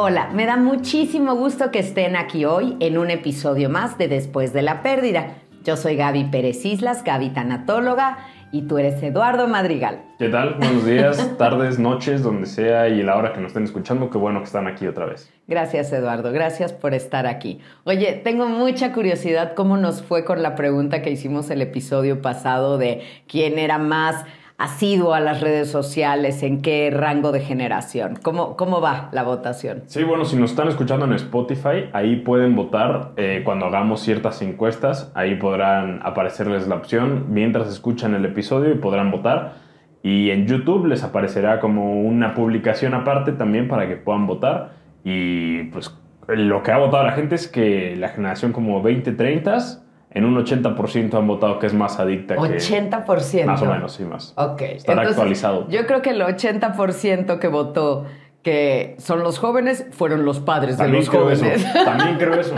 Hola, 0.00 0.30
me 0.32 0.46
da 0.46 0.56
muchísimo 0.56 1.34
gusto 1.34 1.72
que 1.72 1.80
estén 1.80 2.14
aquí 2.14 2.44
hoy 2.44 2.76
en 2.78 2.98
un 2.98 3.10
episodio 3.10 3.68
más 3.68 3.98
de 3.98 4.06
Después 4.06 4.52
de 4.52 4.62
la 4.62 4.80
Pérdida. 4.80 5.38
Yo 5.64 5.76
soy 5.76 5.96
Gaby 5.96 6.26
Pérez 6.26 6.64
Islas, 6.64 7.02
Gaby 7.02 7.30
Tanatóloga, 7.30 8.18
y 8.52 8.62
tú 8.62 8.78
eres 8.78 9.02
Eduardo 9.02 9.48
Madrigal. 9.48 10.02
¿Qué 10.20 10.28
tal? 10.28 10.54
Buenos 10.54 10.86
días, 10.86 11.36
tardes, 11.36 11.80
noches, 11.80 12.22
donde 12.22 12.46
sea 12.46 12.88
y 12.88 13.02
la 13.02 13.16
hora 13.16 13.32
que 13.32 13.40
nos 13.40 13.48
estén 13.48 13.64
escuchando. 13.64 14.08
Qué 14.08 14.18
bueno 14.18 14.38
que 14.38 14.44
están 14.44 14.68
aquí 14.68 14.86
otra 14.86 15.04
vez. 15.04 15.32
Gracias, 15.48 15.92
Eduardo. 15.92 16.30
Gracias 16.30 16.72
por 16.72 16.94
estar 16.94 17.26
aquí. 17.26 17.58
Oye, 17.82 18.20
tengo 18.22 18.46
mucha 18.46 18.92
curiosidad 18.92 19.54
cómo 19.56 19.78
nos 19.78 20.02
fue 20.02 20.24
con 20.24 20.44
la 20.44 20.54
pregunta 20.54 21.02
que 21.02 21.10
hicimos 21.10 21.50
el 21.50 21.60
episodio 21.60 22.22
pasado 22.22 22.78
de 22.78 23.02
quién 23.26 23.58
era 23.58 23.78
más 23.78 24.24
asiduo 24.58 25.14
a 25.14 25.20
las 25.20 25.40
redes 25.40 25.70
sociales, 25.70 26.42
en 26.42 26.60
qué 26.62 26.90
rango 26.90 27.30
de 27.30 27.40
generación. 27.40 28.18
¿Cómo, 28.20 28.56
cómo 28.56 28.80
va 28.80 29.08
la 29.12 29.22
votación? 29.22 29.84
Sí, 29.86 30.02
bueno, 30.02 30.24
si 30.24 30.34
nos 30.36 30.50
están 30.50 30.66
escuchando 30.66 31.04
en 31.04 31.12
Spotify, 31.12 31.88
ahí 31.92 32.16
pueden 32.16 32.56
votar 32.56 33.12
eh, 33.16 33.42
cuando 33.44 33.66
hagamos 33.66 34.00
ciertas 34.00 34.42
encuestas. 34.42 35.12
Ahí 35.14 35.36
podrán 35.36 36.00
aparecerles 36.02 36.66
la 36.66 36.74
opción 36.74 37.26
mientras 37.28 37.68
escuchan 37.68 38.14
el 38.14 38.24
episodio 38.24 38.72
y 38.72 38.78
podrán 38.78 39.12
votar. 39.12 39.54
Y 40.02 40.30
en 40.30 40.48
YouTube 40.48 40.86
les 40.86 41.04
aparecerá 41.04 41.60
como 41.60 42.00
una 42.00 42.34
publicación 42.34 42.94
aparte 42.94 43.32
también 43.32 43.68
para 43.68 43.86
que 43.86 43.94
puedan 43.94 44.26
votar. 44.26 44.72
Y 45.04 45.64
pues 45.64 45.94
lo 46.26 46.64
que 46.64 46.72
ha 46.72 46.78
votado 46.78 47.04
la 47.04 47.12
gente 47.12 47.36
es 47.36 47.46
que 47.46 47.94
la 47.96 48.08
generación 48.08 48.52
como 48.52 48.82
20-30 48.82 49.84
en 50.10 50.24
un 50.24 50.36
80% 50.36 51.14
han 51.14 51.26
votado 51.26 51.58
que 51.58 51.66
es 51.66 51.74
más 51.74 51.98
adicta 51.98 52.34
que... 52.34 52.40
80%. 52.40 53.44
Más 53.44 53.62
o 53.62 53.66
menos, 53.66 53.92
sí, 53.92 54.04
más. 54.04 54.32
Ok. 54.36 54.62
Estará 54.62 55.02
actualizado. 55.02 55.68
Yo 55.68 55.86
creo 55.86 56.02
que 56.02 56.10
el 56.10 56.20
80% 56.20 57.38
que 57.38 57.48
votó 57.48 58.06
que 58.42 58.94
son 58.98 59.22
los 59.22 59.38
jóvenes 59.38 59.86
fueron 59.90 60.24
los 60.24 60.40
padres 60.40 60.78
de 60.78 60.88
los 60.88 61.08
jóvenes. 61.08 61.66
También 61.84 62.16
creo 62.18 62.34
eso. 62.40 62.54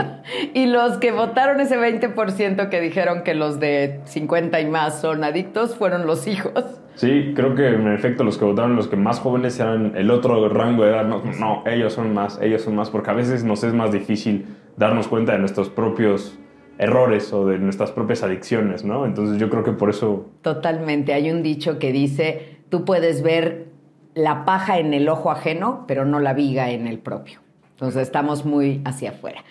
y 0.53 0.67
los 0.67 0.97
que 0.99 1.11
votaron 1.11 1.59
ese 1.59 1.77
20% 1.77 2.69
que 2.69 2.79
dijeron 2.79 3.23
que 3.23 3.33
los 3.33 3.59
de 3.59 3.99
50 4.05 4.61
y 4.61 4.67
más 4.67 5.01
son 5.01 5.23
adictos 5.23 5.75
fueron 5.75 6.05
los 6.05 6.27
hijos. 6.27 6.79
Sí, 6.95 7.33
creo 7.35 7.55
que 7.55 7.67
en 7.67 7.91
efecto 7.91 8.23
los 8.23 8.37
que 8.37 8.45
votaron, 8.45 8.75
los 8.75 8.87
que 8.87 8.95
más 8.95 9.19
jóvenes 9.19 9.59
eran 9.59 9.93
el 9.95 10.11
otro 10.11 10.47
rango 10.49 10.83
de 10.83 10.91
edad. 10.91 11.03
No, 11.05 11.23
no, 11.39 11.63
ellos 11.65 11.93
son 11.93 12.13
más, 12.13 12.39
ellos 12.41 12.61
son 12.61 12.75
más, 12.75 12.89
porque 12.89 13.09
a 13.09 13.13
veces 13.13 13.43
nos 13.43 13.63
es 13.63 13.73
más 13.73 13.91
difícil 13.91 14.45
darnos 14.77 15.07
cuenta 15.07 15.31
de 15.33 15.39
nuestros 15.39 15.69
propios 15.69 16.37
errores 16.81 17.31
o 17.31 17.45
de 17.45 17.59
nuestras 17.59 17.91
propias 17.91 18.23
adicciones, 18.23 18.83
¿no? 18.83 19.05
Entonces 19.05 19.37
yo 19.37 19.51
creo 19.51 19.63
que 19.63 19.71
por 19.71 19.91
eso... 19.91 20.31
Totalmente. 20.41 21.13
Hay 21.13 21.29
un 21.29 21.43
dicho 21.43 21.77
que 21.77 21.91
dice, 21.91 22.57
tú 22.69 22.85
puedes 22.85 23.21
ver 23.21 23.67
la 24.15 24.45
paja 24.45 24.79
en 24.79 24.95
el 24.95 25.07
ojo 25.07 25.29
ajeno, 25.29 25.85
pero 25.87 26.05
no 26.05 26.19
la 26.19 26.33
viga 26.33 26.71
en 26.71 26.87
el 26.87 26.97
propio. 26.97 27.39
Entonces 27.69 28.01
estamos 28.01 28.45
muy 28.45 28.81
hacia 28.83 29.11
afuera. 29.11 29.43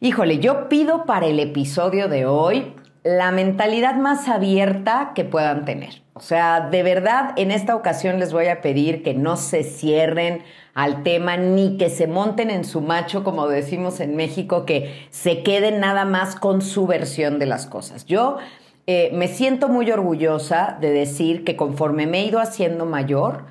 Híjole, 0.00 0.38
yo 0.38 0.70
pido 0.70 1.04
para 1.04 1.26
el 1.26 1.40
episodio 1.40 2.08
de 2.08 2.24
hoy 2.24 2.72
la 3.04 3.32
mentalidad 3.32 3.96
más 3.96 4.26
abierta 4.26 5.12
que 5.14 5.24
puedan 5.24 5.66
tener. 5.66 6.02
O 6.14 6.20
sea, 6.20 6.68
de 6.70 6.82
verdad, 6.82 7.32
en 7.36 7.50
esta 7.50 7.76
ocasión 7.76 8.18
les 8.18 8.32
voy 8.32 8.46
a 8.46 8.62
pedir 8.62 9.02
que 9.02 9.12
no 9.12 9.36
se 9.36 9.62
cierren 9.62 10.42
al 10.78 11.02
tema 11.02 11.36
ni 11.36 11.76
que 11.76 11.90
se 11.90 12.06
monten 12.06 12.50
en 12.50 12.64
su 12.64 12.80
macho, 12.80 13.24
como 13.24 13.48
decimos 13.48 13.98
en 13.98 14.14
México, 14.14 14.64
que 14.64 15.08
se 15.10 15.42
queden 15.42 15.80
nada 15.80 16.04
más 16.04 16.36
con 16.36 16.62
su 16.62 16.86
versión 16.86 17.40
de 17.40 17.46
las 17.46 17.66
cosas. 17.66 18.04
Yo 18.06 18.36
eh, 18.86 19.10
me 19.12 19.26
siento 19.26 19.68
muy 19.68 19.90
orgullosa 19.90 20.78
de 20.80 20.92
decir 20.92 21.42
que 21.42 21.56
conforme 21.56 22.06
me 22.06 22.20
he 22.20 22.26
ido 22.26 22.38
haciendo 22.38 22.86
mayor, 22.86 23.46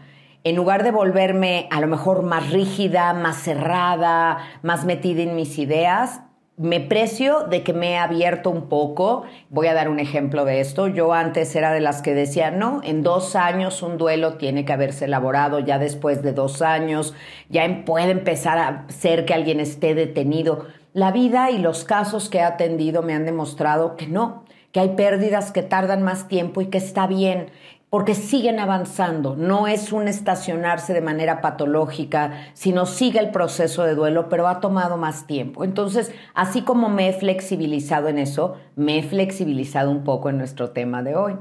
en 0.45 0.55
lugar 0.55 0.85
de 0.85 0.91
volverme 0.91 1.67
a 1.69 1.81
lo 1.81 1.87
mejor 1.87 2.23
más 2.23 2.49
rígida, 2.49 3.11
más 3.11 3.41
cerrada, 3.41 4.37
más 4.63 4.85
metida 4.85 5.23
en 5.23 5.35
mis 5.35 5.59
ideas, 5.59 6.21
me 6.57 6.79
precio 6.79 7.43
de 7.43 7.61
que 7.61 7.71
me 7.71 7.91
he 7.91 7.97
abierto 7.97 8.49
un 8.49 8.67
poco. 8.67 9.23
Voy 9.49 9.67
a 9.67 9.75
dar 9.75 9.89
un 9.89 9.99
ejemplo 9.99 10.43
de 10.43 10.59
esto. 10.59 10.87
Yo 10.87 11.13
antes 11.13 11.55
era 11.55 11.71
de 11.71 11.79
las 11.79 12.01
que 12.01 12.15
decía, 12.15 12.49
no, 12.49 12.81
en 12.83 13.03
dos 13.03 13.35
años 13.35 13.83
un 13.83 13.99
duelo 13.99 14.33
tiene 14.33 14.65
que 14.65 14.73
haberse 14.73 15.05
elaborado, 15.05 15.59
ya 15.59 15.77
después 15.77 16.23
de 16.23 16.33
dos 16.33 16.63
años, 16.63 17.13
ya 17.49 17.83
puede 17.85 18.11
empezar 18.11 18.57
a 18.57 18.85
ser 18.89 19.25
que 19.25 19.35
alguien 19.35 19.59
esté 19.59 19.93
detenido. 19.93 20.65
La 20.93 21.11
vida 21.11 21.51
y 21.51 21.59
los 21.59 21.83
casos 21.83 22.27
que 22.27 22.39
he 22.39 22.43
atendido 22.43 23.03
me 23.03 23.13
han 23.13 23.25
demostrado 23.25 23.95
que 23.95 24.07
no, 24.07 24.43
que 24.71 24.79
hay 24.79 24.89
pérdidas 24.95 25.51
que 25.51 25.61
tardan 25.61 26.01
más 26.01 26.27
tiempo 26.27 26.61
y 26.61 26.67
que 26.67 26.79
está 26.79 27.05
bien 27.05 27.51
porque 27.89 28.15
siguen 28.15 28.59
avanzando. 28.59 29.35
No 29.35 29.67
es 29.67 29.91
un 29.91 30.07
estacionarse 30.07 30.93
de 30.93 31.01
manera 31.01 31.41
patológica, 31.41 32.33
sino 32.53 32.85
sigue 32.85 33.19
el 33.19 33.31
proceso 33.31 33.83
de 33.83 33.95
duelo, 33.95 34.29
pero 34.29 34.47
ha 34.47 34.59
tomado 34.59 34.97
más 34.97 35.25
tiempo. 35.25 35.63
Entonces, 35.63 36.11
así 36.33 36.61
como 36.61 36.89
me 36.89 37.09
he 37.09 37.13
flexibilizado 37.13 38.09
en 38.09 38.17
eso, 38.17 38.57
me 38.75 38.99
he 38.99 39.03
flexibilizado 39.03 39.89
un 39.89 40.03
poco 40.03 40.29
en 40.29 40.37
nuestro 40.37 40.71
tema 40.71 41.01
de 41.01 41.15
hoy, 41.15 41.35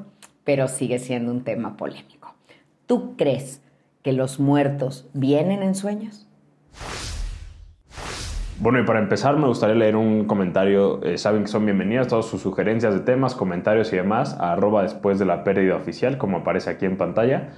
pero 0.45 0.69
sigue 0.69 0.99
siendo 0.99 1.33
un 1.33 1.43
tema 1.43 1.77
polémico. 1.77 2.35
¿Tú 2.87 3.17
crees 3.17 3.61
que 4.03 4.13
los 4.13 4.39
muertos 4.39 5.07
vienen 5.13 5.65
en 5.65 5.75
sueños? 5.75 6.27
Bueno, 8.59 8.81
y 8.81 8.85
para 8.85 9.01
empezar 9.01 9.37
me 9.37 9.47
gustaría 9.47 9.75
leer 9.75 9.97
un 9.97 10.25
comentario. 10.25 11.03
Eh, 11.03 11.19
saben 11.19 11.43
que 11.43 11.49
son 11.49 11.67
bienvenidas 11.67 12.09
todas 12.09 12.25
sus 12.25 12.41
sugerencias 12.41 12.95
de 12.95 13.01
temas, 13.01 13.35
comentarios 13.35 13.93
y 13.93 13.97
demás 13.97 14.35
a 14.41 14.53
arroba 14.53 14.83
después 14.83 15.19
de 15.19 15.27
la 15.27 15.45
pérdida 15.45 15.77
oficial, 15.77 16.17
como 16.17 16.39
aparece 16.39 16.71
aquí 16.71 16.87
en 16.87 16.97
pantalla. 16.97 17.51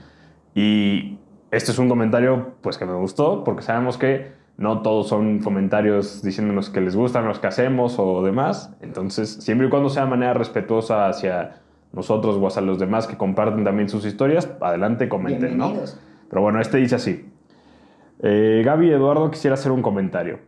Y 0.57 1.19
este 1.53 1.71
es 1.71 1.79
un 1.79 1.89
comentario 1.89 2.55
pues 2.63 2.79
que 2.79 2.85
me 2.85 2.95
gustó 2.95 3.45
porque 3.45 3.63
sabemos 3.63 3.97
que 3.97 4.33
no 4.57 4.83
todos 4.83 5.09
son 5.09 5.39
comentarios 5.39 6.21
diciéndonos 6.21 6.69
que 6.69 6.81
les 6.81 6.97
gustan 6.97 7.27
los 7.27 7.39
que 7.39 7.47
hacemos 7.47 7.97
o 8.01 8.25
demás. 8.25 8.77
Entonces, 8.81 9.35
siempre 9.35 9.69
y 9.69 9.71
cuando 9.71 9.91
sea 9.91 10.03
de 10.05 10.11
manera 10.11 10.35
respetuosa 10.35 11.07
hacia 11.07 11.61
nosotros 11.93 12.37
o 12.37 12.47
hacia 12.49 12.61
los 12.61 12.81
demás 12.81 13.07
que 13.07 13.17
comparten 13.17 13.63
también 13.63 13.89
sus 13.89 14.05
historias, 14.05 14.51
adelante 14.61 15.09
comenten, 15.09 15.57
¿no? 15.57 15.75
Pero 16.29 16.43
bueno, 16.43 16.61
este 16.61 16.79
dice 16.79 16.97
así. 16.97 17.31
Eh, 18.21 18.63
Gaby 18.65 18.91
Eduardo 18.91 19.31
quisiera 19.31 19.55
hacer 19.55 19.71
un 19.71 19.81
comentario. 19.81 20.48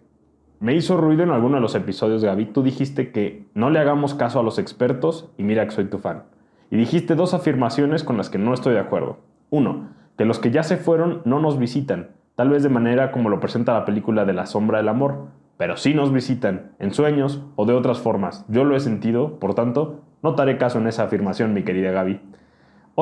Me 0.61 0.75
hizo 0.75 0.99
ruido 0.99 1.23
en 1.23 1.31
alguno 1.31 1.55
de 1.55 1.63
los 1.63 1.75
episodios, 1.75 2.23
Gaby. 2.23 2.45
Tú 2.45 2.63
dijiste 2.63 3.13
que 3.13 3.47
no 3.55 3.71
le 3.71 3.79
hagamos 3.79 4.13
caso 4.13 4.41
a 4.41 4.43
los 4.43 4.59
expertos 4.59 5.31
y 5.39 5.43
mira 5.43 5.65
que 5.65 5.71
soy 5.71 5.87
tu 5.87 5.97
fan. 5.97 6.25
Y 6.71 6.77
dijiste 6.77 7.15
dos 7.15 7.33
afirmaciones 7.33 8.05
con 8.05 8.19
las 8.19 8.29
que 8.29 8.37
no 8.37 8.53
estoy 8.53 8.75
de 8.75 8.81
acuerdo. 8.81 9.17
Uno, 9.49 9.89
que 10.19 10.27
los 10.27 10.39
que 10.39 10.51
ya 10.51 10.63
se 10.63 10.77
fueron 10.77 11.23
no 11.25 11.41
nos 11.41 11.59
visitan, 11.59 12.11
tal 12.37 12.51
vez 12.51 12.63
de 12.63 12.69
manera 12.69 13.11
como 13.11 13.31
lo 13.31 13.41
presenta 13.41 13.73
la 13.73 13.87
película 13.87 14.27
de 14.27 14.35
la 14.35 14.45
sombra 14.45 14.77
del 14.77 14.91
amor, 14.91 15.29
pero 15.57 15.79
sí 15.79 15.95
nos 15.95 16.13
visitan, 16.13 16.73
en 16.79 16.93
sueños 16.93 17.43
o 17.57 17.65
de 17.65 17.73
otras 17.73 18.01
formas. 18.01 18.45
Yo 18.49 18.65
lo 18.65 18.77
he 18.77 18.81
sentido, 18.81 19.39
por 19.39 19.55
tanto, 19.55 20.03
no 20.23 20.35
te 20.35 20.43
haré 20.43 20.59
caso 20.59 20.79
en 20.79 20.89
esa 20.89 21.05
afirmación, 21.05 21.55
mi 21.55 21.63
querida 21.63 21.91
Gaby. 21.91 22.21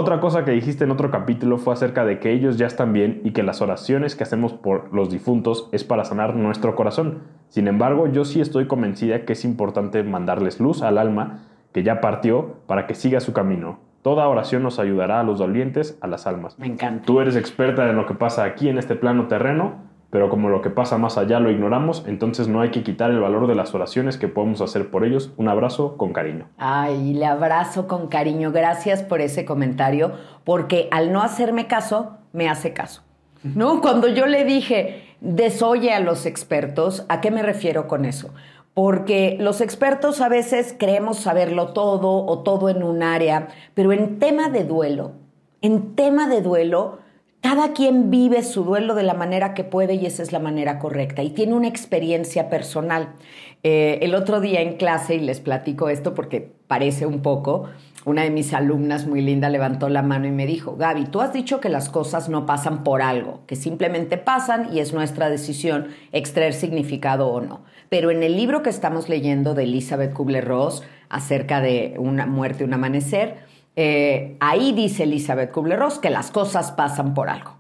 Otra 0.01 0.21
cosa 0.21 0.45
que 0.45 0.53
dijiste 0.53 0.85
en 0.85 0.93
otro 0.93 1.11
capítulo 1.11 1.59
fue 1.59 1.73
acerca 1.73 2.05
de 2.05 2.21
que 2.21 2.31
ellos 2.31 2.57
ya 2.57 2.69
están 2.69 2.93
bien 2.93 3.21
y 3.25 3.33
que 3.33 3.43
las 3.43 3.61
oraciones 3.61 4.15
que 4.15 4.23
hacemos 4.23 4.53
por 4.53 4.95
los 4.95 5.11
difuntos 5.11 5.69
es 5.73 5.83
para 5.83 6.05
sanar 6.05 6.37
nuestro 6.37 6.77
corazón. 6.77 7.25
Sin 7.49 7.67
embargo, 7.67 8.07
yo 8.07 8.25
sí 8.25 8.41
estoy 8.41 8.69
convencida 8.69 9.25
que 9.25 9.33
es 9.33 9.45
importante 9.45 10.05
mandarles 10.05 10.61
luz 10.61 10.83
al 10.83 10.99
alma 10.99 11.41
que 11.73 11.83
ya 11.83 12.01
partió 12.01 12.59
para 12.69 12.87
que 12.87 12.95
siga 12.95 13.19
su 13.19 13.33
camino. 13.33 13.81
Toda 14.03 14.29
oración 14.29 14.63
nos 14.63 14.79
ayudará 14.79 15.19
a 15.19 15.25
los 15.25 15.41
dolientes, 15.41 15.99
a 16.01 16.07
las 16.07 16.29
almas. 16.29 16.57
Me 16.61 16.69
encanta. 16.69 17.05
Tú 17.05 17.21
eres 17.21 17.35
experta 17.35 17.91
en 17.91 17.97
lo 17.97 18.07
que 18.07 18.15
pasa 18.15 18.45
aquí 18.45 18.69
en 18.69 18.79
este 18.79 18.95
plano 18.95 19.27
terreno 19.27 19.88
pero 20.11 20.31
como 20.31 20.49
lo 20.49 20.63
que 20.63 20.71
pasa 20.71 20.97
más 20.97 21.19
allá 21.19 21.39
lo 21.39 21.51
ignoramos, 21.51 22.05
entonces 22.07 22.49
no 22.49 22.63
hay 22.63 22.71
que 22.71 22.83
quitar 22.83 23.11
el 23.11 23.21
valor 23.21 23.47
de 23.47 23.55
las 23.55 23.75
oraciones 23.75 24.17
que 24.17 24.29
podemos 24.29 24.61
hacer 24.63 24.91
por 24.91 25.05
ellos. 25.05 25.33
Un 25.37 25.49
abrazo 25.49 25.97
con 25.99 26.13
cariño. 26.13 26.47
Ay, 26.57 27.13
le 27.13 27.27
abrazo 27.27 27.87
con 27.87 28.09
cariño. 28.09 28.51
Gracias 28.51 29.03
por 29.03 29.21
ese 29.21 29.45
comentario, 29.45 30.13
porque 30.45 30.89
al 30.93 31.13
no 31.13 31.23
hacerme 31.23 31.67
caso, 31.67 32.17
me 32.33 32.49
hace 32.49 32.73
caso. 32.73 33.03
¿No? 33.43 33.81
Cuando 33.81 34.09
yo 34.09 34.27
le 34.27 34.45
dije, 34.45 35.17
desoye 35.21 35.93
a 35.93 36.01
los 36.01 36.27
expertos, 36.27 37.05
¿a 37.09 37.21
qué 37.21 37.31
me 37.31 37.43
refiero 37.43 37.87
con 37.87 38.05
eso? 38.05 38.33
Porque 38.75 39.37
los 39.41 39.61
expertos 39.61 40.21
a 40.21 40.29
veces 40.29 40.75
creemos 40.79 41.19
saberlo 41.19 41.73
todo 41.73 42.25
o 42.25 42.39
todo 42.41 42.69
en 42.69 42.83
un 42.83 43.03
área, 43.03 43.49
pero 43.75 43.93
en 43.93 44.19
tema 44.19 44.49
de 44.49 44.65
duelo, 44.65 45.13
en 45.61 45.95
tema 45.95 46.29
de 46.29 46.41
duelo, 46.41 46.99
cada 47.41 47.73
quien 47.73 48.11
vive 48.11 48.43
su 48.43 48.65
duelo 48.65 48.95
de 48.95 49.05
la 49.05 49.15
manera 49.15 49.55
que 49.55 49.65
puede 49.65 49.95
y 49.95 50.07
esa 50.07 50.23
es 50.23 50.33
la 50.33 50.39
manera 50.39 50.79
correcta 50.79 51.23
y 51.23 51.31
tiene 51.31 51.55
una 51.55 51.69
experiencia 51.69 52.51
personal. 52.51 53.15
Eh, 53.63 53.99
el 54.03 54.15
otro 54.15 54.41
día 54.41 54.61
en 54.61 54.77
clase, 54.77 55.17
y 55.17 55.21
les 55.21 55.41
platico 55.41 55.89
esto 55.89 56.15
porque 56.15 56.53
parece 56.67 57.07
un 57.07 57.23
poco, 57.23 57.69
una 58.05 58.23
de 58.23 58.31
mis 58.31 58.55
alumnas 58.55 59.07
muy 59.07 59.21
linda 59.21 59.51
levantó 59.51 59.89
la 59.89 60.03
mano 60.03 60.27
y 60.27 60.31
me 60.31 60.47
dijo, 60.47 60.77
Gaby, 60.77 61.07
tú 61.07 61.21
has 61.21 61.33
dicho 61.33 61.61
que 61.61 61.69
las 61.69 61.89
cosas 61.89 62.29
no 62.29 62.47
pasan 62.47 62.83
por 62.85 63.03
algo, 63.03 63.43
que 63.47 63.57
simplemente 63.57 64.17
pasan 64.17 64.73
y 64.73 64.81
es 64.81 64.93
nuestra 64.93 65.29
decisión 65.29 65.89
extraer 66.13 66.55
significado 66.55 67.29
o 67.29 67.41
no. 67.41 67.65
Pero 67.89 68.11
en 68.11 68.23
el 68.23 68.37
libro 68.37 68.63
que 68.63 68.71
estamos 68.71 69.09
leyendo 69.09 69.55
de 69.55 69.65
Elizabeth 69.65 70.13
Kubler-Ross 70.13 70.83
acerca 71.09 71.61
de 71.61 71.97
una 71.99 72.27
muerte, 72.27 72.65
un 72.65 72.75
amanecer, 72.75 73.37
eh, 73.81 74.37
ahí 74.41 74.73
dice 74.73 75.05
Elizabeth 75.05 75.53
Kubler-Ross 75.53 76.01
que 76.01 76.11
las 76.11 76.33
cosas 76.33 76.73
pasan 76.73 77.15
por 77.15 77.29
algo. 77.29 77.55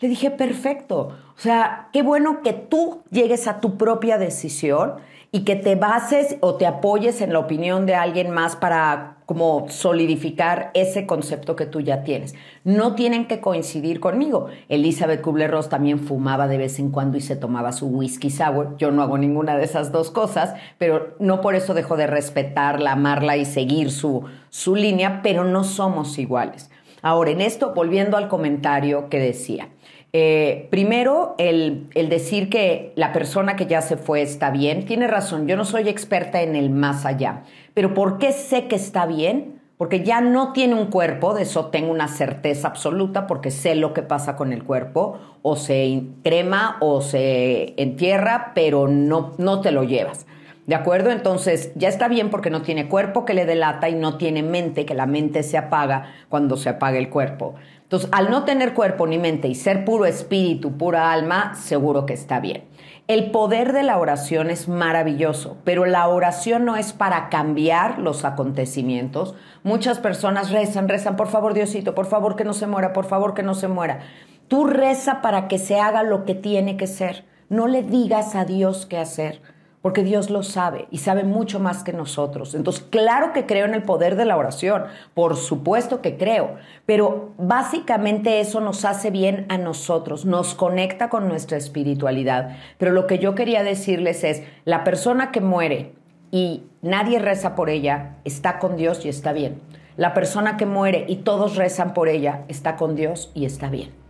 Le 0.00 0.08
dije, 0.08 0.32
perfecto. 0.32 1.16
O 1.36 1.40
sea, 1.40 1.88
qué 1.92 2.02
bueno 2.02 2.42
que 2.42 2.52
tú 2.52 3.04
llegues 3.12 3.46
a 3.46 3.60
tu 3.60 3.76
propia 3.76 4.18
decisión 4.18 4.94
y 5.30 5.44
que 5.44 5.54
te 5.54 5.76
bases 5.76 6.36
o 6.40 6.56
te 6.56 6.66
apoyes 6.66 7.20
en 7.20 7.32
la 7.32 7.38
opinión 7.38 7.86
de 7.86 7.94
alguien 7.94 8.32
más 8.32 8.56
para 8.56 9.18
como 9.32 9.66
solidificar 9.70 10.70
ese 10.74 11.06
concepto 11.06 11.56
que 11.56 11.64
tú 11.64 11.80
ya 11.80 12.04
tienes. 12.04 12.34
No 12.64 12.94
tienen 12.94 13.26
que 13.26 13.40
coincidir 13.40 13.98
conmigo. 13.98 14.48
Elizabeth 14.68 15.22
Kubler-Ross 15.22 15.70
también 15.70 16.00
fumaba 16.00 16.48
de 16.48 16.58
vez 16.58 16.78
en 16.78 16.90
cuando 16.90 17.16
y 17.16 17.22
se 17.22 17.34
tomaba 17.34 17.72
su 17.72 17.86
whisky 17.86 18.28
sour. 18.28 18.76
Yo 18.76 18.90
no 18.90 19.00
hago 19.00 19.16
ninguna 19.16 19.56
de 19.56 19.64
esas 19.64 19.90
dos 19.90 20.10
cosas, 20.10 20.54
pero 20.76 21.16
no 21.18 21.40
por 21.40 21.54
eso 21.54 21.72
dejo 21.72 21.96
de 21.96 22.06
respetarla, 22.06 22.92
amarla 22.92 23.38
y 23.38 23.46
seguir 23.46 23.90
su, 23.90 24.26
su 24.50 24.76
línea, 24.76 25.22
pero 25.22 25.44
no 25.44 25.64
somos 25.64 26.18
iguales. 26.18 26.70
Ahora, 27.00 27.30
en 27.30 27.40
esto, 27.40 27.72
volviendo 27.74 28.18
al 28.18 28.28
comentario 28.28 29.08
que 29.08 29.18
decía, 29.18 29.70
eh, 30.12 30.68
primero, 30.70 31.34
el, 31.38 31.88
el, 31.94 32.10
decir 32.10 32.50
que 32.50 32.92
la 32.96 33.14
persona 33.14 33.56
que 33.56 33.64
ya 33.64 33.80
se 33.80 33.96
fue 33.96 34.20
está 34.20 34.50
bien, 34.50 34.84
tiene 34.84 35.06
razón, 35.06 35.48
yo 35.48 35.56
no 35.56 35.64
soy 35.64 35.88
experta 35.88 36.42
en 36.42 36.54
el 36.54 36.68
más 36.68 37.06
allá, 37.06 37.44
pero 37.74 37.94
¿por 37.94 38.18
qué 38.18 38.32
sé 38.32 38.68
que 38.68 38.76
está 38.76 39.06
bien? 39.06 39.60
Porque 39.78 40.04
ya 40.04 40.20
no 40.20 40.52
tiene 40.52 40.74
un 40.74 40.86
cuerpo, 40.86 41.34
de 41.34 41.42
eso 41.42 41.66
tengo 41.66 41.90
una 41.90 42.06
certeza 42.06 42.68
absoluta, 42.68 43.26
porque 43.26 43.50
sé 43.50 43.74
lo 43.74 43.92
que 43.92 44.02
pasa 44.02 44.36
con 44.36 44.52
el 44.52 44.62
cuerpo, 44.62 45.18
o 45.42 45.56
se 45.56 46.02
crema 46.22 46.76
o 46.80 47.00
se 47.00 47.74
entierra, 47.80 48.52
pero 48.54 48.86
no, 48.86 49.32
no 49.38 49.60
te 49.60 49.72
lo 49.72 49.82
llevas. 49.82 50.26
¿De 50.66 50.76
acuerdo? 50.76 51.10
Entonces, 51.10 51.72
ya 51.74 51.88
está 51.88 52.06
bien 52.06 52.30
porque 52.30 52.48
no 52.48 52.62
tiene 52.62 52.88
cuerpo 52.88 53.24
que 53.24 53.34
le 53.34 53.44
delata 53.44 53.88
y 53.88 53.96
no 53.96 54.16
tiene 54.16 54.44
mente, 54.44 54.86
que 54.86 54.94
la 54.94 55.06
mente 55.06 55.42
se 55.42 55.58
apaga 55.58 56.12
cuando 56.28 56.56
se 56.56 56.68
apaga 56.68 56.98
el 56.98 57.10
cuerpo. 57.10 57.56
Entonces, 57.82 58.08
al 58.12 58.30
no 58.30 58.44
tener 58.44 58.72
cuerpo 58.72 59.08
ni 59.08 59.18
mente 59.18 59.48
y 59.48 59.56
ser 59.56 59.84
puro 59.84 60.06
espíritu, 60.06 60.78
pura 60.78 61.12
alma, 61.12 61.56
seguro 61.56 62.06
que 62.06 62.14
está 62.14 62.38
bien. 62.38 62.62
El 63.08 63.32
poder 63.32 63.72
de 63.72 63.82
la 63.82 63.98
oración 63.98 64.48
es 64.48 64.68
maravilloso, 64.68 65.56
pero 65.64 65.84
la 65.86 66.06
oración 66.08 66.64
no 66.64 66.76
es 66.76 66.92
para 66.92 67.28
cambiar 67.30 67.98
los 67.98 68.24
acontecimientos. 68.24 69.34
Muchas 69.64 69.98
personas 69.98 70.50
rezan, 70.50 70.88
rezan, 70.88 71.16
por 71.16 71.26
favor 71.26 71.52
Diosito, 71.52 71.94
por 71.94 72.06
favor 72.06 72.36
que 72.36 72.44
no 72.44 72.54
se 72.54 72.68
muera, 72.68 72.92
por 72.92 73.06
favor 73.06 73.34
que 73.34 73.42
no 73.42 73.54
se 73.54 73.66
muera. 73.66 74.00
Tú 74.46 74.66
reza 74.66 75.20
para 75.20 75.48
que 75.48 75.58
se 75.58 75.80
haga 75.80 76.04
lo 76.04 76.24
que 76.24 76.34
tiene 76.34 76.76
que 76.76 76.86
ser. 76.86 77.24
No 77.48 77.66
le 77.66 77.82
digas 77.82 78.36
a 78.36 78.44
Dios 78.44 78.86
qué 78.86 78.98
hacer 78.98 79.40
porque 79.82 80.04
Dios 80.04 80.30
lo 80.30 80.44
sabe 80.44 80.86
y 80.90 80.98
sabe 80.98 81.24
mucho 81.24 81.60
más 81.60 81.82
que 81.82 81.92
nosotros. 81.92 82.54
Entonces, 82.54 82.84
claro 82.88 83.32
que 83.32 83.46
creo 83.46 83.66
en 83.66 83.74
el 83.74 83.82
poder 83.82 84.16
de 84.16 84.24
la 84.24 84.36
oración, 84.36 84.84
por 85.12 85.36
supuesto 85.36 86.00
que 86.00 86.16
creo, 86.16 86.54
pero 86.86 87.32
básicamente 87.36 88.40
eso 88.40 88.60
nos 88.60 88.84
hace 88.84 89.10
bien 89.10 89.44
a 89.48 89.58
nosotros, 89.58 90.24
nos 90.24 90.54
conecta 90.54 91.10
con 91.10 91.28
nuestra 91.28 91.58
espiritualidad. 91.58 92.56
Pero 92.78 92.92
lo 92.92 93.06
que 93.06 93.18
yo 93.18 93.34
quería 93.34 93.64
decirles 93.64 94.24
es, 94.24 94.42
la 94.64 94.84
persona 94.84 95.32
que 95.32 95.40
muere 95.40 95.92
y 96.30 96.62
nadie 96.80 97.18
reza 97.18 97.54
por 97.54 97.68
ella, 97.68 98.16
está 98.24 98.58
con 98.60 98.76
Dios 98.76 99.04
y 99.04 99.08
está 99.08 99.32
bien. 99.32 99.60
La 99.96 100.14
persona 100.14 100.56
que 100.56 100.64
muere 100.64 101.04
y 101.08 101.16
todos 101.16 101.56
rezan 101.56 101.92
por 101.92 102.08
ella, 102.08 102.44
está 102.48 102.76
con 102.76 102.94
Dios 102.94 103.30
y 103.34 103.44
está 103.44 103.68
bien. 103.68 104.01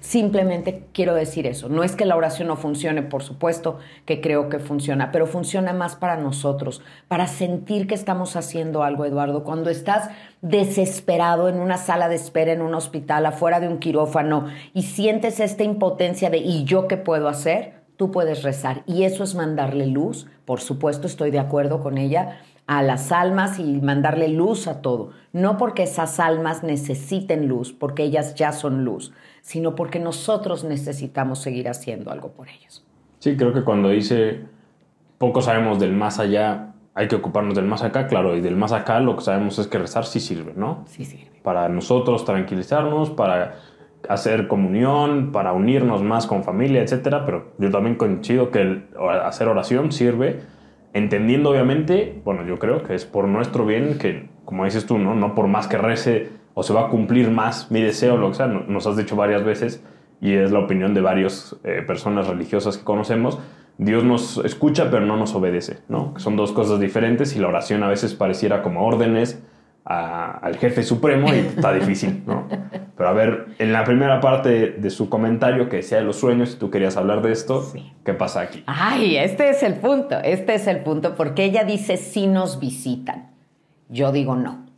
Simplemente 0.00 0.86
quiero 0.94 1.14
decir 1.14 1.46
eso. 1.46 1.68
No 1.68 1.84
es 1.84 1.94
que 1.94 2.06
la 2.06 2.16
oración 2.16 2.48
no 2.48 2.56
funcione, 2.56 3.02
por 3.02 3.22
supuesto 3.22 3.78
que 4.06 4.22
creo 4.22 4.48
que 4.48 4.58
funciona, 4.58 5.12
pero 5.12 5.26
funciona 5.26 5.74
más 5.74 5.94
para 5.94 6.16
nosotros, 6.16 6.82
para 7.06 7.26
sentir 7.26 7.86
que 7.86 7.94
estamos 7.94 8.34
haciendo 8.34 8.82
algo, 8.82 9.04
Eduardo. 9.04 9.44
Cuando 9.44 9.68
estás 9.68 10.08
desesperado 10.40 11.50
en 11.50 11.60
una 11.60 11.76
sala 11.76 12.08
de 12.08 12.14
espera, 12.14 12.52
en 12.52 12.62
un 12.62 12.74
hospital, 12.74 13.26
afuera 13.26 13.60
de 13.60 13.68
un 13.68 13.78
quirófano 13.78 14.46
y 14.72 14.84
sientes 14.84 15.38
esta 15.38 15.64
impotencia 15.64 16.30
de 16.30 16.38
¿y 16.38 16.64
yo 16.64 16.88
qué 16.88 16.96
puedo 16.96 17.28
hacer? 17.28 17.80
Tú 17.96 18.10
puedes 18.10 18.42
rezar 18.42 18.82
y 18.86 19.02
eso 19.02 19.22
es 19.22 19.34
mandarle 19.34 19.86
luz. 19.86 20.26
Por 20.46 20.62
supuesto, 20.62 21.06
estoy 21.06 21.30
de 21.30 21.38
acuerdo 21.40 21.82
con 21.82 21.98
ella 21.98 22.40
a 22.66 22.82
las 22.82 23.10
almas 23.10 23.58
y 23.58 23.80
mandarle 23.82 24.28
luz 24.28 24.68
a 24.68 24.80
todo. 24.80 25.10
No 25.32 25.58
porque 25.58 25.82
esas 25.82 26.20
almas 26.20 26.62
necesiten 26.62 27.48
luz, 27.48 27.72
porque 27.72 28.04
ellas 28.04 28.36
ya 28.36 28.52
son 28.52 28.84
luz, 28.84 29.12
sino 29.42 29.74
porque 29.74 29.98
nosotros 29.98 30.64
necesitamos 30.64 31.40
seguir 31.40 31.68
haciendo 31.68 32.10
algo 32.10 32.32
por 32.32 32.48
ellos. 32.48 32.84
Sí, 33.18 33.36
creo 33.36 33.52
que 33.52 33.62
cuando 33.62 33.88
dice 33.88 34.40
poco 35.18 35.42
sabemos 35.42 35.78
del 35.78 35.92
más 35.92 36.18
allá, 36.18 36.72
hay 36.94 37.08
que 37.08 37.16
ocuparnos 37.16 37.54
del 37.54 37.66
más 37.66 37.82
acá, 37.82 38.06
claro, 38.06 38.36
y 38.36 38.40
del 38.40 38.56
más 38.56 38.72
acá 38.72 39.00
lo 39.00 39.16
que 39.16 39.22
sabemos 39.22 39.58
es 39.58 39.66
que 39.66 39.78
rezar 39.78 40.06
sí 40.06 40.18
sirve, 40.18 40.54
¿no? 40.56 40.84
Sí 40.86 41.04
sirve. 41.04 41.30
Para 41.42 41.68
nosotros 41.68 42.24
tranquilizarnos, 42.24 43.10
para 43.10 43.56
hacer 44.08 44.48
comunión, 44.48 45.30
para 45.30 45.52
unirnos 45.52 46.02
más 46.02 46.26
con 46.26 46.42
familia, 46.42 46.82
etcétera, 46.82 47.26
pero 47.26 47.52
yo 47.58 47.70
también 47.70 47.96
coincido 47.96 48.50
que 48.50 48.62
el 48.62 48.88
hacer 49.22 49.48
oración 49.48 49.92
sirve, 49.92 50.40
entendiendo 50.94 51.50
obviamente, 51.50 52.20
bueno, 52.24 52.46
yo 52.46 52.58
creo 52.58 52.82
que 52.82 52.94
es 52.94 53.04
por 53.04 53.28
nuestro 53.28 53.66
bien, 53.66 53.98
que 53.98 54.30
como 54.44 54.64
dices 54.64 54.86
tú, 54.86 54.98
¿no? 54.98 55.14
No 55.14 55.34
por 55.34 55.46
más 55.46 55.68
que 55.68 55.76
rece 55.76 56.30
o 56.60 56.62
se 56.62 56.74
va 56.74 56.82
a 56.82 56.88
cumplir 56.88 57.30
más 57.30 57.70
mi 57.70 57.80
deseo, 57.80 58.18
lo 58.18 58.28
que 58.28 58.34
sea, 58.34 58.46
nos 58.46 58.86
has 58.86 58.94
dicho 58.94 59.16
varias 59.16 59.42
veces 59.42 59.82
y 60.20 60.34
es 60.34 60.52
la 60.52 60.58
opinión 60.58 60.92
de 60.92 61.00
varias 61.00 61.56
eh, 61.64 61.82
personas 61.86 62.26
religiosas 62.26 62.76
que 62.76 62.84
conocemos, 62.84 63.38
Dios 63.78 64.04
nos 64.04 64.36
escucha 64.44 64.90
pero 64.90 65.06
no 65.06 65.16
nos 65.16 65.34
obedece, 65.34 65.78
¿no? 65.88 66.12
Son 66.18 66.36
dos 66.36 66.52
cosas 66.52 66.78
diferentes 66.78 67.34
y 67.34 67.38
la 67.38 67.48
oración 67.48 67.82
a 67.82 67.88
veces 67.88 68.12
pareciera 68.12 68.62
como 68.62 68.84
órdenes 68.84 69.42
al 69.86 70.54
jefe 70.58 70.82
supremo 70.82 71.32
y 71.32 71.38
está 71.38 71.72
difícil, 71.80 72.24
¿no? 72.26 72.46
Pero 72.94 73.08
a 73.08 73.14
ver, 73.14 73.46
en 73.58 73.72
la 73.72 73.84
primera 73.84 74.20
parte 74.20 74.72
de 74.72 74.90
su 74.90 75.08
comentario 75.08 75.70
que 75.70 75.76
decía 75.76 75.96
de 75.96 76.04
los 76.04 76.16
sueños, 76.16 76.50
si 76.50 76.58
tú 76.58 76.70
querías 76.70 76.98
hablar 76.98 77.22
de 77.22 77.32
esto, 77.32 77.72
¿qué 78.04 78.12
pasa 78.12 78.42
aquí? 78.42 78.64
Ay, 78.66 79.16
este 79.16 79.48
es 79.48 79.62
el 79.62 79.76
punto, 79.76 80.18
este 80.22 80.56
es 80.56 80.66
el 80.66 80.80
punto, 80.80 81.14
porque 81.14 81.44
ella 81.44 81.64
dice 81.64 81.96
si 81.96 82.26
nos 82.26 82.60
visitan, 82.60 83.30
yo 83.88 84.12
digo 84.12 84.36
no. 84.36 84.69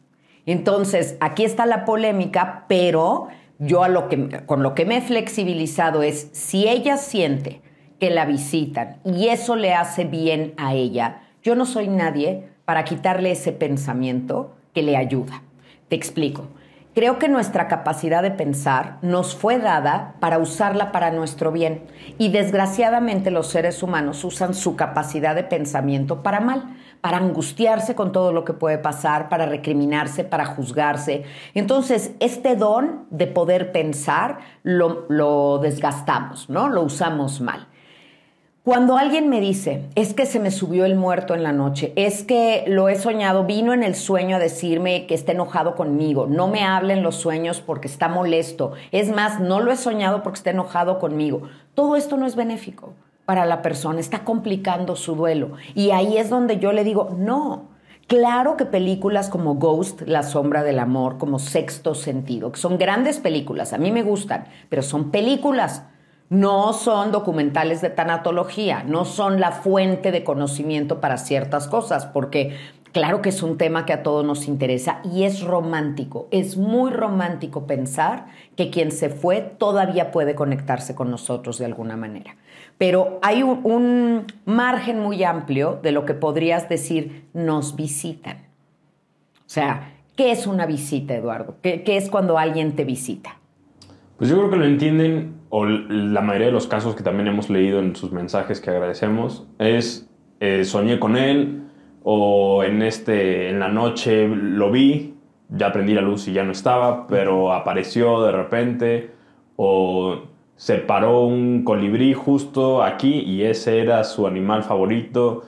Entonces, 0.47 1.17
aquí 1.21 1.45
está 1.45 1.67
la 1.67 1.85
polémica, 1.85 2.65
pero 2.69 3.29
yo 3.59 3.85
a 3.85 3.89
lo 3.89 4.09
que, 4.09 4.45
con 4.45 4.63
lo 4.63 4.75
que 4.75 4.85
me 4.85 4.97
he 4.97 5.01
flexibilizado 5.01 6.03
es, 6.03 6.29
si 6.33 6.69
ella 6.69 6.97
siente 6.97 7.61
que 8.01 8.11
la 8.11 8.25
visitan 8.25 8.99
y 9.05 9.29
eso 9.29 9.55
le 9.55 9.75
hace 9.75 10.05
bien 10.05 10.55
a 10.57 10.75
ella, 10.75 11.23
yo 11.43 11.55
no 11.55 11.65
soy 11.67 11.89
nadie 11.89 12.49
para 12.65 12.85
quitarle 12.85 13.31
ese 13.31 13.53
pensamiento 13.53 14.55
que 14.75 14.83
le 14.83 14.97
ayuda. 14.97 15.43
Te 15.89 15.97
explico. 15.97 16.49
Creo 16.95 17.19
que 17.19 17.29
nuestra 17.29 17.69
capacidad 17.69 18.23
de 18.23 18.31
pensar 18.31 18.99
nos 19.01 19.35
fue 19.35 19.59
dada 19.59 20.15
para 20.21 20.39
usarla 20.39 20.93
para 20.93 21.11
nuestro 21.11 21.51
bien 21.51 21.85
y 22.19 22.31
desgraciadamente 22.31 23.31
los 23.31 23.47
seres 23.47 23.83
humanos 23.83 24.23
usan 24.25 24.53
su 24.53 24.77
capacidad 24.77 25.35
de 25.35 25.45
pensamiento 25.45 26.23
para 26.23 26.41
mal 26.41 26.77
para 27.03 27.19
angustiarse 27.19 27.97
con 27.97 28.13
todo 28.13 28.33
lo 28.33 28.45
que 28.45 28.53
puede 28.53 28.79
pasar, 28.79 29.29
para 29.29 29.45
recriminarse, 29.45 30.23
para 30.23 30.47
juzgarse. 30.47 31.25
Entonces, 31.53 32.13
este 32.21 32.55
don 32.55 33.07
de 33.11 33.27
poder 33.27 33.73
pensar 33.73 34.39
lo, 34.63 35.59
desgastamos, 35.59 36.49
¿no? 36.49 36.69
Lo 36.69 36.83
usamos 36.83 37.41
mal. 37.41 37.67
Cuando 38.65 38.97
alguien 38.97 39.29
me 39.29 39.41
dice, 39.41 39.89
es 39.97 40.15
que 40.15 40.25
se 40.25 40.39
me 40.39 40.53
subió 40.53 40.85
el 40.85 40.95
muerto 40.95 41.35
en 41.35 41.43
la 41.43 41.51
noche, 41.51 41.93
es 41.97 42.23
que 42.23 42.63
lo 42.69 42.89
he 42.89 42.95
soñado, 42.95 43.45
vino 43.45 43.75
en 43.75 43.83
el 43.83 43.97
sueño 43.97 44.37
a 44.37 44.39
decirme 44.39 45.07
que 45.07 45.15
está 45.15 45.33
enojado 45.33 45.75
conmigo, 45.75 46.29
no 46.29 46.47
me 46.47 46.63
hablen 46.63 47.03
los 47.03 47.17
sueños 47.17 47.61
porque 47.61 47.89
está 47.89 48.09
molesto, 48.09 48.71
es 48.93 49.11
más, 49.11 49.41
no 49.41 49.59
lo 49.59 49.73
he 49.73 49.77
soñado 49.77 50.23
porque 50.23 50.37
está 50.37 50.51
enojado 50.51 51.01
conmigo, 51.01 51.43
todo 51.75 51.97
esto 51.97 52.17
no 52.17 52.25
es 52.25 52.37
benéfico 52.37 52.95
para 53.25 53.47
la 53.47 53.63
persona, 53.63 53.99
está 53.99 54.23
complicando 54.23 54.95
su 54.95 55.17
duelo. 55.17 55.55
Y 55.75 55.91
ahí 55.91 56.17
es 56.17 56.31
donde 56.31 56.61
yo 56.61 56.73
le 56.73 56.85
digo, 56.85 57.11
no. 57.19 57.73
Claro 58.07 58.57
que 58.57 58.65
películas 58.65 59.29
como 59.29 59.55
Ghost, 59.55 60.03
La 60.03 60.23
sombra 60.23 60.63
del 60.63 60.79
amor, 60.79 61.19
como 61.19 61.41
Sexto 61.41 61.97
Sentido, 61.97 62.53
que 62.53 62.61
son 62.61 62.79
grandes 62.79 63.19
películas, 63.19 63.73
a 63.73 63.79
mí 63.79 63.91
me 63.91 64.05
gustan, 64.05 64.45
pero 64.69 64.83
son 64.83 65.11
películas, 65.11 65.85
no 66.33 66.73
son 66.73 67.13
documentales 67.13 67.83
de 67.83 67.91
tanatología, 67.91 68.85
no 68.85 69.05
son 69.05 69.39
la 69.39 69.53
fuente 69.53 70.11
de 70.11 70.25
conocimiento 70.25 70.99
para 70.99 71.19
ciertas 71.19 71.69
cosas, 71.69 72.07
porque 72.07 72.57
Claro 72.93 73.23
que 73.23 73.31
es 73.31 73.43
un 73.43 73.57
tema 73.57 73.87
que 73.87 73.95
a 73.95 74.03
todos 74.03 74.23
nos 74.23 74.47
interesa 74.47 75.01
y 75.03 75.23
es 75.23 75.41
romántico. 75.41 76.29
Es 76.31 76.59
muy 76.59 76.91
romántico 76.91 77.67
pensar 77.67 78.27
que 78.55 78.69
quien 78.69 78.93
se 78.93 79.09
fue 79.09 79.41
todavía 79.41 80.11
puede 80.11 80.35
conectarse 80.35 80.95
con 80.95 81.11
nosotros 81.11 81.57
de 81.57 81.65
alguna 81.65 81.97
manera. 81.97 82.37
Pero 82.77 83.19
hay 83.23 83.43
un, 83.43 84.27
margen 84.45 84.99
muy 84.99 85.25
amplio 85.25 85.81
de 85.83 85.93
lo 85.93 86.05
que 86.05 86.13
podrías 86.13 86.69
decir 86.69 87.27
nos 87.33 87.77
visitan. 87.77 88.43
O 89.39 89.49
sea, 89.49 89.95
¿qué 90.15 90.31
es 90.31 90.47
una 90.47 90.67
visita, 90.67 91.15
Eduardo? 91.15 91.57
¿Qué, 91.63 91.83
es 91.87 92.11
cuando 92.11 92.37
alguien 92.37 92.77
te 92.77 92.85
visita? 92.85 93.39
Pues 94.23 94.31
yo 94.31 94.39
creo 94.39 94.51
que 94.51 94.57
lo 94.57 94.67
entienden, 94.67 95.41
o 95.49 95.67
la 95.67 96.21
mayoría 96.21 96.47
de 96.47 96.53
los 96.53 96.69
casos 96.69 96.95
que 96.95 97.03
también 97.03 97.27
hemos 97.27 97.51
leído 97.51 97.81
en 97.81 97.97
sus 97.97 98.13
mensajes 98.13 98.61
que 98.61 98.71
agradecemos, 98.71 99.49
es 99.59 100.09
eh, 100.39 100.65
soñé 100.65 101.01
con 101.01 101.17
él, 101.17 101.65
o 102.05 102.63
en, 102.63 102.83
este, 102.83 103.49
en 103.49 103.59
la 103.59 103.67
noche 103.67 104.29
lo 104.29 104.71
vi, 104.71 105.17
ya 105.49 105.73
prendí 105.73 105.93
la 105.93 106.03
luz 106.03 106.29
y 106.29 106.33
ya 106.35 106.45
no 106.45 106.53
estaba, 106.53 107.09
pero 107.09 107.53
apareció 107.53 108.23
de 108.23 108.31
repente, 108.31 109.11
o 109.57 110.21
se 110.55 110.77
paró 110.77 111.25
un 111.25 111.65
colibrí 111.65 112.15
justo 112.15 112.85
aquí 112.85 113.25
y 113.27 113.43
ese 113.43 113.81
era 113.81 114.05
su 114.05 114.29
animal 114.29 114.63
favorito 114.63 115.43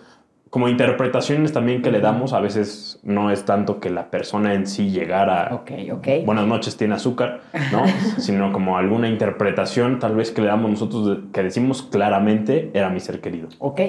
como 0.51 0.69
interpretaciones 0.69 1.53
también 1.53 1.81
que 1.81 1.93
le 1.93 2.01
damos, 2.01 2.33
a 2.33 2.41
veces 2.41 2.94
no 3.05 3.31
es 3.31 3.45
tanto 3.45 3.81
que 3.81 3.91
la 3.91 4.11
persona 4.11 4.55
en 4.55 4.67
sí 4.67 4.91
llegara, 4.91 5.55
okay, 5.55 5.91
okay. 5.91 6.25
buenas 6.25 6.47
noches, 6.47 6.77
tiene 6.77 6.95
azúcar, 6.95 7.43
¿no? 7.71 7.85
Sino 8.19 8.53
como 8.53 8.79
alguna 8.79 9.09
interpretación 9.09 9.99
tal 9.99 10.17
vez 10.17 10.31
que 10.31 10.41
le 10.41 10.49
damos 10.49 10.71
nosotros, 10.71 11.19
que 11.33 11.43
decimos 11.43 11.83
claramente, 11.83 12.71
era 12.75 12.89
mi 12.89 13.01
ser 13.01 13.21
querido. 13.21 13.49
Ok, 13.59 13.81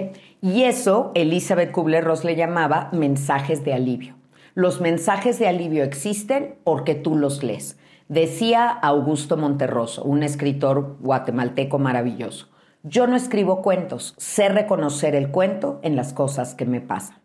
y 0.41 0.63
eso 0.63 1.11
Elizabeth 1.15 1.71
Kubler-Ross 1.71 2.23
le 2.25 2.35
llamaba 2.35 2.89
mensajes 2.91 3.63
de 3.63 3.73
alivio. 3.73 4.15
Los 4.53 4.81
mensajes 4.81 5.39
de 5.39 5.47
alivio 5.47 5.83
existen 5.83 6.55
porque 6.63 6.95
tú 6.95 7.15
los 7.15 7.43
lees. 7.43 7.77
Decía 8.07 8.69
Augusto 8.69 9.35
Monterroso, 9.35 10.03
un 10.03 10.23
escritor 10.23 10.97
guatemalteco 10.99 11.79
maravilloso. 11.79 12.49
Yo 12.83 13.07
no 13.07 13.15
escribo 13.15 13.63
cuentos, 13.63 14.13
sé 14.17 14.47
reconocer 14.47 15.15
el 15.15 15.31
cuento 15.31 15.79
en 15.81 15.95
las 15.95 16.13
cosas 16.13 16.53
que 16.53 16.65
me 16.65 16.81
pasan. 16.81 17.17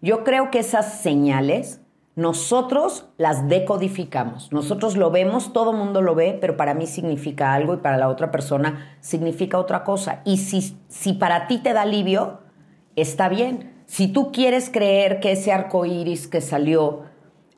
Yo 0.00 0.22
creo 0.24 0.50
que 0.50 0.60
esas 0.60 1.00
señales 1.00 1.80
nosotros 2.18 3.06
las 3.16 3.48
decodificamos. 3.48 4.52
Nosotros 4.52 4.96
lo 4.96 5.10
vemos, 5.10 5.52
todo 5.52 5.72
mundo 5.72 6.02
lo 6.02 6.14
ve, 6.14 6.36
pero 6.40 6.56
para 6.56 6.74
mí 6.74 6.86
significa 6.86 7.54
algo 7.54 7.74
y 7.74 7.78
para 7.78 7.96
la 7.96 8.08
otra 8.08 8.32
persona 8.32 8.96
significa 9.00 9.58
otra 9.58 9.84
cosa. 9.84 10.20
Y 10.24 10.38
si, 10.38 10.76
si 10.88 11.12
para 11.12 11.46
ti 11.46 11.58
te 11.58 11.72
da 11.72 11.82
alivio, 11.82 12.40
está 12.96 13.28
bien. 13.28 13.72
Si 13.86 14.08
tú 14.08 14.32
quieres 14.32 14.68
creer 14.68 15.20
que 15.20 15.32
ese 15.32 15.52
arco 15.52 15.86
iris 15.86 16.26
que 16.26 16.40
salió 16.40 17.02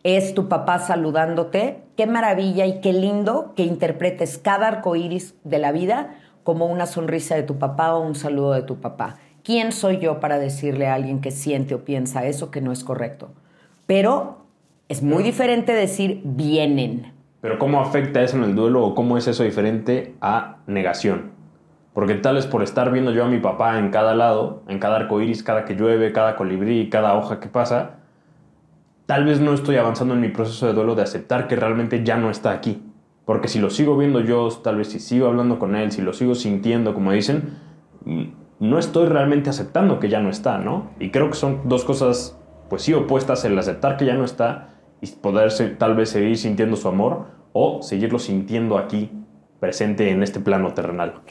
es 0.03 0.35
tu 0.35 0.49
papá 0.49 0.79
saludándote, 0.79 1.83
qué 1.97 2.07
maravilla 2.07 2.67
y 2.67 2.81
qué 2.81 2.93
lindo 2.93 3.55
que 3.57 3.65
interpretes 3.65 4.39
cada 4.39 4.69
arco 4.69 4.95
iris 4.95 5.35
de 5.45 5.59
la 5.59 5.73
vida 5.73 6.17
como 6.45 6.67
una 6.67 6.87
sonrisa 6.87 7.35
de 7.35 7.43
tu 7.43 7.59
papá 7.59 7.95
o 7.95 8.03
un 8.03 8.15
saludo 8.15 8.53
de 8.53 8.63
tu 8.63 8.81
papá. 8.81 9.17
¿Quién 9.43 9.73
soy 9.73 9.99
yo 9.99 10.21
para 10.21 10.39
decirle 10.39 10.87
a 10.87 10.95
alguien 10.95 11.21
que 11.21 11.31
siente 11.31 11.75
o 11.75 11.85
piensa 11.85 12.27
eso 12.27 12.51
que 12.51 12.61
no 12.61 12.73
es 12.73 12.85
correcto? 12.85 13.31
Pero 13.87 14.45
es 14.89 15.03
muy 15.03 15.23
diferente 15.23 15.73
decir 15.73 16.21
vienen. 16.25 17.13
Pero 17.41 17.59
¿cómo 17.59 17.81
afecta 17.81 18.23
eso 18.23 18.37
en 18.37 18.45
el 18.45 18.55
duelo 18.55 18.85
o 18.85 18.95
cómo 18.95 19.17
es 19.17 19.27
eso 19.27 19.43
diferente 19.43 20.15
a 20.21 20.59
negación? 20.67 21.31
Porque 21.95 22.15
tal 22.15 22.37
vez 22.37 22.47
por 22.47 22.63
estar 22.63 22.93
viendo 22.93 23.13
yo 23.13 23.25
a 23.25 23.29
mi 23.29 23.39
papá 23.39 23.79
en 23.79 23.91
cada 23.91 24.15
lado, 24.15 24.63
en 24.69 24.79
cada 24.79 24.97
arco 24.97 25.21
iris, 25.21 25.43
cada 25.43 25.65
que 25.65 25.75
llueve, 25.75 26.13
cada 26.13 26.37
colibrí, 26.37 26.91
cada 26.91 27.15
hoja 27.17 27.41
que 27.41 27.49
pasa, 27.49 27.99
tal 29.07 29.25
vez 29.25 29.41
no 29.41 29.55
estoy 29.55 29.77
avanzando 29.77 30.15
en 30.15 30.21
mi 30.21 30.29
proceso 30.29 30.67
de 30.67 30.73
duelo 30.75 30.95
de 30.95 31.03
aceptar 31.03 31.49
que 31.49 31.57
realmente 31.57 32.05
ya 32.05 32.17
no 32.17 32.31
está 32.31 32.53
aquí. 32.53 32.83
Porque 33.25 33.49
si 33.49 33.59
lo 33.59 33.71
sigo 33.71 33.97
viendo 33.97 34.21
yo, 34.21 34.49
tal 34.63 34.77
vez 34.77 34.89
si 34.89 35.01
sigo 35.01 35.27
hablando 35.27 35.59
con 35.59 35.77
él, 35.77 35.93
si 35.93 36.03
lo 36.03 36.13
sigo 36.13 36.35
sintiendo, 36.35 36.95
como 36.95 37.13
dicen, 37.13 37.59
no 38.61 38.79
estoy 38.79 39.07
realmente 39.07 39.51
aceptando 39.51 39.99
que 39.99 40.11
ya 40.11 40.21
no 40.21 40.29
está, 40.29 40.59
¿no? 40.59 40.91
Y 41.01 41.11
creo 41.11 41.31
que 41.31 41.37
son 41.37 41.63
dos 41.65 41.85
cosas, 41.85 42.39
pues 42.69 42.83
sí, 42.83 42.93
opuestas, 42.93 43.45
el 43.45 43.59
aceptar 43.59 43.97
que 43.97 44.05
ya 44.05 44.15
no 44.15 44.25
está 44.25 44.69
y 45.01 45.07
poder 45.09 45.51
tal 45.79 45.97
vez 45.97 46.11
seguir 46.11 46.37
sintiendo 46.37 46.77
su 46.77 46.87
amor 46.87 47.29
o 47.55 47.83
seguirlo 47.83 48.19
sintiendo 48.19 48.77
aquí, 48.77 49.11
presente 49.59 50.11
en 50.11 50.23
este 50.23 50.41
plano 50.41 50.75
terrenal. 50.75 51.23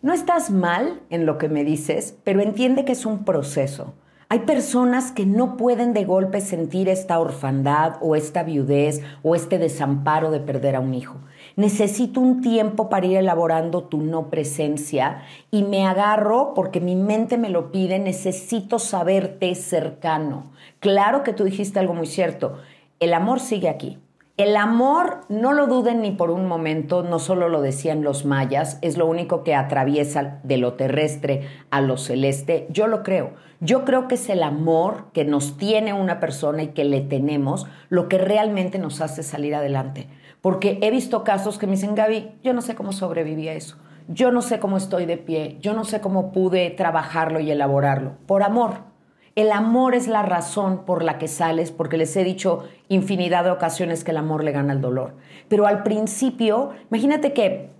No 0.00 0.12
estás 0.12 0.50
mal 0.50 1.00
en 1.10 1.26
lo 1.26 1.38
que 1.38 1.48
me 1.48 1.64
dices, 1.64 2.18
pero 2.24 2.40
entiende 2.40 2.84
que 2.84 2.92
es 2.92 3.04
un 3.04 3.24
proceso. 3.24 3.94
Hay 4.28 4.40
personas 4.40 5.12
que 5.12 5.26
no 5.26 5.56
pueden 5.56 5.92
de 5.92 6.04
golpe 6.04 6.40
sentir 6.40 6.88
esta 6.88 7.18
orfandad 7.18 7.96
o 8.00 8.16
esta 8.16 8.42
viudez 8.42 9.02
o 9.22 9.34
este 9.34 9.58
desamparo 9.58 10.30
de 10.30 10.40
perder 10.40 10.76
a 10.76 10.80
un 10.80 10.94
hijo. 10.94 11.18
Necesito 11.56 12.20
un 12.20 12.40
tiempo 12.40 12.88
para 12.88 13.06
ir 13.06 13.16
elaborando 13.16 13.84
tu 13.84 13.98
no 13.98 14.28
presencia 14.28 15.22
y 15.52 15.62
me 15.62 15.86
agarro 15.86 16.52
porque 16.54 16.80
mi 16.80 16.96
mente 16.96 17.38
me 17.38 17.48
lo 17.48 17.70
pide, 17.70 18.00
necesito 18.00 18.80
saberte 18.80 19.54
cercano. 19.54 20.50
Claro 20.80 21.22
que 21.22 21.32
tú 21.32 21.44
dijiste 21.44 21.78
algo 21.78 21.94
muy 21.94 22.06
cierto, 22.06 22.58
el 22.98 23.14
amor 23.14 23.38
sigue 23.38 23.68
aquí. 23.68 23.98
El 24.36 24.56
amor, 24.56 25.20
no 25.28 25.52
lo 25.52 25.68
duden 25.68 26.02
ni 26.02 26.10
por 26.10 26.32
un 26.32 26.48
momento, 26.48 27.04
no 27.04 27.20
solo 27.20 27.48
lo 27.48 27.62
decían 27.62 28.02
los 28.02 28.24
mayas, 28.24 28.80
es 28.82 28.96
lo 28.96 29.06
único 29.06 29.44
que 29.44 29.54
atraviesa 29.54 30.40
de 30.42 30.56
lo 30.56 30.72
terrestre 30.72 31.46
a 31.70 31.80
lo 31.80 31.96
celeste, 31.96 32.66
yo 32.68 32.88
lo 32.88 33.04
creo. 33.04 33.34
Yo 33.60 33.84
creo 33.84 34.08
que 34.08 34.16
es 34.16 34.28
el 34.28 34.42
amor 34.42 35.04
que 35.12 35.24
nos 35.24 35.56
tiene 35.56 35.92
una 35.92 36.18
persona 36.18 36.64
y 36.64 36.68
que 36.68 36.82
le 36.84 37.00
tenemos 37.00 37.68
lo 37.90 38.08
que 38.08 38.18
realmente 38.18 38.80
nos 38.80 39.00
hace 39.00 39.22
salir 39.22 39.54
adelante. 39.54 40.08
Porque 40.44 40.78
he 40.82 40.90
visto 40.90 41.24
casos 41.24 41.56
que 41.56 41.66
me 41.66 41.72
dicen, 41.72 41.94
Gaby, 41.94 42.32
yo 42.42 42.52
no 42.52 42.60
sé 42.60 42.74
cómo 42.74 42.92
sobreviví 42.92 43.48
a 43.48 43.54
eso, 43.54 43.78
yo 44.08 44.30
no 44.30 44.42
sé 44.42 44.60
cómo 44.60 44.76
estoy 44.76 45.06
de 45.06 45.16
pie, 45.16 45.56
yo 45.62 45.72
no 45.72 45.84
sé 45.84 46.02
cómo 46.02 46.32
pude 46.32 46.68
trabajarlo 46.68 47.40
y 47.40 47.50
elaborarlo, 47.50 48.18
por 48.26 48.42
amor 48.42 48.94
el 49.36 49.50
amor 49.50 49.96
es 49.96 50.06
la 50.06 50.22
razón 50.22 50.84
por 50.84 51.02
la 51.02 51.18
que 51.18 51.26
sales, 51.26 51.72
porque 51.72 51.96
les 51.96 52.16
he 52.16 52.22
dicho 52.22 52.68
infinidad 52.88 53.42
de 53.42 53.50
ocasiones 53.50 54.04
que 54.04 54.12
el 54.12 54.16
amor 54.16 54.44
le 54.44 54.52
gana 54.52 54.72
al 54.72 54.80
dolor. 54.80 55.14
Pero 55.48 55.66
al 55.66 55.82
principio, 55.82 56.70
imagínate 56.88 57.32
que, 57.32 57.70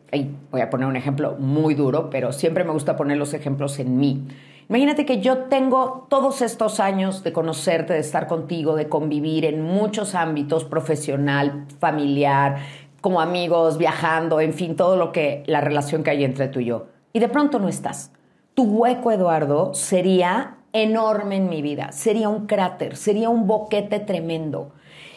voy 0.50 0.60
a 0.60 0.70
poner 0.70 0.88
un 0.88 0.96
ejemplo 0.96 1.36
muy 1.38 1.74
duro, 1.74 2.10
pero 2.10 2.32
siempre 2.32 2.64
me 2.64 2.72
gusta 2.72 2.96
poner 2.96 3.18
los 3.18 3.34
ejemplos 3.34 3.78
en 3.78 3.98
mí. 3.98 4.26
Imagínate 4.68 5.04
que 5.04 5.20
yo 5.20 5.44
tengo 5.44 6.06
todos 6.08 6.40
estos 6.40 6.80
años 6.80 7.22
de 7.22 7.32
conocerte, 7.32 7.92
de 7.92 7.98
estar 7.98 8.26
contigo, 8.26 8.76
de 8.76 8.88
convivir 8.88 9.44
en 9.44 9.62
muchos 9.62 10.14
ámbitos, 10.14 10.64
profesional, 10.64 11.66
familiar, 11.78 12.56
como 13.00 13.20
amigos, 13.20 13.76
viajando, 13.76 14.40
en 14.40 14.54
fin, 14.54 14.76
todo 14.76 14.96
lo 14.96 15.12
que, 15.12 15.42
la 15.46 15.60
relación 15.60 16.02
que 16.02 16.10
hay 16.10 16.24
entre 16.24 16.48
tú 16.48 16.60
y 16.60 16.66
yo. 16.66 16.86
Y 17.12 17.18
de 17.18 17.28
pronto 17.28 17.58
no 17.58 17.68
estás. 17.68 18.12
Tu 18.54 18.64
hueco, 18.64 19.12
Eduardo, 19.12 19.74
sería 19.74 20.56
enorme 20.72 21.36
en 21.36 21.48
mi 21.48 21.60
vida, 21.60 21.92
sería 21.92 22.28
un 22.28 22.46
cráter, 22.46 22.96
sería 22.96 23.28
un 23.28 23.46
boquete 23.46 24.00
tremendo 24.00 24.72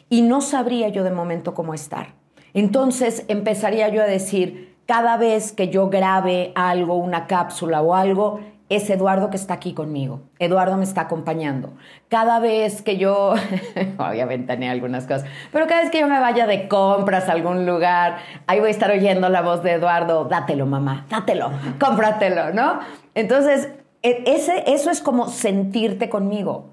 y 0.09 0.21
no 0.21 0.41
sabría 0.41 0.89
yo 0.89 1.03
de 1.03 1.11
momento 1.11 1.53
cómo 1.53 1.73
estar. 1.73 2.13
Entonces 2.53 3.25
empezaría 3.27 3.89
yo 3.89 4.01
a 4.01 4.05
decir, 4.05 4.75
cada 4.85 5.17
vez 5.17 5.51
que 5.51 5.69
yo 5.69 5.89
grabe 5.89 6.51
algo, 6.55 6.95
una 6.95 7.27
cápsula 7.27 7.81
o 7.81 7.93
algo, 7.93 8.39
es 8.69 8.89
Eduardo 8.89 9.29
que 9.29 9.37
está 9.37 9.53
aquí 9.53 9.73
conmigo. 9.73 10.21
Eduardo 10.39 10.77
me 10.77 10.83
está 10.83 11.01
acompañando. 11.01 11.73
Cada 12.09 12.39
vez 12.39 12.81
que 12.81 12.97
yo, 12.97 13.33
obviamente 13.97 14.53
tenía 14.53 14.71
algunas 14.71 15.05
cosas, 15.05 15.25
pero 15.51 15.67
cada 15.67 15.81
vez 15.81 15.91
que 15.91 15.99
yo 15.99 16.07
me 16.07 16.19
vaya 16.19 16.47
de 16.47 16.67
compras 16.67 17.29
a 17.29 17.31
algún 17.31 17.65
lugar, 17.65 18.17
ahí 18.45 18.59
voy 18.59 18.67
a 18.67 18.71
estar 18.71 18.91
oyendo 18.91 19.29
la 19.29 19.41
voz 19.41 19.63
de 19.63 19.73
Eduardo, 19.73 20.25
dátelo 20.25 20.65
mamá, 20.65 21.05
dátelo, 21.09 21.51
cómpratelo, 21.79 22.53
¿no? 22.53 22.79
Entonces, 23.15 23.69
e, 24.03 24.23
ese, 24.27 24.63
eso 24.67 24.91
es 24.91 25.01
como 25.01 25.29
sentirte 25.29 26.09
conmigo. 26.09 26.71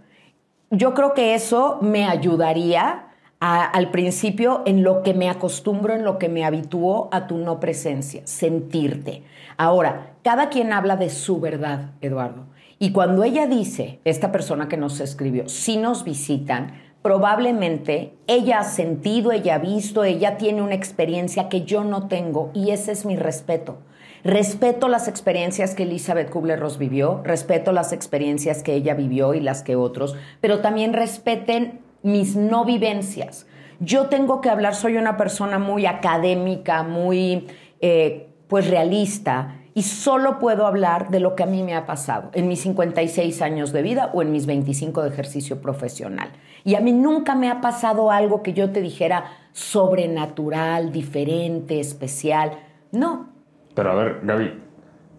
Yo 0.71 0.95
creo 0.95 1.15
que 1.15 1.35
eso 1.35 1.79
me 1.81 2.07
ayudaría 2.07 3.07
al 3.41 3.91
principio 3.91 4.63
en 4.65 4.83
lo 4.83 5.03
que 5.03 5.13
me 5.13 5.29
acostumbro, 5.29 5.95
en 5.95 6.03
lo 6.03 6.19
que 6.19 6.31
me 6.31 6.47
habituó 6.47 7.11
a 7.13 7.27
tu 7.27 7.37
no 7.37 7.61
presencia, 7.61 8.23
sentirte. 8.25 9.23
Ahora, 9.57 10.15
cada 10.23 10.49
quien 10.49 10.73
habla 10.73 10.97
de 10.97 11.11
su 11.11 11.41
verdad, 11.41 11.93
Eduardo. 12.01 12.47
Y 12.79 12.93
cuando 12.93 13.25
ella 13.25 13.47
dice, 13.47 14.01
esta 14.05 14.33
persona 14.33 14.69
que 14.69 14.77
nos 14.77 15.01
escribió, 15.01 15.49
si 15.49 15.77
nos 15.77 16.05
visitan, 16.05 16.73
probablemente 17.03 18.15
ella 18.27 18.61
ha 18.61 18.65
sentido, 18.65 19.31
ella 19.31 19.57
ha 19.57 19.59
visto, 19.59 20.05
ella 20.05 20.37
tiene 20.39 20.63
una 20.63 20.75
experiencia 20.75 21.49
que 21.49 21.63
yo 21.65 21.85
no 21.85 22.09
tengo 22.09 22.51
y 22.55 22.71
ese 22.71 22.93
es 22.93 23.05
mi 23.05 23.17
respeto. 23.17 23.79
Respeto 24.25 24.89
las 24.89 25.07
experiencias 25.07 25.75
que 25.75 25.83
Elizabeth 25.83 26.31
Kubler-Ross 26.31 26.79
vivió, 26.79 27.21
respeto 27.25 27.73
las 27.73 27.93
experiencias 27.93 28.63
que 28.63 28.73
ella 28.73 28.95
vivió 28.95 29.35
y 29.35 29.41
las 29.41 29.63
que 29.63 29.77
otros, 29.77 30.17
pero 30.41 30.61
también 30.61 30.95
respeten 30.95 31.81
mis 32.03 32.35
no 32.35 32.65
vivencias. 32.65 33.47
Yo 33.81 34.07
tengo 34.07 34.41
que 34.41 34.49
hablar, 34.49 34.75
soy 34.75 34.97
una 34.97 35.19
persona 35.19 35.59
muy 35.59 35.85
académica, 35.85 36.85
muy 36.85 37.49
eh, 37.83 38.24
pues 38.49 38.69
realista, 38.69 39.57
y 39.75 39.83
solo 39.83 40.39
puedo 40.39 40.67
hablar 40.67 41.11
de 41.11 41.19
lo 41.19 41.35
que 41.35 41.43
a 41.43 41.47
mí 41.47 41.65
me 41.65 41.75
ha 41.75 41.85
pasado 41.85 42.31
en 42.33 42.47
mis 42.47 42.61
56 42.61 43.43
años 43.43 43.73
de 43.73 43.83
vida 43.83 44.11
o 44.15 44.23
en 44.23 44.31
mis 44.31 44.47
25 44.47 45.03
de 45.03 45.09
ejercicio 45.09 45.61
profesional. 45.61 46.31
Y 46.65 46.77
a 46.77 46.81
mí 46.81 46.93
nunca 46.93 47.35
me 47.35 47.51
ha 47.51 47.61
pasado 47.61 48.13
algo 48.13 48.43
que 48.43 48.53
yo 48.53 48.71
te 48.71 48.81
dijera 48.81 49.25
sobrenatural, 49.53 50.93
diferente, 50.93 51.81
especial. 51.81 52.53
No. 52.93 53.31
Pero 53.75 53.91
a 53.91 53.95
ver, 53.97 54.21
Gaby, 54.23 54.63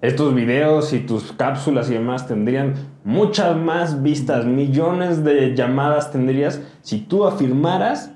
estos 0.02 0.34
videos 0.34 0.94
y 0.94 1.00
tus 1.00 1.34
cápsulas 1.34 1.90
y 1.90 1.94
demás 1.94 2.26
tendrían 2.26 2.76
muchas 3.04 3.58
más 3.58 4.02
vistas, 4.02 4.46
millones 4.46 5.26
de 5.26 5.54
llamadas 5.54 6.12
tendrías 6.12 6.62
si 6.82 7.00
tú 7.00 7.26
afirmaras 7.26 8.15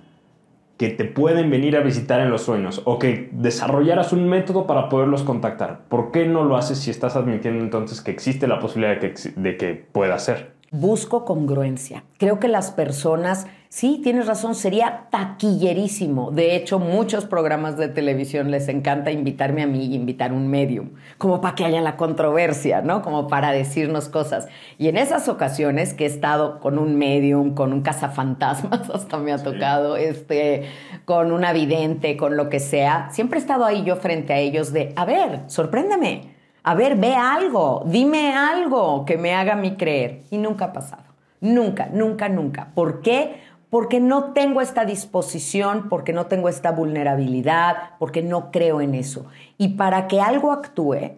que 0.79 0.89
te 0.89 1.03
pueden 1.03 1.49
venir 1.49 1.75
a 1.75 1.81
visitar 1.81 2.21
en 2.21 2.31
los 2.31 2.43
sueños 2.43 2.81
o 2.85 2.99
que 2.99 3.27
desarrollaras 3.33 4.13
un 4.13 4.29
método 4.29 4.65
para 4.65 4.87
poderlos 4.87 5.23
contactar. 5.23 5.81
¿Por 5.89 6.11
qué 6.11 6.25
no 6.25 6.45
lo 6.45 6.55
haces 6.55 6.79
si 6.79 6.89
estás 6.89 7.17
admitiendo 7.17 7.61
entonces 7.61 7.99
que 7.99 8.11
existe 8.11 8.47
la 8.47 8.59
posibilidad 8.59 8.95
de 8.97 9.57
que, 9.57 9.85
pueda 9.91 10.17
ser? 10.19 10.53
Busco 10.71 11.25
congruencia. 11.25 12.03
Creo 12.17 12.39
que 12.39 12.47
las 12.47 12.71
personas 12.71 13.47
Sí, 13.71 14.01
tienes 14.03 14.25
razón, 14.25 14.55
sería 14.55 15.05
taquillerísimo. 15.11 16.31
De 16.31 16.55
hecho, 16.55 16.79
muchos 16.79 17.25
programas 17.25 17.77
de 17.77 17.87
televisión 17.87 18.49
les 18.49 18.67
encanta 18.67 19.11
invitarme 19.11 19.61
a 19.61 19.67
mí 19.67 19.85
y 19.85 19.93
invitar 19.93 20.33
un 20.33 20.47
medium, 20.47 20.93
como 21.19 21.39
para 21.39 21.53
que 21.53 21.65
haya 21.65 21.79
la 21.79 21.95
controversia, 21.95 22.81
¿no? 22.81 23.03
Como 23.03 23.27
para 23.27 23.51
decirnos 23.51 24.09
cosas. 24.09 24.47
Y 24.79 24.87
en 24.87 24.97
esas 24.97 25.29
ocasiones 25.29 25.93
que 25.93 26.05
he 26.05 26.07
estado 26.07 26.59
con 26.59 26.79
un 26.79 26.97
medium, 26.97 27.53
con 27.53 27.71
un 27.71 27.83
cazafantasmas, 27.83 28.89
hasta 28.93 29.17
me 29.19 29.33
ha 29.33 29.37
tocado, 29.37 29.97
este, 29.97 30.63
con 31.05 31.31
un 31.31 31.45
vidente, 31.53 32.17
con 32.17 32.37
lo 32.37 32.49
que 32.49 32.59
sea, 32.59 33.09
siempre 33.11 33.37
he 33.37 33.41
estado 33.41 33.65
ahí 33.65 33.83
yo 33.83 33.97
frente 33.97 34.33
a 34.33 34.39
ellos 34.39 34.73
de, 34.73 34.93
a 34.95 35.05
ver, 35.05 35.43
sorpréndeme, 35.45 36.38
a 36.63 36.75
ver, 36.75 36.95
ve 36.95 37.15
algo, 37.15 37.83
dime 37.85 38.33
algo 38.33 39.05
que 39.05 39.17
me 39.17 39.33
haga 39.33 39.55
mí 39.55 39.75
creer. 39.75 40.23
Y 40.29 40.37
nunca 40.37 40.65
ha 40.65 40.73
pasado. 40.73 41.03
Nunca, 41.41 41.89
nunca, 41.91 42.29
nunca. 42.29 42.71
¿Por 42.73 43.01
qué? 43.01 43.49
porque 43.69 43.99
no 43.99 44.33
tengo 44.33 44.61
esta 44.61 44.83
disposición, 44.85 45.89
porque 45.89 46.11
no 46.11 46.25
tengo 46.25 46.49
esta 46.49 46.71
vulnerabilidad, 46.71 47.91
porque 47.99 48.21
no 48.21 48.51
creo 48.51 48.81
en 48.81 48.95
eso. 48.95 49.27
Y 49.57 49.69
para 49.69 50.07
que 50.07 50.21
algo 50.21 50.51
actúe, 50.51 51.11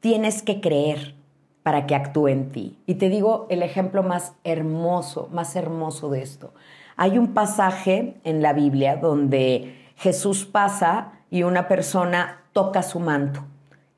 tienes 0.00 0.42
que 0.42 0.60
creer 0.60 1.14
para 1.62 1.86
que 1.86 1.94
actúe 1.94 2.28
en 2.28 2.50
ti. 2.50 2.78
Y 2.86 2.96
te 2.96 3.08
digo 3.08 3.46
el 3.50 3.62
ejemplo 3.62 4.02
más 4.02 4.34
hermoso, 4.44 5.28
más 5.32 5.56
hermoso 5.56 6.10
de 6.10 6.22
esto. 6.22 6.52
Hay 6.96 7.18
un 7.18 7.32
pasaje 7.34 8.16
en 8.24 8.42
la 8.42 8.52
Biblia 8.52 8.96
donde 8.96 9.74
Jesús 9.96 10.44
pasa 10.44 11.12
y 11.30 11.42
una 11.42 11.68
persona 11.68 12.42
toca 12.52 12.82
su 12.82 13.00
manto. 13.00 13.44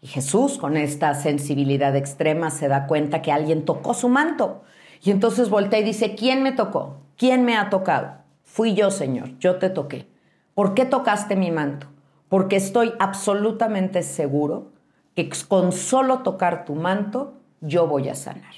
Y 0.02 0.06
Jesús, 0.06 0.58
con 0.58 0.76
esta 0.76 1.14
sensibilidad 1.14 1.94
extrema, 1.94 2.50
se 2.50 2.68
da 2.68 2.86
cuenta 2.86 3.22
que 3.22 3.32
alguien 3.32 3.64
tocó 3.64 3.94
su 3.94 4.08
manto. 4.08 4.62
Y 5.02 5.10
entonces 5.10 5.50
voltea 5.50 5.80
y 5.80 5.84
dice, 5.84 6.14
¿quién 6.14 6.42
me 6.42 6.52
tocó? 6.52 6.98
¿Quién 7.16 7.44
me 7.44 7.56
ha 7.56 7.70
tocado? 7.70 8.12
Fui 8.44 8.74
yo, 8.74 8.90
Señor, 8.90 9.38
yo 9.38 9.56
te 9.56 9.70
toqué. 9.70 10.08
¿Por 10.54 10.74
qué 10.74 10.84
tocaste 10.84 11.36
mi 11.36 11.50
manto? 11.50 11.86
Porque 12.28 12.56
estoy 12.56 12.92
absolutamente 12.98 14.02
seguro 14.02 14.72
que 15.14 15.30
con 15.48 15.72
solo 15.72 16.20
tocar 16.20 16.64
tu 16.64 16.74
manto 16.74 17.34
yo 17.60 17.86
voy 17.86 18.08
a 18.08 18.14
sanar. 18.14 18.54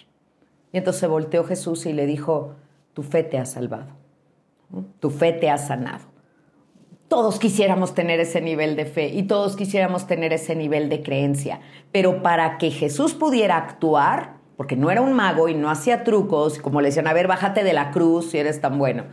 Y 0.73 0.79
entonces 0.79 1.09
volteó 1.09 1.45
Jesús 1.45 1.87
y 1.87 1.93
le 1.93 2.07
dijo, 2.07 2.55
tu 2.95 3.03
fe 3.03 3.23
te 3.23 3.39
ha 3.39 3.45
salvado, 3.45 3.93
tu 5.01 5.11
fe 5.11 5.33
te 5.33 5.51
ha 5.51 5.59
sanado. 5.59 6.12
Todos 7.13 7.39
quisiéramos 7.39 7.93
tener 7.93 8.21
ese 8.21 8.41
nivel 8.41 8.75
de 8.75 8.87
fe 8.87 9.09
y 9.09 9.25
todos 9.25 9.55
quisiéramos 9.55 10.07
tener 10.07 10.33
ese 10.33 10.57
nivel 10.57 10.89
de 10.89 11.03
creencia, 11.03 11.61
pero 11.93 12.23
para 12.23 12.57
que 12.57 12.71
Jesús 12.71 13.13
pudiera 13.13 13.59
actuar, 13.59 14.37
porque 14.57 14.77
no 14.77 14.91
era 14.91 15.03
un 15.03 15.13
mago 15.13 15.51
y 15.51 15.55
no 15.55 15.69
hacía 15.69 16.05
trucos, 16.05 16.59
como 16.59 16.81
le 16.81 16.89
decían, 16.89 17.07
a 17.07 17.13
ver, 17.13 17.29
bájate 17.29 17.65
de 17.65 17.75
la 17.75 17.91
cruz 17.91 18.31
si 18.31 18.39
eres 18.39 18.63
tan 18.63 18.79
bueno. 18.79 19.05